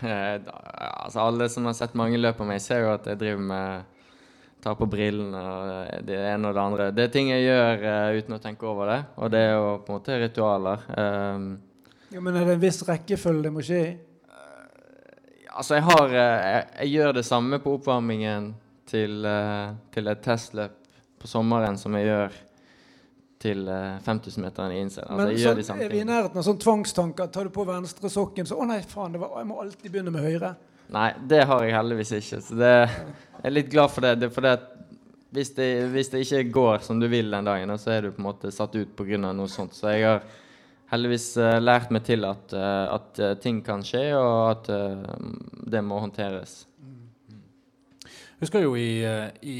Eh, 0.00 0.34
altså 0.44 1.24
Alle 1.24 1.48
som 1.50 1.66
har 1.66 1.76
sett 1.78 1.96
mange 1.98 2.20
løp 2.20 2.40
av 2.40 2.50
meg, 2.50 2.60
ser 2.62 2.84
jo 2.84 2.92
at 2.94 3.08
jeg 3.08 3.20
driver 3.20 3.46
med 3.52 3.94
tar 4.62 4.74
på 4.74 4.88
brillene 4.90 5.38
og 5.38 6.04
det 6.06 6.18
ene 6.18 6.50
og 6.50 6.56
det 6.56 6.62
andre. 6.62 6.90
Det 6.94 7.06
er 7.06 7.14
ting 7.14 7.30
jeg 7.30 7.46
gjør 7.46 7.84
uh, 7.84 8.18
uten 8.18 8.36
å 8.36 8.40
tenke 8.42 8.66
over 8.66 8.90
det, 8.90 8.98
og 9.16 9.30
det 9.32 9.42
er 9.46 9.52
jo 9.54 9.68
på 9.84 9.92
en 9.92 9.98
måte 10.00 10.18
ritualer. 10.18 10.84
Um, 10.98 11.48
ja, 12.10 12.20
Men 12.20 12.36
er 12.36 12.48
det 12.48 12.56
en 12.56 12.64
viss 12.64 12.82
rekkefølge 12.88 13.46
det 13.46 13.52
må 13.54 13.64
skje 13.64 13.82
i? 13.84 13.92
Uh, 14.26 15.52
altså, 15.52 15.78
jeg 15.78 15.86
har 15.86 16.04
uh, 16.08 16.18
jeg, 16.18 16.66
jeg, 16.80 16.90
gjør 16.96 17.14
det 17.20 17.24
samme 17.28 17.62
på 17.62 17.76
oppvarmingen 17.78 18.50
til, 18.88 19.26
til 19.92 20.08
et 20.08 20.22
testløp 20.24 20.76
på 21.20 21.28
sommeren 21.28 21.76
som 21.76 21.92
jeg 21.98 22.08
gjør 22.08 22.36
til 23.38 23.68
5000-meteren 24.04 24.74
i 24.74 24.80
innsiden. 24.82 25.10
Altså, 25.14 25.52
Men 25.54 25.66
sånn 25.66 25.82
er 25.84 25.92
vi 25.92 26.00
i 26.02 26.06
nærheten 26.06 26.40
av 26.40 26.46
sånn 26.46 26.58
tvangstanker? 26.62 27.30
Tar 27.34 27.46
du 27.46 27.54
på 27.54 27.66
venstre 27.68 28.10
sokken, 28.10 28.48
så 28.48 28.58
Å 28.58 28.66
nei, 28.66 28.80
faen, 28.86 29.14
var, 29.20 29.36
jeg 29.38 29.48
må 29.50 29.60
alltid 29.62 29.92
begynne 29.92 30.14
med 30.14 30.26
høyre. 30.26 30.56
Nei, 30.94 31.12
det 31.30 31.44
har 31.50 31.62
jeg 31.64 31.76
heldigvis 31.76 32.12
ikke. 32.18 32.40
Så 32.44 32.58
det, 32.58 32.72
jeg 33.36 33.46
er 33.50 33.54
litt 33.54 33.70
glad 33.72 33.92
for 33.92 34.06
det. 34.06 34.14
det, 34.22 34.30
for 34.34 34.46
det 34.46 34.56
hvis, 35.36 35.52
det 35.56 35.68
hvis 35.92 36.10
det 36.14 36.22
ikke 36.24 36.52
går 36.56 36.84
som 36.86 37.00
du 37.00 37.08
vil 37.12 37.30
den 37.30 37.48
dagen, 37.48 37.74
så 37.78 37.92
er 37.94 38.06
du 38.06 38.14
på 38.14 38.22
en 38.22 38.28
måte 38.30 38.52
satt 38.54 38.76
ut 38.78 38.94
pga. 38.96 39.20
noe 39.28 39.48
sånt. 39.52 39.76
Så 39.76 39.92
jeg 39.92 40.06
har 40.08 40.22
heldigvis 40.88 41.28
uh, 41.36 41.58
lært 41.60 41.92
meg 41.92 42.06
til 42.08 42.24
at, 42.24 42.56
uh, 42.56 42.96
at 42.96 43.20
ting 43.44 43.60
kan 43.64 43.84
skje, 43.84 44.06
og 44.16 44.38
at 44.56 44.72
det 45.68 45.84
må 45.84 46.00
håndteres. 46.00 46.62
Husker 48.40 48.62
jo 48.62 48.76
i, 48.78 49.02
i, 49.42 49.58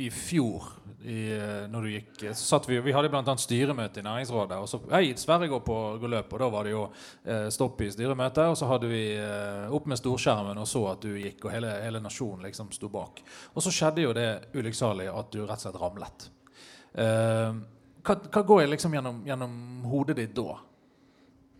i 0.00 0.10
fjor 0.10 0.72
i, 1.04 1.18
eh, 1.36 1.66
når 1.68 1.84
du 1.84 1.90
gikk, 1.92 2.22
så 2.32 2.46
satt 2.46 2.68
Vi 2.68 2.78
vi 2.80 2.92
hadde 2.96 3.10
bl.a. 3.12 3.34
styremøte 3.36 4.00
i 4.00 4.06
Næringsrådet. 4.06 4.58
og 4.58 4.68
så, 4.68 4.80
Hei, 4.90 5.12
Sverre 5.20 5.48
går 5.48 5.60
på 5.60 5.76
går 6.00 6.12
løp, 6.16 6.32
og 6.32 6.40
da 6.40 6.48
var 6.52 6.64
det 6.64 6.72
jo 6.72 6.84
eh, 7.24 7.48
stopp 7.52 7.82
i 7.84 7.90
styremøtet. 7.92 8.48
Og 8.48 8.56
så 8.56 8.68
hadde 8.70 8.88
vi 8.88 9.02
eh, 9.18 9.68
opp 9.68 9.86
med 9.90 10.00
storskjermen 10.00 10.58
og 10.58 10.68
så 10.68 10.86
at 10.94 11.04
du 11.04 11.12
gikk, 11.12 11.44
og 11.44 11.52
hele, 11.52 11.74
hele 11.84 12.00
nasjonen 12.00 12.48
liksom 12.48 12.72
sto 12.72 12.88
bak. 12.92 13.20
Og 13.52 13.64
så 13.64 13.72
skjedde 13.74 14.06
jo 14.06 14.16
det 14.16 14.28
ulykksalige 14.56 15.12
at 15.12 15.32
du 15.32 15.42
rett 15.44 15.58
og 15.60 15.66
slett 15.66 15.80
ramlet. 15.82 16.28
Eh, 16.94 17.64
hva, 18.04 18.20
hva, 18.28 18.44
går 18.44 18.66
liksom 18.72 18.96
gjennom, 18.96 19.24
gjennom 19.26 19.58
hodet 19.90 20.18
ditt 20.20 20.34
da? 20.36 20.58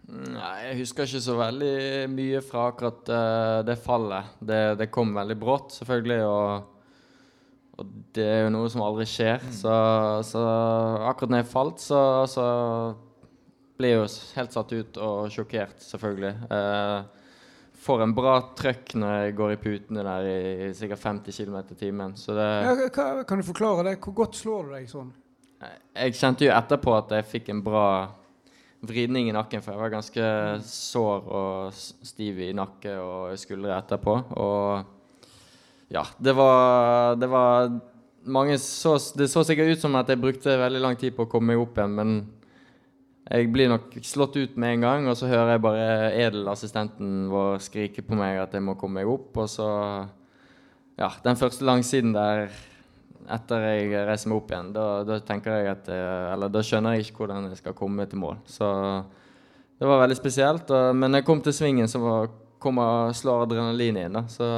Nei, 0.04 0.68
Jeg 0.68 0.82
husker 0.82 1.08
ikke 1.08 1.24
så 1.24 1.34
veldig 1.38 1.76
mye 2.12 2.40
fra 2.44 2.68
akkurat 2.68 3.08
uh, 3.08 3.60
det 3.64 3.78
fallet. 3.80 4.36
Det, 4.36 4.60
det, 4.76 4.90
kom 4.92 5.14
veldig 5.16 5.36
brått, 5.40 5.72
selvfølgelig. 5.78 6.18
og 6.28 6.73
og 7.74 7.90
det 8.14 8.24
er 8.24 8.44
jo 8.44 8.52
noe 8.54 8.70
som 8.70 8.84
aldri 8.86 9.06
skjer. 9.08 9.42
Mm. 9.42 9.56
Så, 9.56 9.74
så, 10.28 10.44
akkurat 11.10 11.32
når 11.32 11.42
jeg 11.42 11.50
falt, 11.50 11.82
så, 11.82 12.00
så 12.30 12.46
ble 13.78 13.90
jeg 13.90 13.98
jo 13.98 14.06
helt 14.38 14.54
satt 14.54 14.74
ut 14.74 15.02
og 15.02 15.34
sjokkert, 15.34 15.82
selvfølgelig. 15.82 16.32
Eh, 16.54 17.24
får 17.84 18.04
en 18.04 18.14
bra 18.16 18.36
trøkk 18.56 18.94
når 19.00 19.14
jeg 19.16 19.36
går 19.40 19.54
i 19.56 19.60
putene 19.60 20.06
der 20.06 20.30
i, 20.30 20.38
i 20.68 20.72
sikkert 20.76 21.02
50 21.02 21.40
km 21.40 21.58
i 21.64 21.78
timen. 21.80 22.14
Ja, 22.38 22.74
kan 23.26 23.42
du 23.42 23.46
forklare 23.46 23.88
det? 23.90 23.98
Hvor 24.04 24.16
godt 24.22 24.38
slår 24.38 24.68
du 24.68 24.76
deg 24.78 24.90
sånn? 24.90 25.10
Jeg 25.64 26.14
kjente 26.18 26.46
jo 26.46 26.52
etterpå 26.54 26.92
at 26.94 27.12
jeg 27.16 27.26
fikk 27.30 27.50
en 27.50 27.64
bra 27.64 27.88
vridning 28.84 29.30
i 29.30 29.34
nakken, 29.34 29.62
for 29.64 29.72
jeg 29.72 29.80
var 29.80 29.92
ganske 29.94 30.26
sår 30.68 31.28
og 31.38 31.74
stiv 31.74 32.40
i 32.44 32.50
nakke 32.56 32.98
og 33.00 33.38
skuldre 33.40 33.78
etterpå. 33.78 34.16
Og 34.44 34.93
ja, 35.92 36.04
det 36.18 36.32
var, 36.36 37.16
det 37.20 37.28
var 37.30 37.68
mange 38.24 38.56
så, 38.58 38.96
Det 39.16 39.28
så 39.28 39.44
sikkert 39.44 39.76
ut 39.76 39.84
som 39.84 39.96
at 40.00 40.08
jeg 40.08 40.20
brukte 40.20 40.56
veldig 40.58 40.80
lang 40.80 40.96
tid 41.00 41.14
på 41.16 41.26
å 41.26 41.30
komme 41.30 41.52
meg 41.52 41.60
opp 41.60 41.78
igjen, 41.78 41.96
men 41.98 42.16
jeg 43.24 43.48
blir 43.52 43.70
nok 43.72 43.94
slått 44.04 44.36
ut 44.36 44.56
med 44.60 44.74
en 44.76 44.84
gang, 44.84 45.06
og 45.08 45.16
så 45.16 45.30
hører 45.30 45.54
jeg 45.54 45.64
bare 45.64 45.86
edelassistenten 46.26 47.30
vår 47.32 47.62
skrike 47.64 48.04
på 48.04 48.18
meg 48.18 48.42
at 48.42 48.52
jeg 48.52 48.64
må 48.64 48.76
komme 48.80 49.00
meg 49.00 49.10
opp, 49.10 49.32
og 49.44 49.50
så 49.50 49.70
Ja, 50.94 51.08
den 51.24 51.34
første 51.34 51.64
langsiden 51.66 52.12
der 52.14 52.52
etter 53.34 53.64
jeg 53.66 54.04
reiser 54.06 54.30
meg 54.30 54.38
opp 54.38 54.52
igjen, 54.52 54.72
da, 54.76 54.86
da 55.08 55.18
tenker 55.24 55.56
jeg 55.56 55.70
at 55.72 55.88
Eller 55.90 56.52
da 56.52 56.62
skjønner 56.62 56.94
jeg 56.94 57.08
ikke 57.08 57.24
hvordan 57.24 57.48
jeg 57.48 57.58
skal 57.58 57.76
komme 57.76 58.04
til 58.06 58.20
mål. 58.20 58.36
Så 58.46 58.68
det 59.80 59.88
var 59.88 60.02
veldig 60.04 60.16
spesielt. 60.18 60.70
Og, 60.70 60.96
men 60.96 61.18
jeg 61.18 61.26
kom 61.26 61.40
til 61.42 61.56
svingen, 61.56 61.88
så 61.90 62.00
var, 62.02 62.28
kom 62.62 62.78
og 62.78 63.16
slår 63.16 63.46
adrenalin 63.46 63.98
inn. 64.04 64.18
da, 64.20 64.24
så 64.30 64.48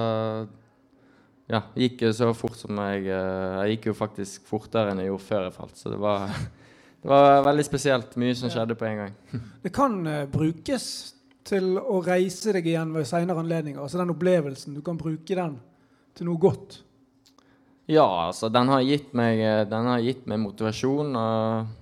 ja, 1.47 1.61
gikk 1.79 2.03
jo 2.03 2.13
så 2.15 2.33
fort 2.35 2.59
som 2.59 2.79
jeg 2.89 3.05
eh, 3.07 3.59
Jeg 3.61 3.77
gikk 3.77 3.91
jo 3.93 3.99
faktisk 4.01 4.49
fortere 4.49 4.91
enn 4.91 5.03
jeg 5.03 5.13
gjorde 5.13 5.27
før 5.29 5.45
jeg 5.47 5.55
falt. 5.55 5.77
Så 5.79 5.93
det 5.93 5.99
var, 6.03 6.33
det 7.03 7.11
var 7.13 7.45
veldig 7.47 7.67
spesielt. 7.69 8.17
Mye 8.19 8.35
som 8.39 8.51
skjedde 8.51 8.79
på 8.79 8.89
en 8.89 9.05
gang. 9.05 9.15
Det 9.65 9.71
kan 9.75 10.01
uh, 10.09 10.25
brukes 10.31 10.89
til 11.47 11.77
å 11.79 12.01
reise 12.03 12.51
deg 12.57 12.67
igjen 12.67 12.91
ved 12.97 13.07
senere 13.07 13.39
anledninger. 13.39 13.79
Altså 13.79 14.01
den 14.01 14.11
opplevelsen. 14.17 14.75
Du 14.75 14.83
kan 14.83 14.99
bruke 14.99 15.39
den 15.39 15.61
til 16.19 16.27
noe 16.27 16.43
godt. 16.43 16.81
Ja, 17.87 18.09
altså 18.27 18.51
den 18.51 18.67
har 18.73 18.83
gitt 18.83 19.13
meg, 19.15 19.39
eh, 19.39 19.63
den 19.71 19.87
har 19.87 20.03
gitt 20.03 20.27
meg 20.27 20.43
motivasjon. 20.43 21.15
og 21.15 21.75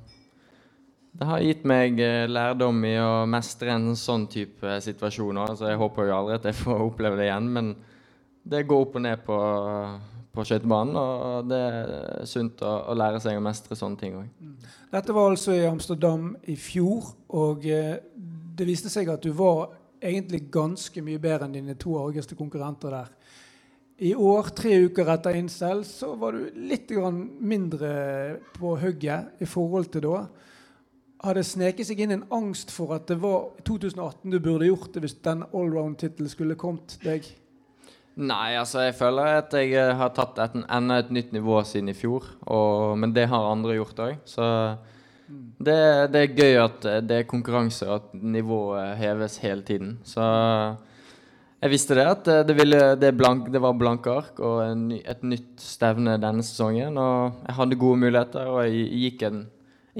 det 1.15 1.29
har 1.31 1.41
gitt 1.47 1.63
meg 1.65 2.01
lærdom 2.29 2.83
i 2.85 2.97
å 2.99 3.25
mestre 3.31 3.71
en 3.71 3.95
sånn 3.97 4.27
type 4.29 4.81
situasjoner. 4.83 5.47
Altså, 5.47 5.69
jeg 5.71 5.79
håper 5.79 6.09
jo 6.09 6.17
aldri 6.19 6.37
at 6.37 6.49
jeg 6.51 6.59
får 6.59 6.83
oppleve 6.83 7.21
det 7.21 7.29
igjen, 7.29 7.47
men 7.55 7.69
det 8.45 8.67
går 8.69 8.85
opp 8.85 8.99
og 8.99 9.05
ned 9.05 9.23
på, 9.25 9.39
på 10.35 10.45
skøytebanen. 10.45 10.99
Og 11.01 11.49
det 11.49 11.61
er 11.61 12.27
sunt 12.29 12.63
å, 12.65 12.75
å, 12.93 12.97
lære 12.99 13.23
seg 13.25 13.39
å 13.39 13.45
mestre 13.45 13.79
sånne 13.79 14.01
ting 14.01 14.19
òg. 14.21 14.29
Mm. 14.41 14.57
Dette 14.95 15.17
var 15.17 15.33
altså 15.33 15.57
i 15.57 15.65
Amsterdam 15.69 16.35
i 16.51 16.59
fjor, 16.61 17.15
og 17.35 17.65
eh, 17.67 17.97
det 18.55 18.69
viste 18.69 18.93
seg 18.93 19.11
at 19.11 19.25
du 19.25 19.33
var 19.35 19.73
egentlig 20.05 20.45
ganske 20.53 21.03
mye 21.03 21.21
bedre 21.23 21.49
enn 21.49 21.57
dine 21.57 21.77
to 21.81 21.97
argeste 21.99 22.37
konkurrenter 22.39 22.93
der. 22.93 23.13
I 24.05 24.11
år, 24.19 24.51
tre 24.59 24.75
uker 24.89 25.09
etter 25.13 25.37
incel, 25.39 25.85
så 25.87 26.17
var 26.19 26.35
du 26.35 26.49
litt 26.67 26.91
mindre 27.39 28.41
på 28.57 28.75
hugget 28.83 29.39
i 29.39 29.47
forhold 29.47 29.93
til 29.95 30.03
da. 30.09 30.25
Har 31.25 31.39
det 31.39 31.47
sneket 31.47 31.89
seg 31.89 32.03
inn 32.03 32.17
en 32.19 32.27
angst 32.35 32.75
for 32.75 32.93
at 32.97 33.07
det 33.09 33.17
var 33.23 33.55
2018 33.65 34.35
du 34.35 34.41
burde 34.43 34.67
gjort 34.67 34.91
det 34.93 35.05
hvis 35.07 35.17
den 35.25 35.47
allround-tittelen 35.47 36.29
skulle 36.29 36.59
kommet 36.59 36.99
deg? 37.07 37.25
Nei, 38.15 38.55
altså 38.55 38.85
jeg 38.85 38.95
føler 38.95 39.41
at 39.41 39.55
jeg 39.59 39.73
eh, 39.75 39.93
har 39.99 40.13
tatt 40.15 40.39
et, 40.39 40.53
enda 40.71 41.01
et 41.03 41.11
nytt 41.11 41.33
nivå 41.35 41.59
siden 41.67 41.91
i 41.91 41.97
fjor. 41.99 42.29
Og, 42.47 42.95
men 42.99 43.15
det 43.15 43.27
har 43.31 43.51
andre 43.51 43.75
gjort 43.75 44.03
òg. 44.05 44.21
Så 44.29 44.47
det, 45.27 45.79
det, 46.15 46.21
er 46.21 46.37
gøy 46.39 46.59
at 46.63 46.87
eh, 46.87 47.01
det 47.03 47.17
er 47.21 47.31
konkurranse, 47.31 47.89
og 47.89 47.97
at 47.97 48.13
nivået 48.15 48.95
heves 49.01 49.41
hele 49.43 49.67
tiden. 49.67 49.97
Så 50.07 50.23
jeg 51.65 51.73
visste 51.73 51.97
det, 51.99 52.05
at 52.07 52.31
eh, 52.31 52.45
det, 52.47 52.55
ville, 52.61 52.83
det, 53.03 53.11
blank, 53.19 53.49
det 53.51 53.63
var 53.65 53.75
blanke 53.81 54.15
ark 54.15 54.39
og 54.39 54.61
en, 54.63 54.87
et 54.95 55.27
nytt 55.27 55.65
stevne 55.65 56.15
denne 56.23 56.47
sesongen. 56.47 56.95
Og 56.95 57.43
jeg 57.49 57.59
hadde 57.59 57.81
gode 57.83 58.03
muligheter, 58.05 58.53
og 58.53 58.63
jeg 58.69 58.87
gikk 59.09 59.27
en, 59.27 59.43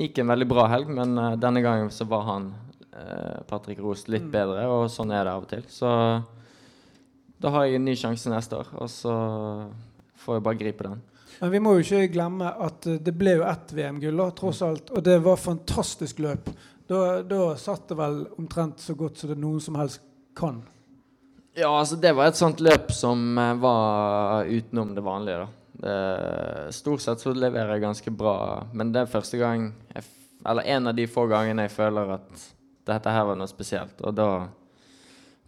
gikk 0.05 0.23
en 0.23 0.31
veldig 0.31 0.49
bra 0.55 0.69
helg. 0.71 0.95
Men 1.01 1.19
denne 1.43 1.65
gangen 1.67 1.91
så 1.91 2.07
var 2.07 2.31
han, 2.31 2.53
Patrick 3.51 3.83
Rost, 3.83 4.07
litt 4.07 4.29
mm. 4.29 4.31
bedre, 4.31 4.71
og 4.71 4.87
sånn 4.87 5.11
er 5.11 5.27
det 5.27 5.35
av 5.35 5.43
og 5.43 5.51
til. 5.51 5.67
Så 5.67 5.91
da 7.45 7.53
har 7.53 7.67
jeg 7.67 7.77
en 7.77 7.85
ny 7.85 7.93
sjanse 7.99 8.31
neste 8.33 8.57
år, 8.57 8.71
og 8.81 8.89
så 8.89 9.15
får 10.25 10.39
jeg 10.39 10.45
bare 10.47 10.61
gripe 10.63 10.87
den. 10.87 11.03
Men 11.41 11.51
vi 11.53 11.61
må 11.61 11.75
jo 11.77 11.83
ikke 11.85 12.13
glemme 12.15 12.53
at 12.67 12.87
eh, 12.89 13.01
det 13.05 13.13
ble 13.19 13.35
jo 13.39 13.49
ett 13.49 13.75
VM-gull, 13.77 14.23
tross 14.39 14.63
mm. 14.63 14.69
alt. 14.69 14.93
Og 14.95 15.05
det 15.05 15.19
var 15.27 15.41
fantastisk 15.41 16.23
løp. 16.25 16.49
Da, 16.89 17.01
da 17.27 17.51
satt 17.61 17.89
det 17.91 17.99
vel 17.99 18.23
omtrent 18.39 18.81
så 18.81 18.97
godt 18.97 19.21
som 19.21 19.33
det 19.33 19.37
noen 19.41 19.61
som 19.61 19.77
helst 19.77 20.01
kan. 20.37 20.63
Ja, 21.55 21.69
altså 21.69 21.99
det 22.01 22.15
var 22.17 22.31
et 22.31 22.41
sånt 22.41 22.63
løp 22.65 22.91
som 22.97 23.37
eh, 23.39 23.53
var 23.61 24.49
utenom 24.49 24.97
det 24.97 25.05
vanlige, 25.05 25.45
da. 25.45 25.61
Det, 25.85 26.73
stort 26.73 27.03
sett 27.03 27.21
så 27.21 27.33
leverer 27.35 27.75
jeg 27.75 27.83
ganske 27.83 28.11
bra, 28.15 28.37
men 28.73 28.93
det 28.95 29.03
er 29.03 29.11
første 29.11 29.37
gang 29.41 29.73
jeg, 29.91 30.05
Eller 30.47 30.69
en 30.71 30.87
av 30.87 30.95
de 30.95 31.05
få 31.11 31.25
gangene 31.27 31.65
jeg 31.67 31.73
føler 31.75 32.13
at 32.15 32.45
dette 32.87 33.13
her 33.13 33.25
var 33.27 33.37
noe 33.37 33.49
spesielt. 33.51 34.01
Og 34.05 34.15
da 34.17 34.29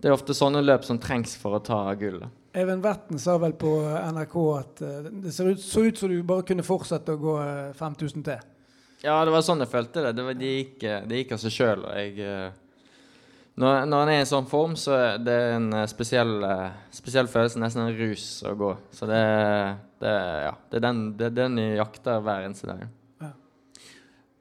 det 0.06 0.12
er 0.12 0.14
ofte 0.14 0.36
sånne 0.38 0.60
løp 0.62 0.84
som 0.86 1.00
trengs 1.02 1.32
for 1.34 1.58
å 1.58 1.62
ta 1.66 1.80
gullet. 1.98 2.30
Even 2.56 2.78
Vetten 2.80 3.18
sa 3.20 3.34
vel 3.42 3.56
på 3.58 3.72
NRK 4.14 4.36
at 4.54 4.84
uh, 4.86 5.08
det 5.10 5.32
så 5.34 5.48
ut, 5.50 5.58
så 5.60 5.82
ut 5.88 5.98
som 5.98 6.12
du 6.12 6.20
bare 6.24 6.46
kunne 6.46 6.64
fortsette 6.64 7.16
å 7.16 7.20
gå 7.20 7.34
5000 7.74 8.22
eh, 8.22 8.28
til. 8.30 8.52
Ja, 9.02 9.18
det 9.26 9.34
var 9.34 9.42
sånn 9.44 9.60
jeg 9.60 9.72
følte 9.72 10.06
det. 10.06 10.14
Det, 10.16 10.28
var, 10.28 10.38
det, 10.38 10.52
gikk, 10.60 10.76
eh, 10.86 11.02
det 11.10 11.18
gikk, 11.20 11.34
av 11.34 11.42
seg 11.42 11.56
sjøl. 11.58 11.84
Når, 13.56 13.86
når 13.88 14.02
han 14.02 14.12
er 14.12 14.22
i 14.22 14.28
sånn 14.28 14.48
form, 14.48 14.74
så 14.76 14.94
er 14.94 15.22
det 15.24 15.36
en 15.54 15.70
eh, 15.72 15.88
spesiell, 15.90 16.34
eh, 16.44 16.78
spesiell 16.94 17.28
følelse, 17.32 17.60
nesten 17.60 17.86
en 17.86 17.98
rus, 17.98 18.28
å 18.44 18.52
gå. 18.58 18.72
Så 18.94 19.08
det, 19.10 19.20
det, 20.04 20.12
ja, 20.46 20.54
det, 20.70 20.78
er, 20.78 20.84
den, 20.84 21.02
det 21.18 21.30
er 21.30 21.36
den 21.42 21.58
jeg 21.62 21.80
jakter 21.80 22.24
hver 22.24 22.44
eneste 22.44 22.70
dag. 22.70 22.86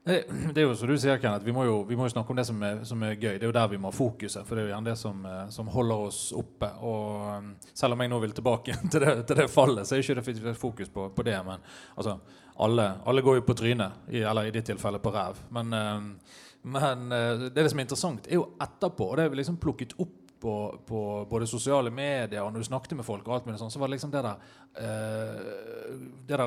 Det, 0.06 0.24
det 0.54 0.60
er 0.62 0.68
jo 0.68 0.74
som 0.78 0.86
du 0.86 0.94
sier, 1.02 1.16
Kenneth, 1.18 1.42
vi 1.42 1.50
må 1.50 1.64
jo, 1.66 1.80
vi 1.82 1.96
må 1.98 2.04
jo 2.06 2.12
snakke 2.12 2.30
om 2.30 2.38
det 2.38 2.44
som 2.46 2.60
er, 2.62 2.76
som 2.86 3.00
er, 3.02 3.16
gøy. 3.18 3.40
Det 3.40 3.42
er 3.42 3.48
jo 3.48 3.54
der 3.56 3.70
vi 3.72 3.78
må 3.82 3.90
ha 3.90 3.96
fokuset. 3.96 4.46
For 4.46 4.54
det 4.54 4.62
er 4.62 4.68
jo 4.68 4.70
gjerne 4.70 4.90
det 4.92 5.00
som, 5.00 5.24
eh, 5.26 5.40
som 5.50 5.70
holder 5.74 6.04
oss 6.04 6.20
oppe. 6.38 6.68
Og 6.86 7.24
um, 7.26 7.48
selv 7.72 7.96
om 7.96 8.04
jeg 8.04 8.12
nå 8.12 8.20
vil 8.22 8.36
tilbake 8.36 8.76
til 8.92 9.02
det, 9.02 9.14
til 9.26 9.40
det 9.40 9.48
fallet, 9.50 9.82
så 9.82 9.96
er 9.96 10.04
ikke 10.04 10.36
det 10.44 10.54
fokus 10.60 10.92
på, 10.94 11.08
på 11.16 11.26
det. 11.26 11.34
Men 11.48 11.64
altså, 11.96 12.20
alle, 12.62 12.84
alle, 13.02 13.24
går 13.26 13.40
jo 13.40 13.46
på 13.48 13.56
trynet, 13.58 14.06
i, 14.12 14.22
eller 14.22 14.46
i 14.46 14.54
ditt 14.54 14.70
tilfelle 14.70 15.02
på 15.02 15.14
ræv. 15.16 15.42
Men 15.58 15.74
men 16.66 17.02
det, 17.10 17.52
det 17.54 17.68
som 17.70 17.78
er 17.78 17.84
interessant, 17.84 18.24
er 18.26 18.40
jo 18.40 18.46
etterpå. 18.62 19.10
Og 19.10 19.18
det 19.18 19.26
er 19.26 19.34
vi 19.34 19.38
liksom 19.38 19.58
plukket 19.62 19.92
opp 20.02 20.25
på, 20.46 20.80
på, 20.86 21.00
både 21.30 21.48
sosiale 21.50 21.90
medier 21.90 22.44
og 22.44 22.52
når 22.54 22.62
du 22.62 22.68
snakket 22.68 22.94
med 23.00 23.06
folk, 23.06 23.26
og 23.26 23.34
alt 23.34 23.48
mulig 23.48 23.58
sånn, 23.58 23.72
så 23.74 23.80
var 23.82 23.90
det 23.90 23.96
liksom 23.96 24.12
det 24.14 24.22
der, 24.22 24.44
uh, 24.78 25.96
det 26.28 26.38
der 26.38 26.42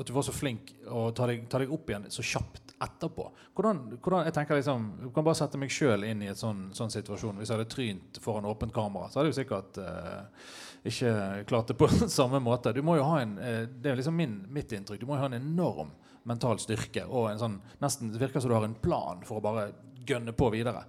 At 0.00 0.08
du 0.08 0.14
var 0.16 0.24
så 0.24 0.32
flink 0.32 0.72
å 0.88 1.10
ta 1.12 1.28
deg, 1.28 1.44
ta 1.52 1.60
deg, 1.60 1.74
opp 1.76 1.92
igjen 1.92 2.08
så 2.12 2.24
kjapt 2.24 2.72
etterpå. 2.82 3.26
Hvordan, 3.52 3.82
hvordan 3.98 4.24
jeg 4.26 4.34
tenker 4.38 4.58
liksom, 4.58 4.86
Du 5.02 5.10
kan 5.14 5.26
bare 5.26 5.38
sette 5.38 5.60
meg 5.60 5.70
sjøl 5.70 6.06
inn 6.08 6.24
i 6.24 6.30
en 6.32 6.38
sånn, 6.38 6.64
sånn, 6.74 6.90
situasjon. 6.94 7.36
Hvis 7.42 7.52
jeg 7.52 7.58
hadde 7.58 7.74
trynt 7.74 8.22
foran 8.24 8.48
åpent 8.48 8.72
kamera, 8.74 9.10
så 9.12 9.20
hadde 9.20 9.34
jeg 9.34 9.42
sikkert 9.42 9.82
uh, 9.84 10.48
ikke 10.88 11.12
klart 11.52 11.74
det 11.74 11.78
på 11.78 11.90
samme 12.18 12.40
måte. 12.42 12.72
Du 12.72 12.80
må 12.86 12.96
jo 12.96 13.04
ha 13.10 13.20
en, 13.20 13.36
Det 13.36 13.92
er 13.92 14.00
liksom 14.00 14.16
min, 14.16 14.40
mitt 14.48 14.72
inntrykk. 14.72 15.04
Du 15.04 15.10
må 15.10 15.18
jo 15.18 15.26
ha 15.26 15.28
en 15.28 15.38
enorm 15.42 15.92
mental 16.24 16.58
styrke 16.62 17.04
og 17.10 17.28
en 17.32 17.40
sånn, 17.40 17.60
nesten 17.82 18.12
det 18.14 18.20
virker 18.22 18.42
som 18.42 18.50
du 18.50 18.56
har 18.56 18.66
en 18.66 18.78
plan 18.78 19.22
for 19.26 19.40
å 19.40 19.44
bare 19.44 19.68
gønne 20.06 20.34
på 20.34 20.48
videre. 20.54 20.86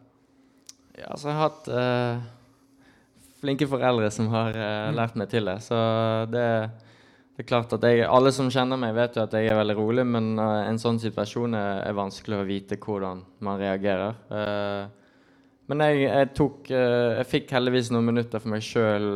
Ja, 0.97 1.13
så 1.17 1.29
jeg 1.29 1.37
har 1.37 1.47
hatt 1.47 1.69
uh, 1.73 2.25
flinke 3.43 3.67
foreldre 3.69 4.09
som 4.13 4.31
har 4.33 4.55
uh, 4.57 4.89
lært 4.95 5.17
meg 5.19 5.29
til 5.31 5.49
det. 5.49 5.59
Så 5.65 5.77
det, 6.31 6.47
det 7.35 7.43
er 7.43 7.49
klart 7.49 7.75
at 7.75 7.85
jeg, 7.87 8.05
Alle 8.07 8.33
som 8.35 8.51
kjenner 8.53 8.79
meg, 8.79 8.95
vet 8.97 9.19
jo 9.19 9.25
at 9.25 9.35
jeg 9.37 9.51
er 9.51 9.59
veldig 9.59 9.77
rolig, 9.79 10.07
men 10.15 10.33
uh, 10.39 10.63
en 10.65 10.79
sånn 10.81 11.01
situasjon 11.03 11.59
er, 11.59 11.83
er, 11.89 11.97
vanskelig 11.97 12.39
å 12.39 12.47
vite 12.47 12.79
hvordan 12.81 13.23
man 13.43 13.59
reagerer. 13.61 14.15
men 15.67 15.85
jeg, 15.85 15.99
jeg, 16.03 16.31
tok 16.35 16.69
Jeg 16.69 17.27
fikk 17.29 17.51
heldigvis 17.55 17.91
noen 17.91 18.09
minutter 18.11 18.39
for 18.39 18.51
meg 18.51 18.63
sjøl 18.65 19.13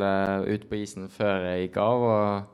ute 0.48 0.68
på 0.70 0.80
isen 0.80 1.10
før 1.12 1.50
jeg 1.50 1.68
gikk 1.68 1.82
av. 1.84 2.06
og 2.12 2.54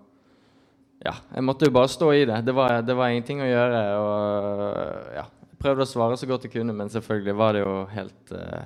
ja, 1.04 1.18
jeg 1.36 1.44
måtte 1.44 1.68
jo 1.68 1.76
bare 1.76 1.92
stå 1.92 2.12
i 2.16 2.24
det. 2.28 2.40
Det 2.48 2.54
var, 2.56 2.78
det 2.86 2.96
var 2.96 3.12
ingenting 3.12 3.42
å 3.44 3.50
gjøre. 3.50 3.82
Og 4.00 5.18
ja, 5.18 5.26
jeg 5.50 5.60
prøvde 5.60 5.84
å 5.84 5.90
svare 5.90 6.20
så 6.20 6.30
godt 6.30 6.48
jeg 6.48 6.54
kunne, 6.56 6.76
men 6.76 6.92
selvfølgelig 6.94 7.36
var 7.40 7.58
det 7.58 7.64
jo 7.66 7.74
helt 7.92 8.32
uh, 8.32 8.64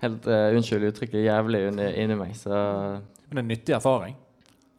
Helt, 0.00 0.26
uh, 0.26 0.48
Unnskyld 0.56 0.88
uttrykket, 0.90 1.22
jævlig 1.26 1.62
inni 1.70 2.16
meg. 2.18 2.34
Så 2.38 2.50
Men 2.50 3.30
det 3.30 3.38
er 3.38 3.44
en 3.44 3.50
nyttig 3.52 3.76
erfaring? 3.76 4.16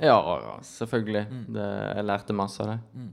Ja, 0.02 0.18
selvfølgelig. 0.66 1.26
Mm. 1.30 1.44
Det, 1.56 1.68
jeg 1.96 2.08
lærte 2.10 2.34
masse 2.34 2.64
av 2.64 2.72
det. 2.72 2.80
Mm. 2.98 3.12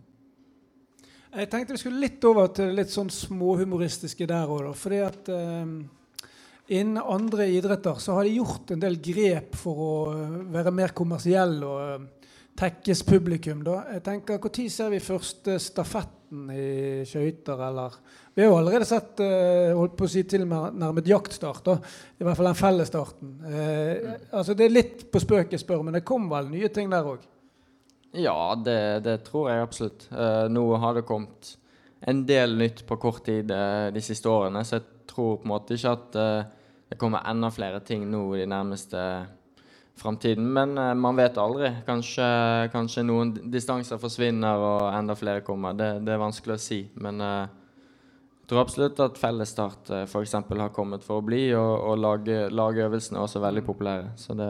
Jeg 1.38 1.50
tenkte 1.52 1.76
vi 1.76 1.82
skulle 1.82 2.00
litt 2.00 2.24
over 2.24 2.48
til 2.56 2.72
litt 2.72 2.90
sånn 2.90 3.10
småhumoristiske 3.12 4.26
der 4.28 4.48
òg, 4.48 4.70
fordi 4.76 5.00
at 5.04 5.28
um, 5.28 5.78
Innen 6.68 7.00
andre 7.00 7.46
idretter 7.48 7.96
så 7.96 8.18
har 8.18 8.26
de 8.26 8.34
gjort 8.36 8.74
en 8.74 8.80
del 8.82 8.98
grep 9.00 9.54
for 9.56 9.78
å 9.80 9.92
være 10.52 10.72
mer 10.76 10.92
kommersielle 10.96 11.64
og 11.64 12.17
tekkes 12.58 13.02
publikum, 13.06 13.62
da. 13.66 13.82
Jeg 13.94 14.02
tenker, 14.06 14.38
Når 14.42 14.70
ser 14.70 14.90
vi 14.90 15.00
første 15.02 15.58
stafetten 15.58 16.50
i 16.50 17.04
skøyter, 17.06 17.60
eller 17.68 17.92
Vi 18.34 18.42
har 18.42 18.50
jo 18.50 18.58
allerede 18.58 18.86
sett 18.86 19.18
uh, 19.18 19.74
holdt 19.74 19.96
på 19.98 20.06
å 20.06 20.10
si 20.10 20.22
til 20.22 20.44
nærmet 20.46 21.06
jaktstart, 21.06 21.64
da. 21.64 21.78
I 22.20 22.24
hvert 22.24 22.38
fall 22.38 22.50
den 22.50 22.58
fellesstarten. 22.58 23.32
Uh, 23.42 24.12
altså, 24.30 24.54
det 24.54 24.66
er 24.66 24.74
litt 24.74 25.06
på 25.10 25.22
spøk 25.22 25.52
jeg 25.52 25.62
spør, 25.64 25.82
men 25.82 25.98
det 25.98 26.06
kom 26.06 26.28
vel 26.30 26.50
nye 26.52 26.70
ting 26.70 26.90
der 26.90 27.06
òg? 27.06 27.24
Ja, 28.14 28.54
det, 28.54 29.04
det, 29.04 29.22
tror 29.26 29.50
jeg 29.50 29.64
absolutt. 29.64 30.06
Uh, 30.12 30.46
nå 30.50 30.68
har 30.78 30.94
det 30.94 31.06
kommet 31.08 31.56
en 32.06 32.22
del 32.26 32.54
nytt 32.58 32.84
på 32.86 32.98
kort 33.02 33.24
tid 33.26 33.50
de 33.50 34.00
siste 34.04 34.30
årene, 34.30 34.62
så 34.62 34.78
jeg 34.78 34.86
tror 35.10 35.40
på 35.40 35.48
en 35.48 35.50
måte 35.50 35.74
ikke 35.74 35.96
at 35.96 36.18
det 36.88 36.96
kommer 37.00 37.26
enda 37.26 37.50
flere 37.50 37.80
ting 37.82 38.04
nå 38.06 38.20
de 38.38 38.46
nærmeste 38.46 39.00
framtiden. 39.98 40.46
Men 40.52 40.78
uh, 40.78 40.94
man 40.94 41.18
vet 41.18 41.38
aldri. 41.38 41.70
Kanskje, 41.86 42.26
kanskje, 42.72 43.04
noen 43.06 43.34
distanser 43.52 44.00
forsvinner 44.00 44.64
og 44.64 44.84
enda 44.92 45.16
flere 45.18 45.44
kommer. 45.46 45.76
Det, 45.78 45.90
det 46.06 46.14
er 46.14 46.22
vanskelig 46.22 46.56
å 46.56 46.62
si. 46.62 46.80
Men 47.02 47.22
uh, 47.24 47.48
jeg 48.38 48.50
tror 48.52 48.62
absolutt 48.62 49.02
at 49.04 49.20
fellesstart 49.20 49.92
uh, 49.92 50.04
f.eks. 50.06 50.38
har 50.38 50.72
kommet 50.76 51.04
for 51.06 51.20
å 51.20 51.26
bli, 51.26 51.48
og, 51.58 51.74
og 51.90 52.00
lage, 52.00 52.46
lagøvelsene 52.54 53.20
er 53.20 53.26
også 53.26 53.44
veldig 53.44 53.64
populære. 53.66 54.14
Så 54.20 54.38
det, 54.38 54.48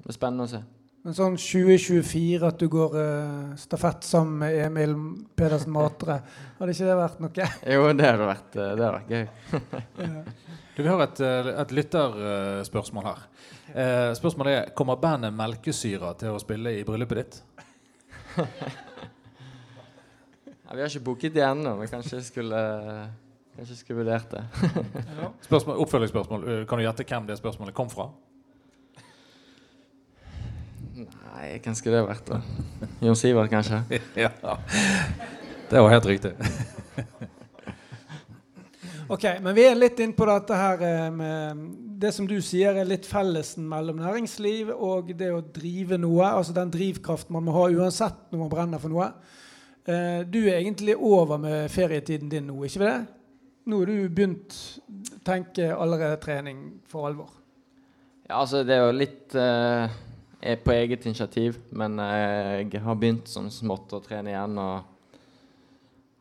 det, 0.00 0.08
er 0.08 0.18
spennende 0.18 0.48
å 0.48 0.54
se. 0.54 0.62
Men 1.04 1.12
sånn 1.12 1.34
2024, 1.36 2.38
at 2.48 2.62
du 2.62 2.64
går 2.72 2.94
uh, 2.96 3.56
stafett 3.60 4.06
sammen 4.08 4.38
med 4.40 4.54
Emil 4.56 4.94
Pedersen 5.36 5.74
Matre, 5.74 6.16
hadde 6.56 6.72
ikke 6.72 6.86
det 6.88 6.94
vært 6.96 7.18
noe? 7.20 7.48
jo, 7.74 7.82
det 7.92 8.06
hadde 8.08 8.28
vært, 8.30 8.48
det 8.54 8.68
hadde 8.70 8.88
vært 8.94 9.12
gøy. 9.12 9.26
du, 10.78 10.80
vi 10.80 10.88
har 10.88 11.04
et, 11.04 11.20
et 11.52 11.76
lytterspørsmål 11.76 13.10
her. 13.10 13.20
Eh, 13.74 14.14
spørsmålet 14.16 14.56
er 14.62 14.72
kommer 14.80 14.96
bandet 15.02 15.36
Melkesyra 15.36 16.14
til 16.24 16.32
å 16.32 16.40
spille 16.40 16.72
i 16.78 16.86
bryllupet 16.88 17.20
ditt? 17.20 17.36
ja, 20.64 20.72
vi 20.72 20.80
har 20.80 20.88
ikke 20.88 21.04
booket 21.12 21.36
det 21.36 21.44
ennå, 21.44 21.76
men 21.82 21.92
kanskje 21.92 22.24
skulle 22.24 22.62
Kanskje 23.54 23.76
skulle 23.78 24.00
vurdert 24.00 24.32
det. 24.32 24.40
Spørsmål, 25.44 25.76
oppfølgingsspørsmål. 25.84 26.40
Eh, 26.48 26.64
kan 26.66 26.80
du 26.80 26.88
gjette 26.88 27.04
hvem 27.06 27.28
det 27.28 27.36
spørsmålet 27.38 27.76
kom 27.76 27.92
fra? 27.92 28.08
Nei, 30.94 31.46
hvem 31.58 31.74
skulle 31.74 31.98
det 31.98 32.06
vært? 32.06 32.28
da? 32.28 32.88
Jon 33.02 33.16
Sivert, 33.18 33.50
kanskje? 33.50 33.80
ja. 34.24 34.30
Det 35.70 35.80
var 35.82 35.90
helt 35.90 36.06
riktig. 36.06 36.30
ok, 39.10 39.24
men 39.42 39.56
vi 39.56 39.64
er 39.66 39.78
litt 39.78 39.98
inne 40.04 40.14
på 40.14 40.28
dette 40.28 40.58
her 40.58 40.84
eh, 40.86 41.08
med 41.14 41.64
det 42.04 42.12
som 42.14 42.28
du 42.30 42.36
sier, 42.44 42.78
er 42.78 42.86
litt 42.86 43.08
fellesen 43.08 43.66
mellom 43.70 43.98
næringsliv 44.04 44.70
og 44.74 45.10
det 45.18 45.32
å 45.34 45.42
drive 45.42 45.98
noe. 45.98 46.28
Altså 46.28 46.54
den 46.54 46.70
drivkraften 46.74 47.34
man 47.34 47.48
må 47.48 47.56
ha 47.58 47.66
uansett 47.74 48.30
når 48.30 48.44
man 48.44 48.54
brenner 48.54 48.82
for 48.82 48.94
noe. 48.94 49.10
Eh, 49.90 50.22
du 50.30 50.44
er 50.44 50.60
egentlig 50.60 50.94
over 50.94 51.42
med 51.42 51.72
ferietiden 51.74 52.30
din 52.30 52.46
nå, 52.52 52.60
ikke 52.68 52.84
det? 52.86 52.96
Nå 53.66 53.80
har 53.80 53.90
du 53.90 54.14
begynt 54.14 54.54
å 54.54 55.20
tenke 55.26 55.72
allerede 55.74 56.22
trening 56.22 56.66
for 56.86 57.08
alvor. 57.08 57.32
Ja, 58.28 58.38
altså 58.44 58.62
det 58.64 58.76
er 58.76 58.86
jo 58.86 58.96
litt 58.96 59.34
eh, 60.44 60.58
på 60.60 60.74
eget 60.76 61.06
initiativ, 61.08 61.56
men 61.72 61.96
eh, 62.04 62.64
jeg 62.68 62.82
har 62.84 62.98
begynt 63.00 63.30
som 63.30 63.48
smått 63.52 63.96
å 63.96 64.02
trene 64.04 64.34
igjen. 64.34 64.58
og 64.60 64.90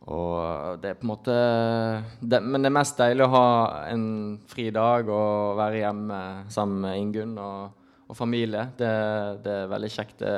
og 0.03 0.81
det 0.83 0.89
er 0.89 0.97
på 0.99 1.05
en 1.05 1.11
måte 1.13 1.33
det, 2.19 2.41
Men 2.43 2.59
det 2.59 2.67
er 2.67 2.75
mest 2.75 2.97
deilig 2.99 3.23
å 3.23 3.31
ha 3.31 3.47
en 3.87 4.05
fri 4.51 4.65
dag 4.75 5.07
og 5.07 5.55
være 5.55 5.79
hjemme 5.79 6.19
sammen 6.51 6.81
med 6.83 6.99
Ingunn 6.99 7.37
og, 7.39 7.69
og 8.09 8.17
familie. 8.17 8.65
Det, 8.75 8.91
det, 9.45 9.53
er 9.61 9.71
veldig 9.71 9.91
kjekt. 9.93 10.19
Det 10.19 10.33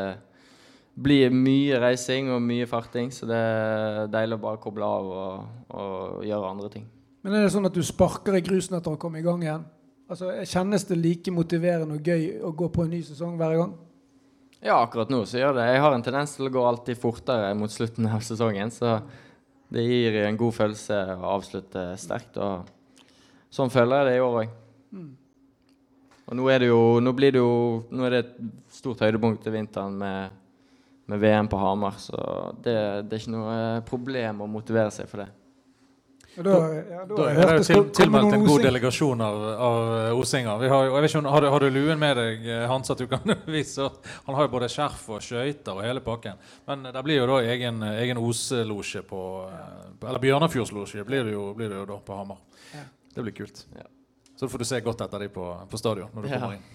blir 1.01 1.33
mye 1.33 1.79
reising 1.81 2.29
og 2.35 2.43
mye 2.45 2.67
farting, 2.69 3.09
så 3.11 3.25
det 3.27 3.39
er 3.39 4.11
deilig 4.13 4.37
å 4.37 4.43
bare 4.45 4.61
koble 4.61 4.85
av 4.85 5.09
og, 5.15 5.47
og 5.73 6.21
gjøre 6.29 6.51
andre 6.53 6.69
ting. 6.77 6.85
Men 7.25 7.39
er 7.39 7.47
det 7.47 7.55
sånn 7.55 7.65
at 7.65 7.73
du 7.73 7.81
sparker 7.81 8.37
i 8.37 8.45
grusen 8.45 8.77
etter 8.77 8.93
å 8.93 9.01
komme 9.01 9.17
i 9.19 9.25
gang 9.25 9.41
igjen? 9.41 9.65
Altså, 10.05 10.29
Kjennes 10.45 10.85
det 10.85 10.99
like 10.99 11.33
motiverende 11.33 11.97
og 11.97 12.05
gøy 12.05 12.27
å 12.45 12.53
gå 12.53 12.69
på 12.73 12.85
en 12.85 12.93
ny 12.93 13.01
sesong 13.05 13.39
hver 13.39 13.57
gang? 13.57 13.73
Ja, 14.61 14.79
akkurat 14.79 15.11
nå 15.13 15.23
så 15.29 15.39
gjør 15.41 15.57
det. 15.57 15.65
Jeg 15.73 15.81
har 15.81 15.95
en 15.95 16.05
tendens 16.05 16.35
til 16.37 16.47
å 16.47 16.53
gå 16.53 16.61
alltid 16.65 16.97
fortere 16.97 17.53
mot 17.57 17.73
slutten 17.73 18.07
av 18.09 18.23
sesongen. 18.25 18.71
så 18.73 18.99
det 19.73 19.83
gir 19.83 20.19
en 20.23 20.37
god 20.37 20.53
følelse 20.53 20.97
å 21.17 21.33
avslutte 21.35 21.87
sterkt. 22.01 22.37
og 22.37 22.69
Sånn 23.53 23.73
føler 23.73 24.03
jeg 24.03 24.07
det 24.07 24.17
i 24.17 24.23
år 24.25 24.39
òg. 24.43 24.55
Mm. 24.95 25.11
Og 26.25 26.37
nå 26.39 26.45
er 26.49 26.63
det 26.63 26.69
jo 26.69 26.81
Nå 27.03 27.11
blir 27.13 27.33
det 27.35 27.41
jo 27.41 27.55
Nå 27.93 28.05
er 28.07 28.13
det 28.13 28.19
et 28.23 28.35
stort 28.73 29.01
høydepunkt 29.03 29.43
til 29.45 29.53
vinteren 29.53 29.97
med, 29.99 30.37
med 31.11 31.21
VM 31.21 31.49
på 31.51 31.59
Hamar, 31.59 31.97
så 32.01 32.17
det, 32.55 32.75
det, 33.05 33.17
er 33.17 33.21
ikke 33.21 33.33
noe 33.33 33.57
problem 33.85 34.41
å 34.41 34.47
motivere 34.49 34.93
seg 34.93 35.09
for 35.11 35.21
det. 35.21 35.27
Da, 36.35 36.55
ja, 36.75 37.05
da, 37.07 37.15
da 37.15 37.25
er 37.31 37.49
det 37.55 37.63
til, 37.63 37.85
tilmeldt 37.95 38.33
en 38.35 38.43
god 38.43 38.63
delegasjon 38.65 39.21
av, 39.23 39.43
av 39.67 40.19
osinger. 40.19 40.57
Vi 40.59 40.71
har, 40.71 40.87
jeg 40.89 41.05
vet 41.05 41.13
ikke, 41.13 41.21
har, 41.31 41.45
du, 41.45 41.49
har 41.53 41.63
du 41.63 41.67
luen 41.71 42.01
med 42.01 42.19
deg, 42.19 42.47
eh, 42.51 42.65
Hans? 42.67 42.91
at 42.91 42.99
du 42.99 43.07
kan 43.11 43.35
vise? 43.55 43.87
Han 44.25 44.35
har 44.35 44.47
jo 44.47 44.51
både 44.57 44.69
skjerf 44.71 45.05
og 45.15 45.23
skøyter 45.23 45.77
og 45.77 45.83
hele 45.87 46.03
pakken. 46.03 46.41
Men 46.67 46.89
det 46.91 47.03
blir 47.07 47.21
jo 47.21 47.29
da 47.31 47.39
egen, 47.55 47.79
egen 47.93 48.19
Oselosje 48.19 49.05
på 49.07 49.21
Eller 50.03 50.23
Bjørnafjordslosje 50.27 51.07
blir, 51.07 51.31
blir 51.55 51.71
det 51.71 51.79
jo 51.83 51.89
da 51.93 51.99
på 52.03 52.19
Hamar. 52.19 52.41
Det 53.15 53.23
blir 53.23 53.35
kult. 53.35 53.63
Så 54.35 54.49
får 54.51 54.59
du 54.59 54.67
se 54.67 54.81
godt 54.83 55.05
etter 55.05 55.23
dem 55.23 55.31
på, 55.31 55.47
på 55.71 55.79
stadion 55.79 56.11
når 56.11 56.27
du 56.27 56.33
kommer 56.33 56.57
inn. 56.57 56.65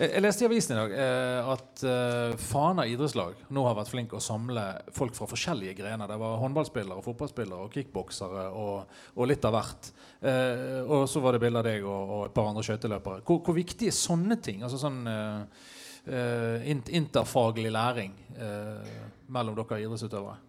Jeg, 0.00 0.14
jeg 0.14 0.24
leste 0.24 0.44
i 0.44 0.48
avisen 0.48 0.72
i 0.72 0.78
dag 0.78 0.92
eh, 0.96 1.48
at 1.52 1.82
eh, 1.84 2.38
Fana 2.40 2.86
idrettslag 2.88 3.42
nå 3.52 3.64
har 3.66 3.76
vært 3.76 3.90
flink 3.92 4.14
å 4.16 4.22
samle 4.24 4.62
folk 4.96 5.12
fra 5.16 5.28
forskjellige 5.28 5.74
grener. 5.76 6.08
Det 6.08 6.16
var 6.22 6.38
håndballspillere, 6.40 7.04
fotballspillere 7.04 7.66
og 7.66 7.76
kickboksere 7.76 8.46
og, 8.56 8.94
og, 9.12 9.22
litt 9.28 9.44
av 9.44 9.58
hvert. 9.58 9.92
Eh, 10.24 10.80
og 10.86 11.04
så 11.10 11.20
var 11.20 11.36
det 11.36 11.42
bilde 11.44 11.60
av 11.60 11.68
deg 11.68 11.84
og, 11.84 12.00
og, 12.00 12.24
et 12.30 12.36
par 12.38 12.48
andre 12.48 12.64
skøyteløpere. 12.64 13.20
Hvor, 13.28 13.42
hvor 13.44 13.60
viktig 13.60 13.92
er 13.92 13.96
sånne 13.98 14.40
ting? 14.40 14.64
Altså 14.64 14.80
sånn 14.80 15.00
eh, 15.12 15.70
eh, 16.08 16.68
interfaglig 16.96 17.76
læring 17.76 18.16
eh, 18.40 18.98
mellom 19.28 19.60
dere 19.60 19.84
idrettsutøvere? 19.84 20.40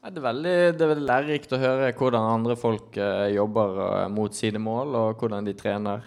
Det 0.00 0.16
er, 0.16 0.24
veldig, 0.24 0.60
det 0.74 0.82
er 0.82 0.96
veldig 0.96 1.10
lærerikt 1.12 1.52
å 1.54 1.60
høre 1.60 1.94
hvordan 1.94 2.32
andre 2.40 2.54
folk 2.58 2.96
jobber 3.36 4.08
mot 4.10 4.34
sine 4.34 4.58
mål, 4.64 4.96
og 4.96 5.20
hvordan 5.20 5.44
de 5.44 5.52
trener. 5.52 6.06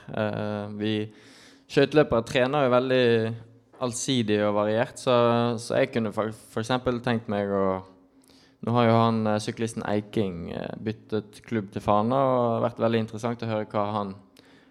Vi 0.79 0.95
skøyteløpere 1.73 2.27
trener 2.29 2.67
jo 2.67 2.73
veldig 2.73 3.05
allsidig 3.83 4.37
og 4.45 4.53
variert, 4.61 5.01
så, 5.01 5.15
så 5.59 5.81
jeg 5.81 5.91
kunne 5.91 6.13
f.eks. 6.13 6.71
tenkt 7.03 7.31
meg 7.31 7.51
å 7.51 7.65
Nå 8.63 8.71
har 8.77 8.85
jo 8.87 8.91
han 8.95 9.25
syklisten 9.43 9.83
Eiking 9.91 10.53
byttet 10.79 11.41
klubb 11.43 11.73
til 11.73 11.83
Fana, 11.83 12.15
og 12.15 12.37
det 12.37 12.53
har 12.53 12.61
vært 12.63 12.77
veldig 12.79 13.01
interessant 13.03 13.41
å 13.43 13.49
høre 13.49 13.81
han, 13.91 14.13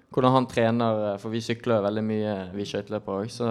hvordan 0.08 0.32
han 0.32 0.46
trener, 0.48 1.00
for 1.20 1.28
vi 1.28 1.42
sykler 1.44 1.84
veldig 1.84 2.04
mye, 2.08 2.36
vi 2.56 2.64
skøyteløpere 2.70 3.26
òg. 3.26 3.34
Så 3.34 3.50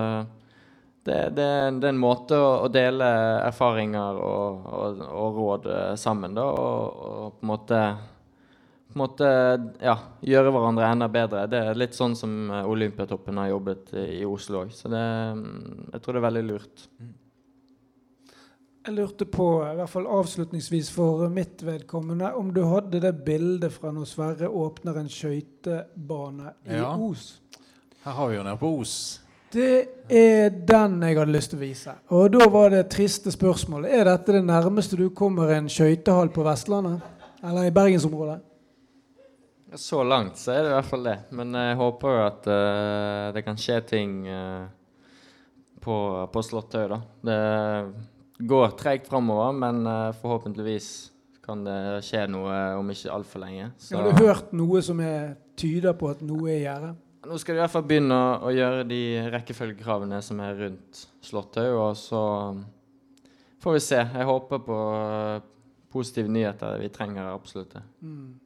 det, 1.04 1.30
det, 1.38 1.46
det, 1.82 1.88
er 1.88 1.94
en 1.94 2.02
måte 2.02 2.38
å, 2.38 2.50
å 2.66 2.70
dele 2.70 3.08
erfaringer 3.48 4.20
og, 4.22 4.66
og, 4.70 5.00
og, 5.08 5.38
råd 5.40 5.70
eh, 5.74 5.94
sammen, 5.98 6.36
da, 6.38 6.46
og, 6.46 7.00
og 7.02 7.40
på 7.40 7.46
en 7.46 7.50
måte, 7.50 7.80
på 8.92 9.00
en 9.00 9.04
måte 9.06 9.28
ja, 9.80 9.96
gjøre 10.28 10.52
hverandre 10.52 10.90
enda 10.92 11.08
bedre. 11.12 11.46
Det 11.48 11.64
er 11.72 11.80
litt 11.80 11.96
sånn 11.96 12.16
som 12.20 12.52
eh, 12.52 12.68
Olympiatoppen 12.68 13.40
har 13.40 13.54
jobbet 13.54 13.94
i 13.96 14.22
Oslo 14.28 14.66
òg. 14.66 14.76
Så 14.76 14.92
det, 14.92 15.02
mm, 15.38 15.92
jeg 15.94 16.04
tror 16.04 16.18
det 16.18 16.22
er 16.22 16.28
veldig 16.28 16.44
lurt. 16.50 16.86
Jeg 18.82 18.96
lurte 18.98 19.28
på, 19.30 19.48
i 19.62 19.78
hvert 19.78 19.94
fall 19.94 20.08
avslutningsvis 20.10 20.90
for 20.92 21.28
mitt 21.30 21.62
vedkommende, 21.64 22.34
om 22.34 22.50
du 22.54 22.64
hadde 22.66 23.00
det 23.04 23.14
bildet 23.24 23.72
fra 23.76 23.94
når 23.94 24.08
Sverre 24.10 24.50
åpner 24.50 24.98
en 25.00 25.10
skøytebane 25.12 26.56
i 26.66 26.80
ja. 26.82 26.90
Os. 26.98 27.36
Her 28.02 28.18
har 28.18 28.32
vi 28.32 28.40
jo 28.40 28.46
nede 28.48 28.58
på 28.58 28.72
Os. 28.82 28.96
Det 29.52 30.08
er 30.10 30.50
den 30.50 31.02
jeg 31.04 31.18
hadde 31.20 31.36
lyst 31.36 31.52
til 31.54 31.60
å 31.60 31.62
vise. 31.62 31.96
Og 32.16 32.30
da 32.34 32.48
var 32.50 32.72
det 32.74 32.86
triste 32.94 33.34
spørsmålet. 33.34 33.92
Er 33.94 34.08
dette 34.10 34.34
det 34.38 34.46
nærmeste 34.48 34.98
du 34.98 35.10
kommer 35.14 35.52
en 35.54 35.70
skøytehall 35.70 36.32
på 36.34 36.46
Vestlandet? 36.48 37.04
Eller 37.44 37.68
i 37.68 37.74
bergensområdet? 37.76 38.40
Så 39.76 40.04
langt 40.04 40.38
så 40.38 40.52
er 40.52 40.66
det 40.66 40.72
i 40.72 40.76
hvert 40.76 40.90
fall 40.90 41.06
det. 41.06 41.18
Men 41.38 41.56
jeg 41.56 41.78
håper 41.80 42.16
jo 42.16 42.24
at 42.26 42.48
uh, 42.52 43.28
det 43.36 43.44
kan 43.46 43.60
skje 43.60 43.78
ting 43.88 44.18
uh, 44.28 44.66
på, 45.82 45.96
på 46.34 46.44
Slåttøy, 46.44 46.88
da. 46.92 47.00
Det 47.24 48.48
går 48.52 48.76
tregt 48.80 49.08
framover, 49.08 49.54
men 49.56 49.86
uh, 49.88 50.12
forhåpentligvis 50.20 50.90
kan 51.46 51.64
det 51.66 52.02
skje 52.06 52.26
noe 52.30 52.58
om 52.80 52.92
ikke 52.92 53.14
altfor 53.16 53.46
lenge. 53.46 53.72
Så. 53.80 53.96
Har 53.96 54.12
du 54.12 54.26
hørt 54.26 54.52
noe 54.56 54.84
som 54.86 55.00
er, 55.04 55.38
tyder 55.60 55.96
på 55.98 56.12
at 56.12 56.22
noe 56.26 56.52
er 56.52 56.60
i 56.60 56.66
gjære? 56.66 56.92
Nå 57.32 57.38
skal 57.38 57.54
de 57.54 57.60
i 57.60 57.62
hvert 57.62 57.74
fall 57.76 57.88
begynne 57.88 58.20
å, 58.42 58.52
gjøre 58.52 58.86
de 58.90 59.02
rekkefølgekravene 59.32 60.20
som 60.26 60.40
er 60.42 60.56
rundt 60.66 61.04
Slåttøy, 61.24 61.68
og 61.70 61.92
så 62.00 62.22
får 63.62 63.78
vi 63.78 63.84
se. 63.86 64.00
Jeg 64.02 64.30
håper 64.30 64.64
på 64.66 64.78
positive 65.92 66.32
nyheter. 66.32 66.80
Vi 66.82 66.90
trenger 66.94 67.30
absolutt 67.30 67.76
det. 67.78 67.84
Mm. 68.02 68.41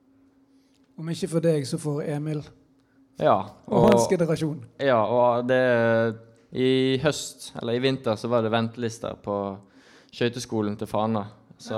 Om 0.95 1.11
ikke 1.11 1.31
for 1.31 1.43
deg, 1.43 1.65
så 1.67 1.79
for 1.81 2.03
Emil 2.05 2.43
ja, 3.19 3.35
og, 3.67 3.73
og 3.73 3.89
hans 3.93 4.09
generasjon. 4.11 4.59
Ja, 4.83 4.99
og 5.07 5.47
det 5.47 5.61
I 6.55 6.99
høst, 7.03 7.53
eller 7.61 7.77
i 7.77 7.83
vinter, 7.83 8.17
så 8.19 8.29
var 8.31 8.43
det 8.43 8.51
ventelister 8.53 9.15
på 9.23 9.37
skøyteskolen 10.15 10.75
til 10.79 10.89
Fana. 10.89 11.25
Så 11.57 11.77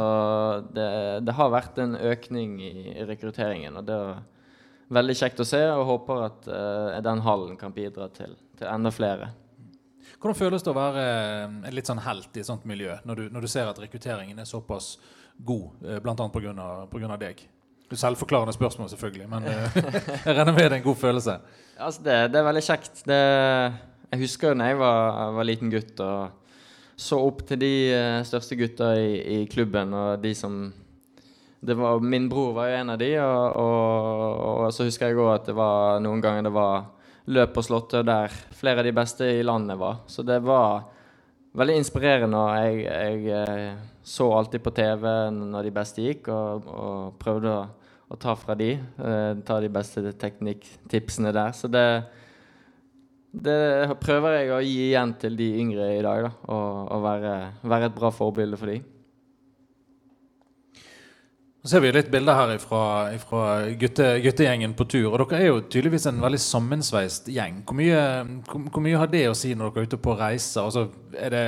det, 0.74 0.88
det, 1.26 1.36
har 1.38 1.54
vært 1.54 1.78
en 1.82 1.94
økning 1.96 2.58
i 2.66 3.06
rekrutteringen. 3.06 3.78
og 3.78 3.86
det 3.86 3.98
er 3.98 4.24
veldig 4.98 5.16
kjekt 5.20 5.44
å 5.44 5.48
se, 5.48 5.62
og 5.74 5.86
håper 5.92 6.24
at 6.26 6.48
uh, 6.50 6.96
den 7.06 7.22
hallen 7.26 7.58
kan 7.60 7.76
bidra 7.76 8.10
til, 8.14 8.34
til, 8.58 8.68
enda 8.70 8.94
flere. 8.94 9.30
Hvordan 10.18 10.40
føles 10.40 10.64
det 10.66 10.72
å 10.72 10.78
være 10.78 11.02
eh, 11.04 11.44
en 11.68 11.76
litt 11.76 11.90
sånn 11.90 12.00
helt 12.02 12.38
i 12.40 12.42
et 12.42 12.48
sånt 12.48 12.64
miljø, 12.66 12.96
når 13.06 13.20
du, 13.20 13.24
når 13.36 13.46
du 13.46 13.50
ser 13.52 13.68
at 13.70 13.78
rekrutteringen 13.78 14.40
er 14.42 14.48
såpass 14.50 14.96
god, 15.38 15.84
uh, 15.86 16.00
bl.a. 16.02 16.16
pga. 16.34 17.18
deg? 17.22 17.44
Selvforklarende 17.96 18.54
spørsmål, 18.56 18.90
selvfølgelig, 18.92 19.28
men 19.32 19.46
uh, 19.48 19.78
jeg 20.26 20.34
regner 20.36 20.52
med 20.52 20.66
det 20.66 20.72
er 20.72 20.80
en 20.82 20.88
god 20.90 21.00
følelse. 21.00 21.38
Altså, 21.78 22.02
det, 22.04 22.18
det 22.34 22.40
er 22.40 22.48
veldig 22.50 22.64
kjekt. 22.66 23.04
Det, 23.08 23.22
jeg 24.12 24.20
husker 24.24 24.58
da 24.58 24.68
jeg 24.72 24.80
var, 24.82 25.22
var, 25.38 25.48
liten 25.48 25.72
gutt 25.72 26.04
og 26.04 26.44
så 26.98 27.20
opp 27.22 27.44
til 27.48 27.62
de 27.62 27.72
største 28.26 28.58
gutta 28.58 28.92
i, 28.98 29.10
i 29.38 29.40
klubben, 29.52 29.94
og 29.94 30.20
de 30.24 30.34
som 30.36 30.66
var, 31.62 32.00
min 32.00 32.28
bror 32.30 32.54
var 32.58 32.72
jo 32.72 32.78
en 32.82 32.94
av 32.94 33.00
de, 33.02 33.12
og, 33.22 33.58
og, 33.62 34.64
og 34.66 34.74
så 34.74 34.88
husker 34.88 35.12
jeg 35.12 35.20
òg 35.22 35.34
at 35.36 35.50
det 35.52 35.58
var 35.58 36.02
noen 36.04 36.24
ganger 36.24 36.48
det 36.48 36.54
var 36.56 36.88
løp 37.28 37.54
på 37.56 37.64
Slottet 37.66 38.08
der 38.08 38.34
flere 38.56 38.82
av 38.82 38.88
de 38.88 38.96
beste 38.96 39.28
i 39.40 39.44
landet 39.44 39.80
var. 39.80 40.04
Så 40.08 40.24
det 40.24 40.40
var 40.46 40.88
veldig 41.58 41.78
inspirerende. 41.82 42.38
og 42.38 42.56
Jeg, 42.56 42.86
jeg 42.86 43.42
eh, 43.42 43.82
så 44.04 44.30
alltid 44.34 44.64
på 44.64 44.74
TV 44.76 45.08
når 45.34 45.68
de 45.68 45.74
beste 45.76 46.06
gikk, 46.06 46.30
og, 46.34 46.68
og 46.72 47.18
prøvde 47.22 47.54
å, 47.54 47.64
å, 48.08 48.20
ta 48.20 48.36
fra 48.40 48.56
de. 48.60 48.74
Eh, 48.78 49.32
ta 49.48 49.60
de 49.64 49.72
beste 49.74 50.04
teknikktipsene 50.22 51.34
der. 51.36 51.56
Så 51.58 51.70
det, 51.72 51.88
det 53.32 53.58
prøver 54.04 54.40
jeg 54.40 54.54
å 54.54 54.62
gi 54.66 54.78
igjen 54.90 55.16
til 55.22 55.40
de 55.40 55.50
yngre 55.64 55.90
i 55.98 56.04
dag. 56.06 56.30
da, 56.30 56.36
Og, 56.48 56.94
og 56.96 57.08
være, 57.08 57.34
være 57.64 57.92
et 57.92 57.98
bra 57.98 58.14
forbilde 58.14 58.60
for 58.60 58.74
dem. 58.74 58.86
Så 61.68 61.74
ser 61.76 61.82
vi 61.84 61.90
litt 61.92 62.08
bilder 62.08 62.38
her 62.38 62.52
fra, 62.64 62.82
gutte, 63.76 64.06
guttegjengen 64.24 64.72
på 64.80 64.86
tur. 64.88 65.10
Og 65.10 65.18
dere 65.20 65.42
er 65.42 65.50
jo 65.50 65.58
tydeligvis 65.68 66.06
en 66.08 66.22
veldig 66.24 66.40
sammensveist 66.40 67.26
gjeng. 67.28 67.58
Hvor 67.68 67.76
mye, 67.76 67.98
hvor, 68.48 68.62
hvor 68.72 68.84
mye, 68.86 68.96
har 69.02 69.10
det 69.12 69.26
å 69.28 69.34
si 69.36 69.52
når 69.52 69.74
dere 69.74 69.84
er 69.84 69.90
ute 69.90 70.00
på 70.00 70.14
reise? 70.16 70.64
Altså, 70.64 70.86
er 71.12 71.34
det 71.36 71.42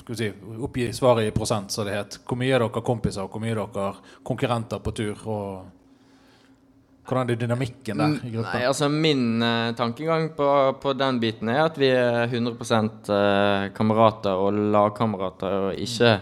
skal 0.00 0.10
vi 0.10 0.16
si, 0.18 0.30
Oppgi 0.66 0.88
svaret 0.98 1.28
i 1.28 1.34
prosent, 1.36 1.70
så 1.70 1.86
det 1.86 1.94
het. 1.94 2.16
Hvor 2.26 2.40
mye 2.40 2.56
er 2.56 2.64
dere 2.64 2.82
kompiser, 2.88 3.22
og 3.22 3.30
hvor 3.30 3.44
mye 3.44 3.54
er 3.54 3.62
dere 3.62 4.16
konkurrenter 4.26 4.82
på 4.82 4.96
tur? 4.98 5.22
og 5.30 7.06
hvordan 7.06 7.30
er 7.30 7.38
dynamikken 7.38 8.02
der 8.02 8.18
i 8.26 8.32
gruppa? 8.34 8.56
Nei, 8.58 8.66
altså 8.66 8.90
Min 8.90 9.22
uh, 9.46 9.70
tankegang 9.78 10.28
på, 10.34 10.50
på, 10.82 10.96
den 10.98 11.22
biten 11.22 11.54
er 11.54 11.62
at 11.68 11.78
vi 11.78 11.94
er 11.94 12.26
100 12.26 12.58
uh, 12.58 12.90
eh, 13.14 13.70
kamerater 13.78 14.42
og 14.42 14.58
lagkamerater, 14.74 15.56
og 15.70 15.86
ikke 15.86 16.16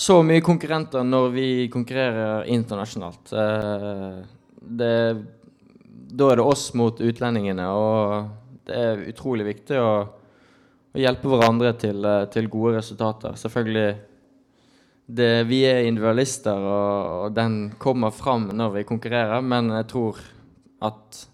så 0.00 0.20
mye 0.24 0.40
konkurrenter 0.40 1.04
når 1.04 1.26
vi 1.34 1.48
konkurrerer 1.72 2.46
internasjonalt. 2.48 3.32
Eh, 3.36 4.20
det, 4.80 4.94
da 6.16 6.30
er 6.30 6.40
det 6.40 6.46
oss 6.46 6.70
mot 6.78 7.02
utlendingene, 7.04 7.66
og 7.68 8.64
det 8.68 8.78
er 8.80 9.02
utrolig 9.10 9.44
viktig 9.50 9.76
å, 9.76 9.90
å 10.94 11.02
hjelpe 11.02 11.28
hverandre 11.28 11.74
til, 11.82 12.00
eh, 12.00 12.24
til, 12.32 12.48
gode 12.52 12.78
resultater. 12.78 13.36
Selvfølgelig 13.40 13.90
det, 15.10 15.30
Vi 15.50 15.60
er 15.68 15.84
individualister, 15.84 16.56
og, 16.56 17.26
og 17.26 17.36
den 17.36 17.60
kommer 17.82 18.14
fram 18.14 18.48
når 18.56 18.78
vi 18.78 18.88
konkurrerer, 18.88 19.44
men 19.44 19.68
jeg 19.74 19.90
tror 19.90 20.22
at 20.86 21.24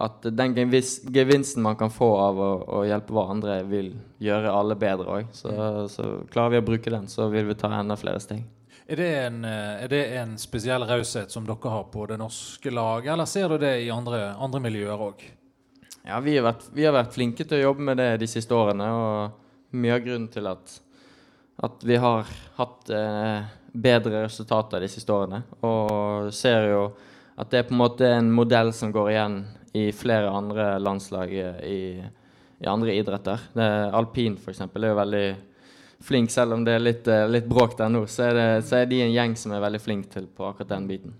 at 0.00 0.24
den 0.32 0.54
gevinsten 0.56 1.62
man 1.62 1.76
kan 1.76 1.90
få 1.92 2.08
av 2.16 2.38
å, 2.40 2.50
å 2.78 2.84
hjelpe 2.88 3.12
hverandre, 3.12 3.58
vil 3.68 3.90
gjøre 4.22 4.52
alle 4.52 4.76
bedre 4.80 5.18
òg. 5.18 5.34
Så, 5.36 5.52
så, 5.92 6.06
klarer 6.32 6.54
vi 6.54 6.62
å 6.62 6.66
bruke 6.70 6.92
den, 6.92 7.08
så 7.10 7.28
vil 7.32 7.50
vi 7.50 7.56
ta 7.60 7.68
enda 7.76 7.98
flere 8.00 8.22
steg. 8.22 8.46
Er 8.90 8.98
det 8.98 9.10
en, 9.26 9.44
eh, 9.44 9.84
er 9.84 9.92
det 9.92 10.00
en 10.18 10.32
spesiell 10.40 10.86
raushet 10.88 11.30
som 11.30 11.44
dere 11.46 11.74
har 11.74 11.84
på 11.92 12.08
det 12.08 12.16
norske 12.18 12.72
laget, 12.72 13.12
eller 13.12 13.28
ser 13.28 13.52
du 13.52 13.58
det 13.62 13.74
i 13.84 13.92
andre, 13.92 14.32
andre 14.40 14.62
miljøer 14.64 15.04
òg? 15.10 15.22
Ja, 16.08 16.18
vi 16.24 16.38
har, 16.38 16.48
vært, 16.48 16.64
vi 16.72 16.88
har, 16.88 16.96
vært, 16.96 17.12
flinke 17.14 17.44
til 17.44 17.60
å 17.60 17.68
jobbe 17.68 17.90
med 17.90 18.00
det 18.00 18.10
de 18.24 18.30
siste 18.30 18.56
årene, 18.56 18.88
og 18.88 19.76
mye 19.76 19.98
av 19.98 20.04
grunnen 20.06 20.30
til 20.32 20.48
at, 20.48 20.80
at 21.68 21.86
vi 21.86 22.00
har 22.00 22.24
hatt 22.56 22.90
eh, 22.96 23.52
bedre 23.70 24.24
resultater 24.24 24.80
de 24.80 24.88
siste 24.90 25.12
årene. 25.12 25.44
Og 25.60 26.32
ser 26.34 26.70
jo 26.72 26.82
at 27.36 27.52
det 27.52 27.60
er 27.60 27.68
på 27.68 27.76
en 27.76 27.84
måte 27.84 28.08
en 28.08 28.32
modell 28.32 28.72
som 28.76 28.90
går 28.92 29.12
igjen 29.12 29.42
i 29.72 29.92
flere 29.94 30.30
andre 30.30 30.78
landslag 30.82 31.32
i, 31.32 32.02
i 32.58 32.66
andre 32.66 32.94
idretter. 32.94 33.40
Det, 33.54 33.68
alpin 33.94 34.36
f.eks. 34.40 34.60
er 34.66 34.88
jo 34.88 34.98
veldig 34.98 35.24
flink, 36.00 36.30
selv 36.30 36.56
om 36.56 36.64
det 36.64 36.76
er 36.76 36.84
litt, 36.84 37.08
eh, 37.08 37.28
litt 37.30 37.48
bråk 37.48 37.76
der 37.78 37.92
nå. 37.92 38.04
Så 38.10 38.30
er, 38.30 38.38
det, 38.38 38.48
så 38.68 38.80
er, 38.80 38.90
de 38.90 39.02
en 39.04 39.14
gjeng 39.14 39.36
som 39.38 39.54
er 39.54 39.62
veldig 39.62 39.82
flink 39.82 40.10
til 40.12 40.26
på 40.26 40.48
akkurat 40.48 40.72
den 40.74 40.88
biten. 40.90 41.14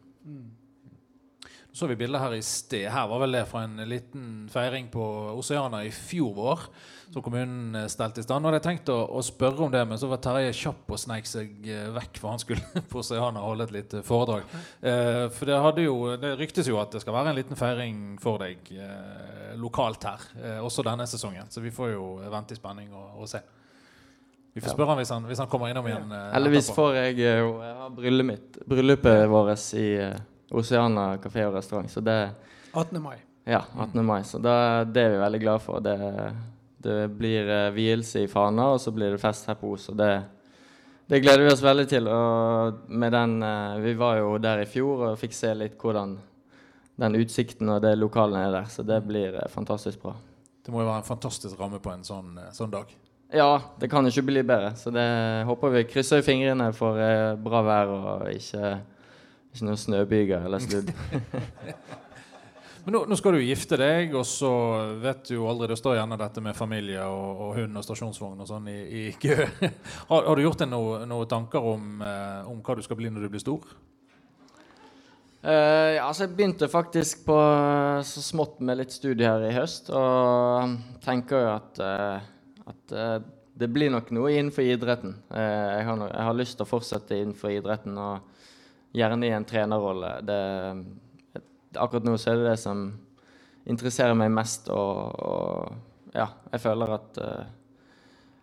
Så 1.72 1.86
vi 1.86 1.96
bilder 1.96 2.18
her 2.18 2.34
i 2.34 2.42
sted. 2.42 2.88
Her 2.90 3.06
var 3.10 3.20
vel 3.22 3.36
det 3.36 3.44
fra 3.46 3.62
en 3.62 3.76
liten 3.88 4.24
feiring 4.50 4.88
på 4.90 5.02
Oceana 5.38 5.84
i 5.86 5.92
fjor 5.94 6.32
vår. 6.34 6.64
Som 7.10 7.22
kommunen 7.22 7.74
eh, 7.74 7.86
stelte 7.90 8.22
i 8.22 8.26
stand. 8.26 8.46
Og 8.46 8.54
jeg 8.54 8.64
tenkt 8.64 8.90
å, 8.90 8.98
å, 9.18 9.22
spørre 9.22 9.66
om 9.66 9.72
det, 9.72 9.82
men 9.86 9.98
så 9.98 10.10
var 10.10 10.20
Terje 10.22 10.52
kjapp 10.54 10.90
og 10.90 11.00
sneik 11.02 11.30
seg 11.30 11.66
eh, 11.66 11.88
vekk, 11.94 12.20
for 12.22 12.34
han 12.34 12.42
skulle 12.42 12.82
på 12.90 13.02
Oceana 13.02 13.42
holde 13.42 13.68
et 13.68 13.76
lite 13.78 14.02
foredrag. 14.06 14.46
Eh, 14.82 15.26
for 15.34 15.50
det, 15.50 15.60
hadde 15.66 15.86
jo, 15.86 15.96
det 16.22 16.34
ryktes 16.38 16.70
jo 16.70 16.78
at 16.82 16.94
det 16.94 17.02
skal 17.04 17.16
være 17.18 17.34
en 17.34 17.38
liten 17.38 17.58
feiring 17.58 18.02
for 18.22 18.42
deg 18.42 18.74
eh, 18.74 19.54
lokalt 19.58 20.06
her, 20.06 20.26
eh, 20.42 20.58
også 20.62 20.86
denne 20.86 21.06
sesongen. 21.10 21.50
Så 21.50 21.62
vi 21.62 21.74
får 21.74 21.94
jo 21.94 22.12
vente 22.30 22.54
i 22.54 22.60
spenning 22.60 22.90
og, 22.94 23.22
og 23.22 23.30
se. 23.30 23.42
Vi 24.50 24.62
får 24.62 24.74
spørre 24.74 24.90
ham 24.90 24.98
hvis 24.98 25.12
han, 25.14 25.26
hvis 25.30 25.38
han 25.38 25.48
kommer 25.50 25.70
innom 25.70 25.86
igjen. 25.86 26.10
Eh, 26.10 26.26
Heldigvis 26.34 26.72
får 26.74 26.96
jeg 26.98 27.18
jo 27.22 27.52
Jeg 27.62 27.74
har 27.78 27.94
bryllupet, 27.94 28.60
bryllupet 28.66 29.22
vårt 29.30 29.66
i 29.78 29.88
Oceana 30.50 31.14
kafé 31.22 31.44
og 31.46 31.54
restaurant. 31.54 31.90
Så 31.90 32.02
det 32.04 32.18
18. 32.72 33.02
mai. 33.02 33.16
Ja, 33.44 33.64
18. 33.78 34.06
mai. 34.06 34.24
Så 34.24 34.38
det, 34.38 34.84
det 34.84 35.02
er 35.02 35.10
vi 35.10 35.18
veldig 35.18 35.40
glad 35.40 35.62
for. 35.62 35.80
Det, 35.80 35.96
det 36.78 37.08
blir 37.08 37.48
uh, 37.48 37.72
vielse 37.74 38.24
i 38.24 38.28
Fana, 38.28 38.72
og 38.74 38.80
så 38.80 38.92
blir 38.94 39.14
det 39.14 39.22
fest 39.22 39.48
her 39.50 39.58
på 39.58 39.72
Os. 39.74 39.88
Og 39.90 39.98
det, 39.98 40.10
det, 41.06 41.20
gleder 41.20 41.46
vi 41.46 41.52
oss 41.52 41.64
veldig 41.64 41.86
til. 41.90 42.08
Og 42.10 42.82
med 42.88 43.14
den 43.16 43.38
uh, 43.42 43.78
Vi 43.82 43.94
var 43.98 44.20
jo 44.20 44.36
der 44.38 44.64
i 44.64 44.68
fjor 44.70 45.10
og 45.10 45.20
fikk 45.20 45.36
se 45.36 45.54
litt 45.56 45.78
hvordan 45.80 46.18
den 47.00 47.16
utsikten 47.16 47.70
og 47.72 47.80
det 47.82 47.94
lokalene 47.98 48.44
er 48.46 48.58
der. 48.60 48.70
Så 48.70 48.86
det 48.86 49.00
blir 49.06 49.38
uh, 49.38 49.48
fantastisk 49.50 50.02
bra. 50.02 50.14
Det 50.60 50.74
må 50.74 50.82
jo 50.82 50.90
være 50.90 51.02
en 51.02 51.10
fantastisk 51.10 51.58
ramme 51.58 51.80
på 51.80 51.90
en 51.94 52.04
sånn, 52.04 52.34
sånn 52.52 52.70
dag. 52.70 52.90
Ja, 53.32 53.60
det 53.80 53.88
kan 53.88 54.06
ikke 54.06 54.26
bli 54.26 54.42
bedre. 54.42 54.74
Så 54.76 54.90
det 54.92 55.06
håper 55.46 55.72
vi 55.72 55.86
krysser 55.88 56.22
fingrene 56.26 56.72
for 56.76 56.98
bra 57.40 57.60
vær 57.64 57.92
og 57.94 58.24
ikke 58.34 58.74
ikke 59.50 59.66
noen 59.66 59.80
snøbyger 59.80 60.46
eller 60.46 60.62
sludd. 60.62 60.94
Men 62.84 62.94
nå, 62.96 63.00
nå, 63.10 63.16
skal 63.18 63.36
du 63.36 63.42
gifte 63.44 63.76
deg, 63.76 64.14
og 64.16 64.24
så 64.26 64.50
vet 65.02 65.26
du 65.28 65.34
jo 65.34 65.48
aldri 65.50 65.68
Det 65.72 65.78
står 65.80 65.98
gjerne 65.98 66.16
dette 66.20 66.42
med 66.44 66.56
familie 66.56 67.04
og, 67.04 67.42
og 67.44 67.52
hund 67.58 67.76
og 67.76 67.84
stasjonsvogn 67.84 68.40
og 68.40 68.48
sånn 68.48 68.70
i, 68.72 68.78
i 68.80 69.02
kø. 69.22 69.36
har, 69.44 70.24
har, 70.24 70.32
du 70.34 70.44
gjort 70.46 70.64
deg 70.64 70.72
noen 70.72 71.08
noe 71.10 71.28
tanker 71.28 71.70
om, 71.74 72.00
eh, 72.02 72.48
om, 72.48 72.62
hva 72.64 72.78
du 72.78 72.84
skal 72.86 73.00
bli 73.00 73.12
når 73.12 73.26
du 73.26 73.32
blir 73.34 73.44
stor? 73.44 73.66
Uh, 75.40 75.96
ja, 75.96 76.04
altså 76.04 76.26
Jeg 76.26 76.34
begynte 76.36 76.68
faktisk 76.68 77.22
på 77.24 77.36
så 78.04 78.22
smått 78.24 78.58
med 78.60 78.76
litt 78.80 78.92
studie 78.92 79.28
her 79.28 79.44
i 79.48 79.54
høst, 79.56 79.88
og 79.88 80.74
tenker 81.04 81.46
jo 81.46 81.52
at, 81.54 81.80
uh, 81.80 82.66
at 82.68 82.92
uh, 82.96 83.14
det 83.60 83.70
blir 83.72 83.92
nok 83.92 84.12
noe 84.16 84.34
innenfor 84.34 84.64
idretten. 84.64 85.14
Jeg 85.32 85.84
har, 85.84 85.96
no 85.96 86.06
jeg, 86.08 86.26
har 86.28 86.36
lyst 86.36 86.56
til 86.56 86.64
å 86.64 86.68
fortsette 86.68 87.16
innenfor 87.16 87.52
idretten. 87.52 87.96
og 88.00 88.39
gjerne 88.96 89.28
i 89.28 89.34
en 89.34 89.46
trenerrolle. 89.46 90.16
Akkurat 91.76 92.06
nå 92.06 92.16
så 92.18 92.32
er 92.32 92.40
det 92.40 92.50
det 92.50 92.58
som 92.62 92.88
interesserer 93.70 94.16
meg 94.18 94.32
mest. 94.34 94.68
Og, 94.72 95.20
og 95.20 96.14
ja, 96.16 96.28
jeg 96.52 96.62
føler 96.64 96.94
at 96.96 97.20
uh, 97.22 97.44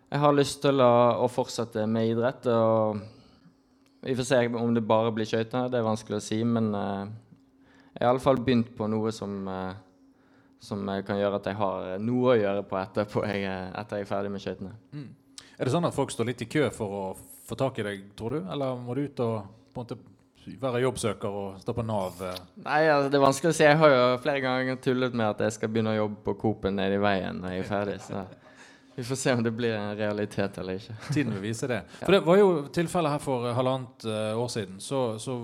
jeg 0.08 0.22
har 0.24 0.36
lyst 0.36 0.62
til 0.64 0.80
å, 0.80 0.92
å, 1.24 1.28
fortsette 1.32 1.84
med 1.90 2.14
idrett. 2.14 2.48
og 2.48 3.02
Vi 4.04 4.16
får 4.16 4.30
se 4.30 4.40
om 4.48 4.72
det 4.76 4.86
bare 4.88 5.12
blir 5.14 5.28
skøyter. 5.28 5.68
Det 5.68 5.80
er 5.80 5.86
vanskelig 5.88 6.20
å 6.20 6.24
si. 6.24 6.40
Men 6.48 6.72
uh, 6.74 7.04
jeg 7.92 8.02
har 8.02 8.08
i 8.08 8.12
alle 8.14 8.24
fall 8.24 8.40
begynt 8.40 8.72
på 8.78 8.88
noe 8.90 9.12
som, 9.14 9.40
uh, 9.50 9.72
som 10.64 10.88
kan 11.04 11.20
gjøre 11.20 11.42
at 11.42 11.52
jeg 11.52 11.60
har 11.60 11.96
noe 12.02 12.34
å 12.34 12.40
gjøre 12.40 12.66
på 12.68 12.80
etterpå 12.80 13.26
jeg, 13.28 13.48
etter 13.82 14.00
jeg 14.00 14.08
er 14.08 14.12
ferdig 14.12 14.34
med 14.34 14.44
skøytene. 14.44 14.76
Mm. 14.96 15.08
Er 15.58 15.66
det 15.66 15.74
sånn 15.74 15.88
at 15.88 15.96
folk 15.96 16.12
står 16.14 16.30
litt 16.30 16.44
i 16.44 16.50
kø 16.50 16.68
for 16.70 16.94
å 16.94 17.04
få 17.48 17.56
tak 17.58 17.80
i 17.80 17.84
deg, 17.86 18.02
tror 18.16 18.36
du? 18.36 18.42
Eller 18.46 18.78
må 18.78 18.94
du 18.94 19.02
ut 19.08 19.20
og 19.24 19.36
på 19.74 19.82
en 19.82 19.84
måte 19.84 19.96
være 20.60 20.82
jobbsøker 20.82 21.38
og 21.42 21.62
stå 21.62 21.74
på 21.76 21.84
Nav? 21.86 22.18
Eh? 22.24 22.42
Nei, 22.64 22.82
altså, 22.88 23.12
det 23.12 23.20
er 23.20 23.24
vanskelig 23.26 23.52
å 23.52 23.56
si. 23.58 23.64
Jeg 23.66 23.80
har 23.80 23.94
jo 23.94 24.02
flere 24.24 24.44
ganger 24.44 24.82
tullet 24.84 25.16
med 25.16 25.28
at 25.28 25.46
jeg 25.46 25.56
skal 25.58 25.72
begynne 25.72 25.94
å 25.94 26.02
jobbe 26.02 26.20
på 26.26 26.36
Coop-en 26.42 26.78
nede 26.78 26.98
i 26.98 27.02
veien 27.02 27.42
når 27.42 27.56
jeg 27.56 27.64
er 27.64 27.72
ferdig. 27.72 27.98
Så 28.06 28.26
vi 28.98 29.04
får 29.04 29.16
se 29.16 29.32
om 29.32 29.42
det 29.42 29.50
blir 29.54 29.76
en 29.78 29.96
realitet 29.96 30.58
eller 30.58 30.80
ikke. 30.80 30.94
Tiden 31.14 31.34
vil 31.36 31.44
vise 31.44 31.68
det. 31.70 31.76
For 32.00 32.16
det 32.16 32.18
var 32.26 32.40
jo 32.40 32.48
tilfellet 32.74 33.14
her 33.14 33.22
for 33.22 33.46
halvannet 33.54 34.06
uh, 34.10 34.34
år 34.42 34.48
siden. 34.50 34.80
Så, 34.82 35.02
så, 35.22 35.36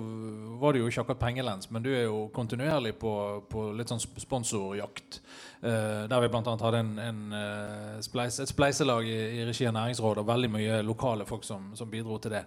var 0.59 0.75
det 0.75 0.83
jo 0.83 0.89
ikke 0.91 1.05
akkurat 1.05 1.21
pengelens, 1.21 1.71
men 1.71 1.85
du 1.85 1.93
er 1.95 2.09
jo 2.09 2.25
kontinuerlig 2.35 2.97
på, 2.99 3.13
på 3.47 3.69
litt 3.79 3.93
sånn 3.95 4.03
sponsorjakt. 4.03 5.21
Uh, 5.65 6.05
der 6.11 6.21
vi 6.21 6.29
bl.a. 6.29 6.53
hadde 6.61 6.81
en, 6.83 6.91
en 7.01 7.21
uh, 7.33 8.01
spleis, 8.05 8.37
et 8.43 8.51
spleiselag 8.51 9.07
i, 9.09 9.17
i, 9.39 9.45
regi 9.49 9.65
av 9.65 9.73
Næringsrådet 9.73 10.21
og 10.21 10.29
veldig 10.29 10.51
mye 10.53 10.81
lokale 10.85 11.25
folk 11.25 11.47
som, 11.49 11.71
som 11.79 11.89
bidro 11.89 12.19
til 12.21 12.35
det. 12.35 12.43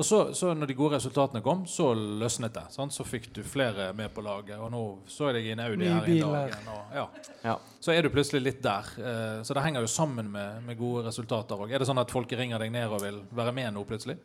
Og 0.00 0.06
så, 0.08 0.20
så, 0.32 0.54
når 0.56 0.70
de 0.70 0.76
gode 0.78 0.96
resultatene 0.96 1.42
kom, 1.44 1.66
så 1.68 1.90
løsnet 1.92 2.54
det. 2.56 2.64
Sant? 2.72 2.96
Så 2.96 3.04
fikk 3.04 3.28
du 3.36 3.42
flere 3.44 3.90
med 3.92 4.08
på 4.16 4.24
laget. 4.24 4.56
Og 4.56 4.72
nå 4.72 4.82
så 5.04 5.28
jeg 5.28 5.36
deg 5.36 5.50
i 5.50 5.52
en 5.52 5.64
Audi 5.66 5.90
her 5.90 6.08
i 6.08 6.18
dag. 6.22 6.56
Ja. 6.96 7.06
Ja. 7.44 7.58
Så 7.76 7.92
er 7.92 8.00
du 8.00 8.08
plutselig 8.14 8.40
litt 8.40 8.64
der. 8.64 8.88
Uh, 8.96 9.42
så 9.44 9.52
det 9.52 9.66
henger 9.66 9.84
jo 9.84 9.92
sammen 9.92 10.32
med, 10.32 10.62
med 10.64 10.80
gode 10.80 11.04
resultater 11.10 11.60
òg. 11.60 11.74
Er 11.76 11.84
det 11.84 11.90
sånn 11.92 12.00
at 12.00 12.14
folk 12.14 12.32
ringer 12.32 12.62
deg 12.62 12.72
ned 12.72 12.88
og 12.88 13.04
vil 13.04 13.20
være 13.36 13.52
med 13.60 13.76
nå 13.76 13.84
plutselig? 13.84 14.16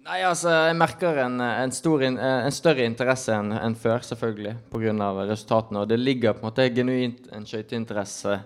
Nei, 0.00 0.22
altså, 0.24 0.48
Jeg 0.48 0.76
merker 0.80 1.18
en, 1.26 1.36
en, 1.44 1.72
in, 2.06 2.16
en 2.16 2.54
større 2.54 2.86
interesse 2.88 3.34
enn 3.36 3.52
en 3.52 3.76
før, 3.76 4.00
selvfølgelig, 4.06 4.54
pga. 4.72 5.10
resultatene. 5.28 5.82
Og 5.82 5.90
det 5.90 6.00
ligger 6.00 6.32
på 6.32 6.40
en 6.40 6.48
måte 6.48 6.68
genuint 6.72 7.28
en 7.36 7.44
skøyteinteresse 7.44 8.38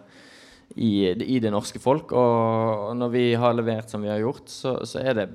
i, 0.75 1.13
i, 1.13 1.39
det 1.39 1.53
norske 1.55 1.79
folk. 1.79 2.13
Og, 2.13 2.91
når 2.99 3.13
vi 3.15 3.25
har 3.39 3.55
levert 3.55 3.91
som 3.91 4.03
vi 4.03 4.11
har 4.11 4.19
gjort, 4.19 4.49
så, 4.51 4.81
så 4.83 4.99
er 4.99 5.15
det 5.21 5.29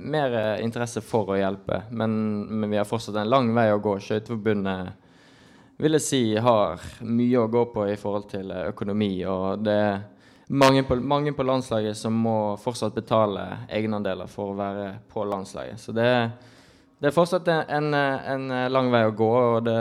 mer 0.00 0.56
interesse 0.64 1.04
for 1.04 1.34
å 1.34 1.38
hjelpe. 1.38 1.82
Men, 1.90 2.16
men, 2.48 2.70
vi 2.72 2.80
har 2.80 2.88
fortsatt 2.88 3.20
en 3.20 3.30
lang 3.30 3.52
vei 3.56 3.68
å 3.74 3.82
gå. 3.82 3.98
Skøyteforbundet 4.00 5.04
vil 5.76 5.98
jeg 5.98 6.06
si 6.06 6.22
har 6.40 6.80
mye 7.04 7.42
å 7.42 7.50
gå 7.52 7.66
på 7.74 7.84
i 7.92 8.00
forhold 8.00 8.30
til 8.32 8.48
økonomi. 8.64 9.12
og 9.28 9.60
det 9.66 9.82
mange 10.46 10.82
på, 10.82 10.96
mange 10.96 11.32
på, 11.32 11.42
landslaget 11.42 11.96
som 11.98 12.14
må 12.14 12.56
fortsatt 12.62 12.94
betale 12.94 13.46
egenandeler 13.68 14.30
for 14.30 14.52
å 14.52 14.58
være 14.58 14.90
på 15.10 15.24
landslaget. 15.26 15.80
Så 15.80 15.94
det, 15.96 16.10
det 17.00 17.10
er 17.10 17.16
fortsatt 17.16 17.48
en, 17.50 17.92
en, 17.94 18.46
lang 18.72 18.90
vei 18.94 19.04
å 19.08 19.14
gå, 19.16 19.32
og 19.56 19.64
det, 19.66 19.78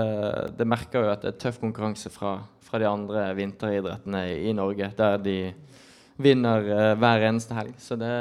det, 0.57 0.67
merker 0.69 1.05
jo 1.05 1.11
at 1.13 1.25
det 1.25 1.35
er 1.35 1.43
tøff 1.45 1.59
konkurranse 1.61 2.09
fra, 2.13 2.39
fra 2.65 2.81
de 2.81 2.89
andre 2.89 3.27
vinteridrettene 3.37 4.25
i 4.49 4.55
Norge, 4.57 4.89
der 4.97 5.21
de 5.21 5.37
vinner 6.21 6.65
uh, 6.71 6.93
hver 6.97 7.27
eneste 7.29 7.57
helg. 7.57 7.75
Så 7.81 7.97
det, 7.99 8.13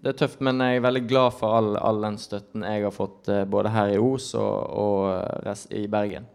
det, 0.00 0.12
er 0.12 0.18
tøft, 0.18 0.42
men 0.44 0.62
jeg 0.64 0.80
er 0.80 0.88
veldig 0.88 1.04
glad 1.06 1.36
for 1.38 1.54
all, 1.58 1.76
all 1.76 2.02
den 2.02 2.18
støtten 2.20 2.66
jeg 2.66 2.86
har 2.86 2.94
fått 2.94 3.30
uh, 3.30 3.44
både 3.48 3.74
her 3.76 3.94
i 3.94 4.02
Os 4.02 4.32
og, 4.40 4.74
og 4.74 5.70
i 5.76 5.86
Bergen. 5.92 6.26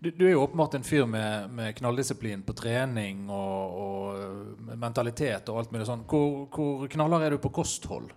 Du, 0.00 0.10
du, 0.10 0.26
er 0.26 0.36
jo 0.36 0.42
åpenbart 0.44 0.74
en 0.74 0.84
fyr 0.86 1.06
med, 1.10 1.50
med 1.50 1.74
knalldisiplin 1.74 2.44
på 2.46 2.54
trening 2.54 3.24
og, 3.34 3.78
og, 3.82 4.68
mentalitet 4.78 5.50
og 5.50 5.58
alt 5.58 5.72
mulig 5.74 5.88
sånn. 5.88 6.04
Hvor, 6.06 6.44
hvor 6.54 6.84
knallhard 6.92 7.26
er 7.26 7.34
du 7.34 7.40
på 7.42 7.50
kosthold? 7.56 8.12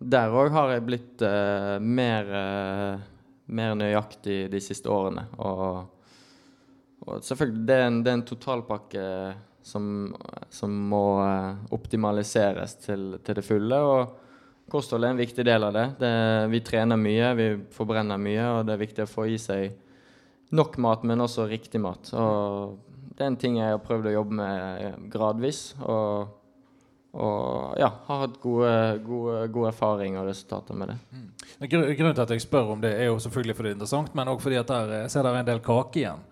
Der 0.00 0.32
òg 0.32 0.48
har 0.56 0.72
jeg 0.72 0.86
blitt 0.86 1.24
uh, 1.24 1.76
mer, 1.84 2.32
uh, 2.32 3.04
mer, 3.52 3.76
nøyaktig 3.76 4.38
de 4.52 4.62
siste 4.64 4.88
årene. 4.88 5.26
Og, 5.36 5.84
og 7.04 7.20
selvfølgelig, 7.20 7.68
det 7.68 7.78
er 7.82 7.86
en, 7.90 8.00
det 8.00 8.14
er 8.14 8.18
en 8.22 8.26
totalpakke 8.32 9.06
som, 9.60 9.86
som 10.48 10.82
må 10.96 11.04
uh, 11.20 11.60
optimaliseres 11.76 12.78
til, 12.88 13.08
til, 13.20 13.36
det 13.36 13.44
fulle. 13.44 13.84
Og 13.84 14.72
kosthold 14.72 15.04
er 15.04 15.12
en 15.12 15.24
viktig 15.26 15.44
del 15.44 15.68
av 15.68 15.76
det. 15.76 15.88
det. 16.00 16.18
Vi 16.56 16.64
trener 16.72 16.96
mye, 16.96 17.32
vi 17.36 17.54
forbrenner 17.76 18.16
mye, 18.16 18.52
og 18.54 18.62
det 18.64 18.78
er 18.78 18.86
viktig 18.88 19.04
å 19.04 19.16
få 19.18 19.28
i 19.28 19.40
seg 19.50 19.83
nok 20.54 20.78
mat, 20.82 21.04
men 21.06 21.24
også 21.24 21.48
riktig 21.50 21.82
mat. 21.82 22.10
Og 22.14 22.78
det 23.14 23.22
er 23.22 23.30
en 23.30 23.38
ting 23.38 23.58
jeg 23.60 23.74
har 23.74 23.82
prøvd 23.82 24.10
å 24.10 24.16
jobbe 24.16 24.38
med 24.40 24.82
eh, 24.82 24.96
gradvis. 25.12 25.60
Og, 25.82 26.32
og 27.14 27.78
ja, 27.78 27.90
har 28.08 28.22
hatt 28.24 28.38
gode, 28.42 28.74
gode, 29.06 29.40
gode 29.54 29.70
erfaringer 29.70 30.22
og 30.22 30.30
resultater 30.30 30.78
med 30.78 30.92
det. 30.92 30.98
Mm. 31.14 31.26
Grunnen 31.70 32.14
til 32.16 32.24
at 32.26 32.34
jeg 32.34 32.46
spør 32.46 32.72
om 32.74 32.82
det, 32.82 32.94
er 32.98 33.10
jo 33.12 33.20
selvfølgelig 33.22 33.58
fordi 33.58 33.70
det 33.70 33.74
er 33.74 33.78
interessant, 33.78 34.14
men 34.18 34.30
òg 34.32 34.40
fordi 34.42 34.62
at 34.62 34.72
der, 34.72 34.94
jeg 35.04 35.12
ser 35.14 35.26
der 35.26 35.36
er 35.36 35.44
en 35.44 35.50
del 35.52 35.62
kake 35.64 36.02
igjen. 36.02 36.24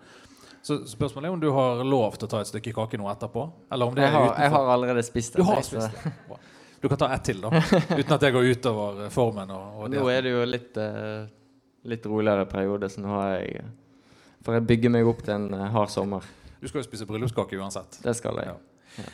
Så 0.63 0.79
spørsmålet 0.87 1.27
er 1.27 1.35
om 1.35 1.39
du 1.41 1.49
har 1.51 1.83
lov 1.83 2.15
til 2.15 2.27
å 2.27 2.31
ta 2.31 2.39
et 2.39 2.47
stykke 2.47 2.71
kake 2.75 2.99
nå 2.99 3.07
etterpå? 3.11 3.45
Eller 3.75 3.91
om 3.91 3.95
det 3.95 4.05
jeg, 4.05 4.13
har, 4.15 4.29
er 4.31 4.45
jeg 4.45 4.53
har 4.53 4.73
allerede 4.75 5.03
spist 5.03 5.35
det. 5.35 5.43
Du 5.43 5.49
har 5.49 5.63
spist 5.63 6.03
det. 6.03 6.39
Du 6.83 6.89
kan 6.91 6.99
ta 6.99 7.09
ett 7.15 7.23
til, 7.27 7.39
da. 7.43 7.47
Uten 7.99 8.13
at 8.15 8.23
jeg 8.27 8.35
går 8.35 8.47
utover 8.51 9.09
formen. 9.11 9.51
Og, 9.55 9.83
og 9.83 9.91
nå 9.91 10.03
er 10.11 10.23
det 10.23 10.31
jo 10.33 10.45
litt, 10.47 10.79
uh, 10.79 11.27
litt 11.87 12.07
roligere 12.11 12.47
periode, 12.51 12.89
så 12.91 13.03
nå 13.03 13.11
har 13.11 13.37
jeg 13.37 13.67
for 14.43 14.57
jeg 14.57 14.67
bygger 14.69 14.93
meg 14.93 15.09
opp 15.09 15.23
til 15.25 15.35
en 15.37 15.49
uh, 15.55 15.65
hard 15.73 15.91
sommer. 15.93 16.27
Du 16.61 16.69
skal 16.69 16.81
jo 16.81 16.87
spise 16.87 17.07
bryllupskake 17.09 17.59
uansett. 17.59 17.99
Det 18.03 18.15
skal 18.15 18.39
jeg. 18.39 18.55
Ja. 18.99 19.09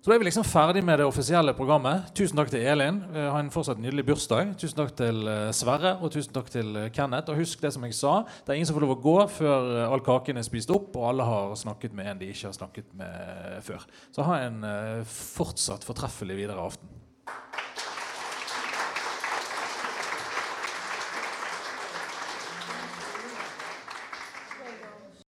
Så 0.00 0.12
da 0.12 0.14
er 0.14 0.20
vi 0.22 0.28
liksom 0.28 0.44
ferdig 0.46 0.84
med 0.86 1.00
det 1.00 1.06
offisielle 1.08 1.50
programmet. 1.58 2.12
Tusen 2.14 2.38
takk 2.38 2.52
til 2.52 2.62
Elin. 2.62 3.00
Ha 3.16 3.40
en 3.40 3.48
fortsatt 3.50 3.80
nydelig 3.82 4.04
bursdag. 4.06 4.52
Tusen 4.60 4.78
takk 4.78 4.92
til 5.00 5.18
uh, 5.26 5.48
Sverre, 5.56 5.96
og 5.98 6.12
tusen 6.14 6.36
takk 6.36 6.52
til 6.52 6.78
Kenneth. 6.94 7.32
Og 7.32 7.40
husk 7.42 7.64
det 7.64 7.72
som 7.74 7.86
jeg 7.88 7.96
sa, 7.98 8.20
det 8.44 8.54
er 8.54 8.60
ingen 8.60 8.70
som 8.70 8.78
får 8.78 8.86
lov 8.86 8.94
å 8.94 9.00
gå 9.02 9.16
før 9.40 9.72
all 9.88 10.04
kaken 10.06 10.38
er 10.38 10.46
spist 10.46 10.70
opp, 10.74 10.92
og 10.94 11.08
alle 11.10 11.26
har 11.26 11.56
snakket 11.58 11.96
med 11.98 12.12
en 12.12 12.22
de 12.22 12.30
ikke 12.30 12.52
har 12.52 12.54
snakket 12.60 12.94
med 13.00 13.58
før. 13.66 13.88
Så 14.14 14.28
ha 14.30 14.38
en 14.44 14.62
fortsatt 15.10 15.88
fortreffelig 15.88 16.38
videre 16.44 16.70
aften. 16.70 16.94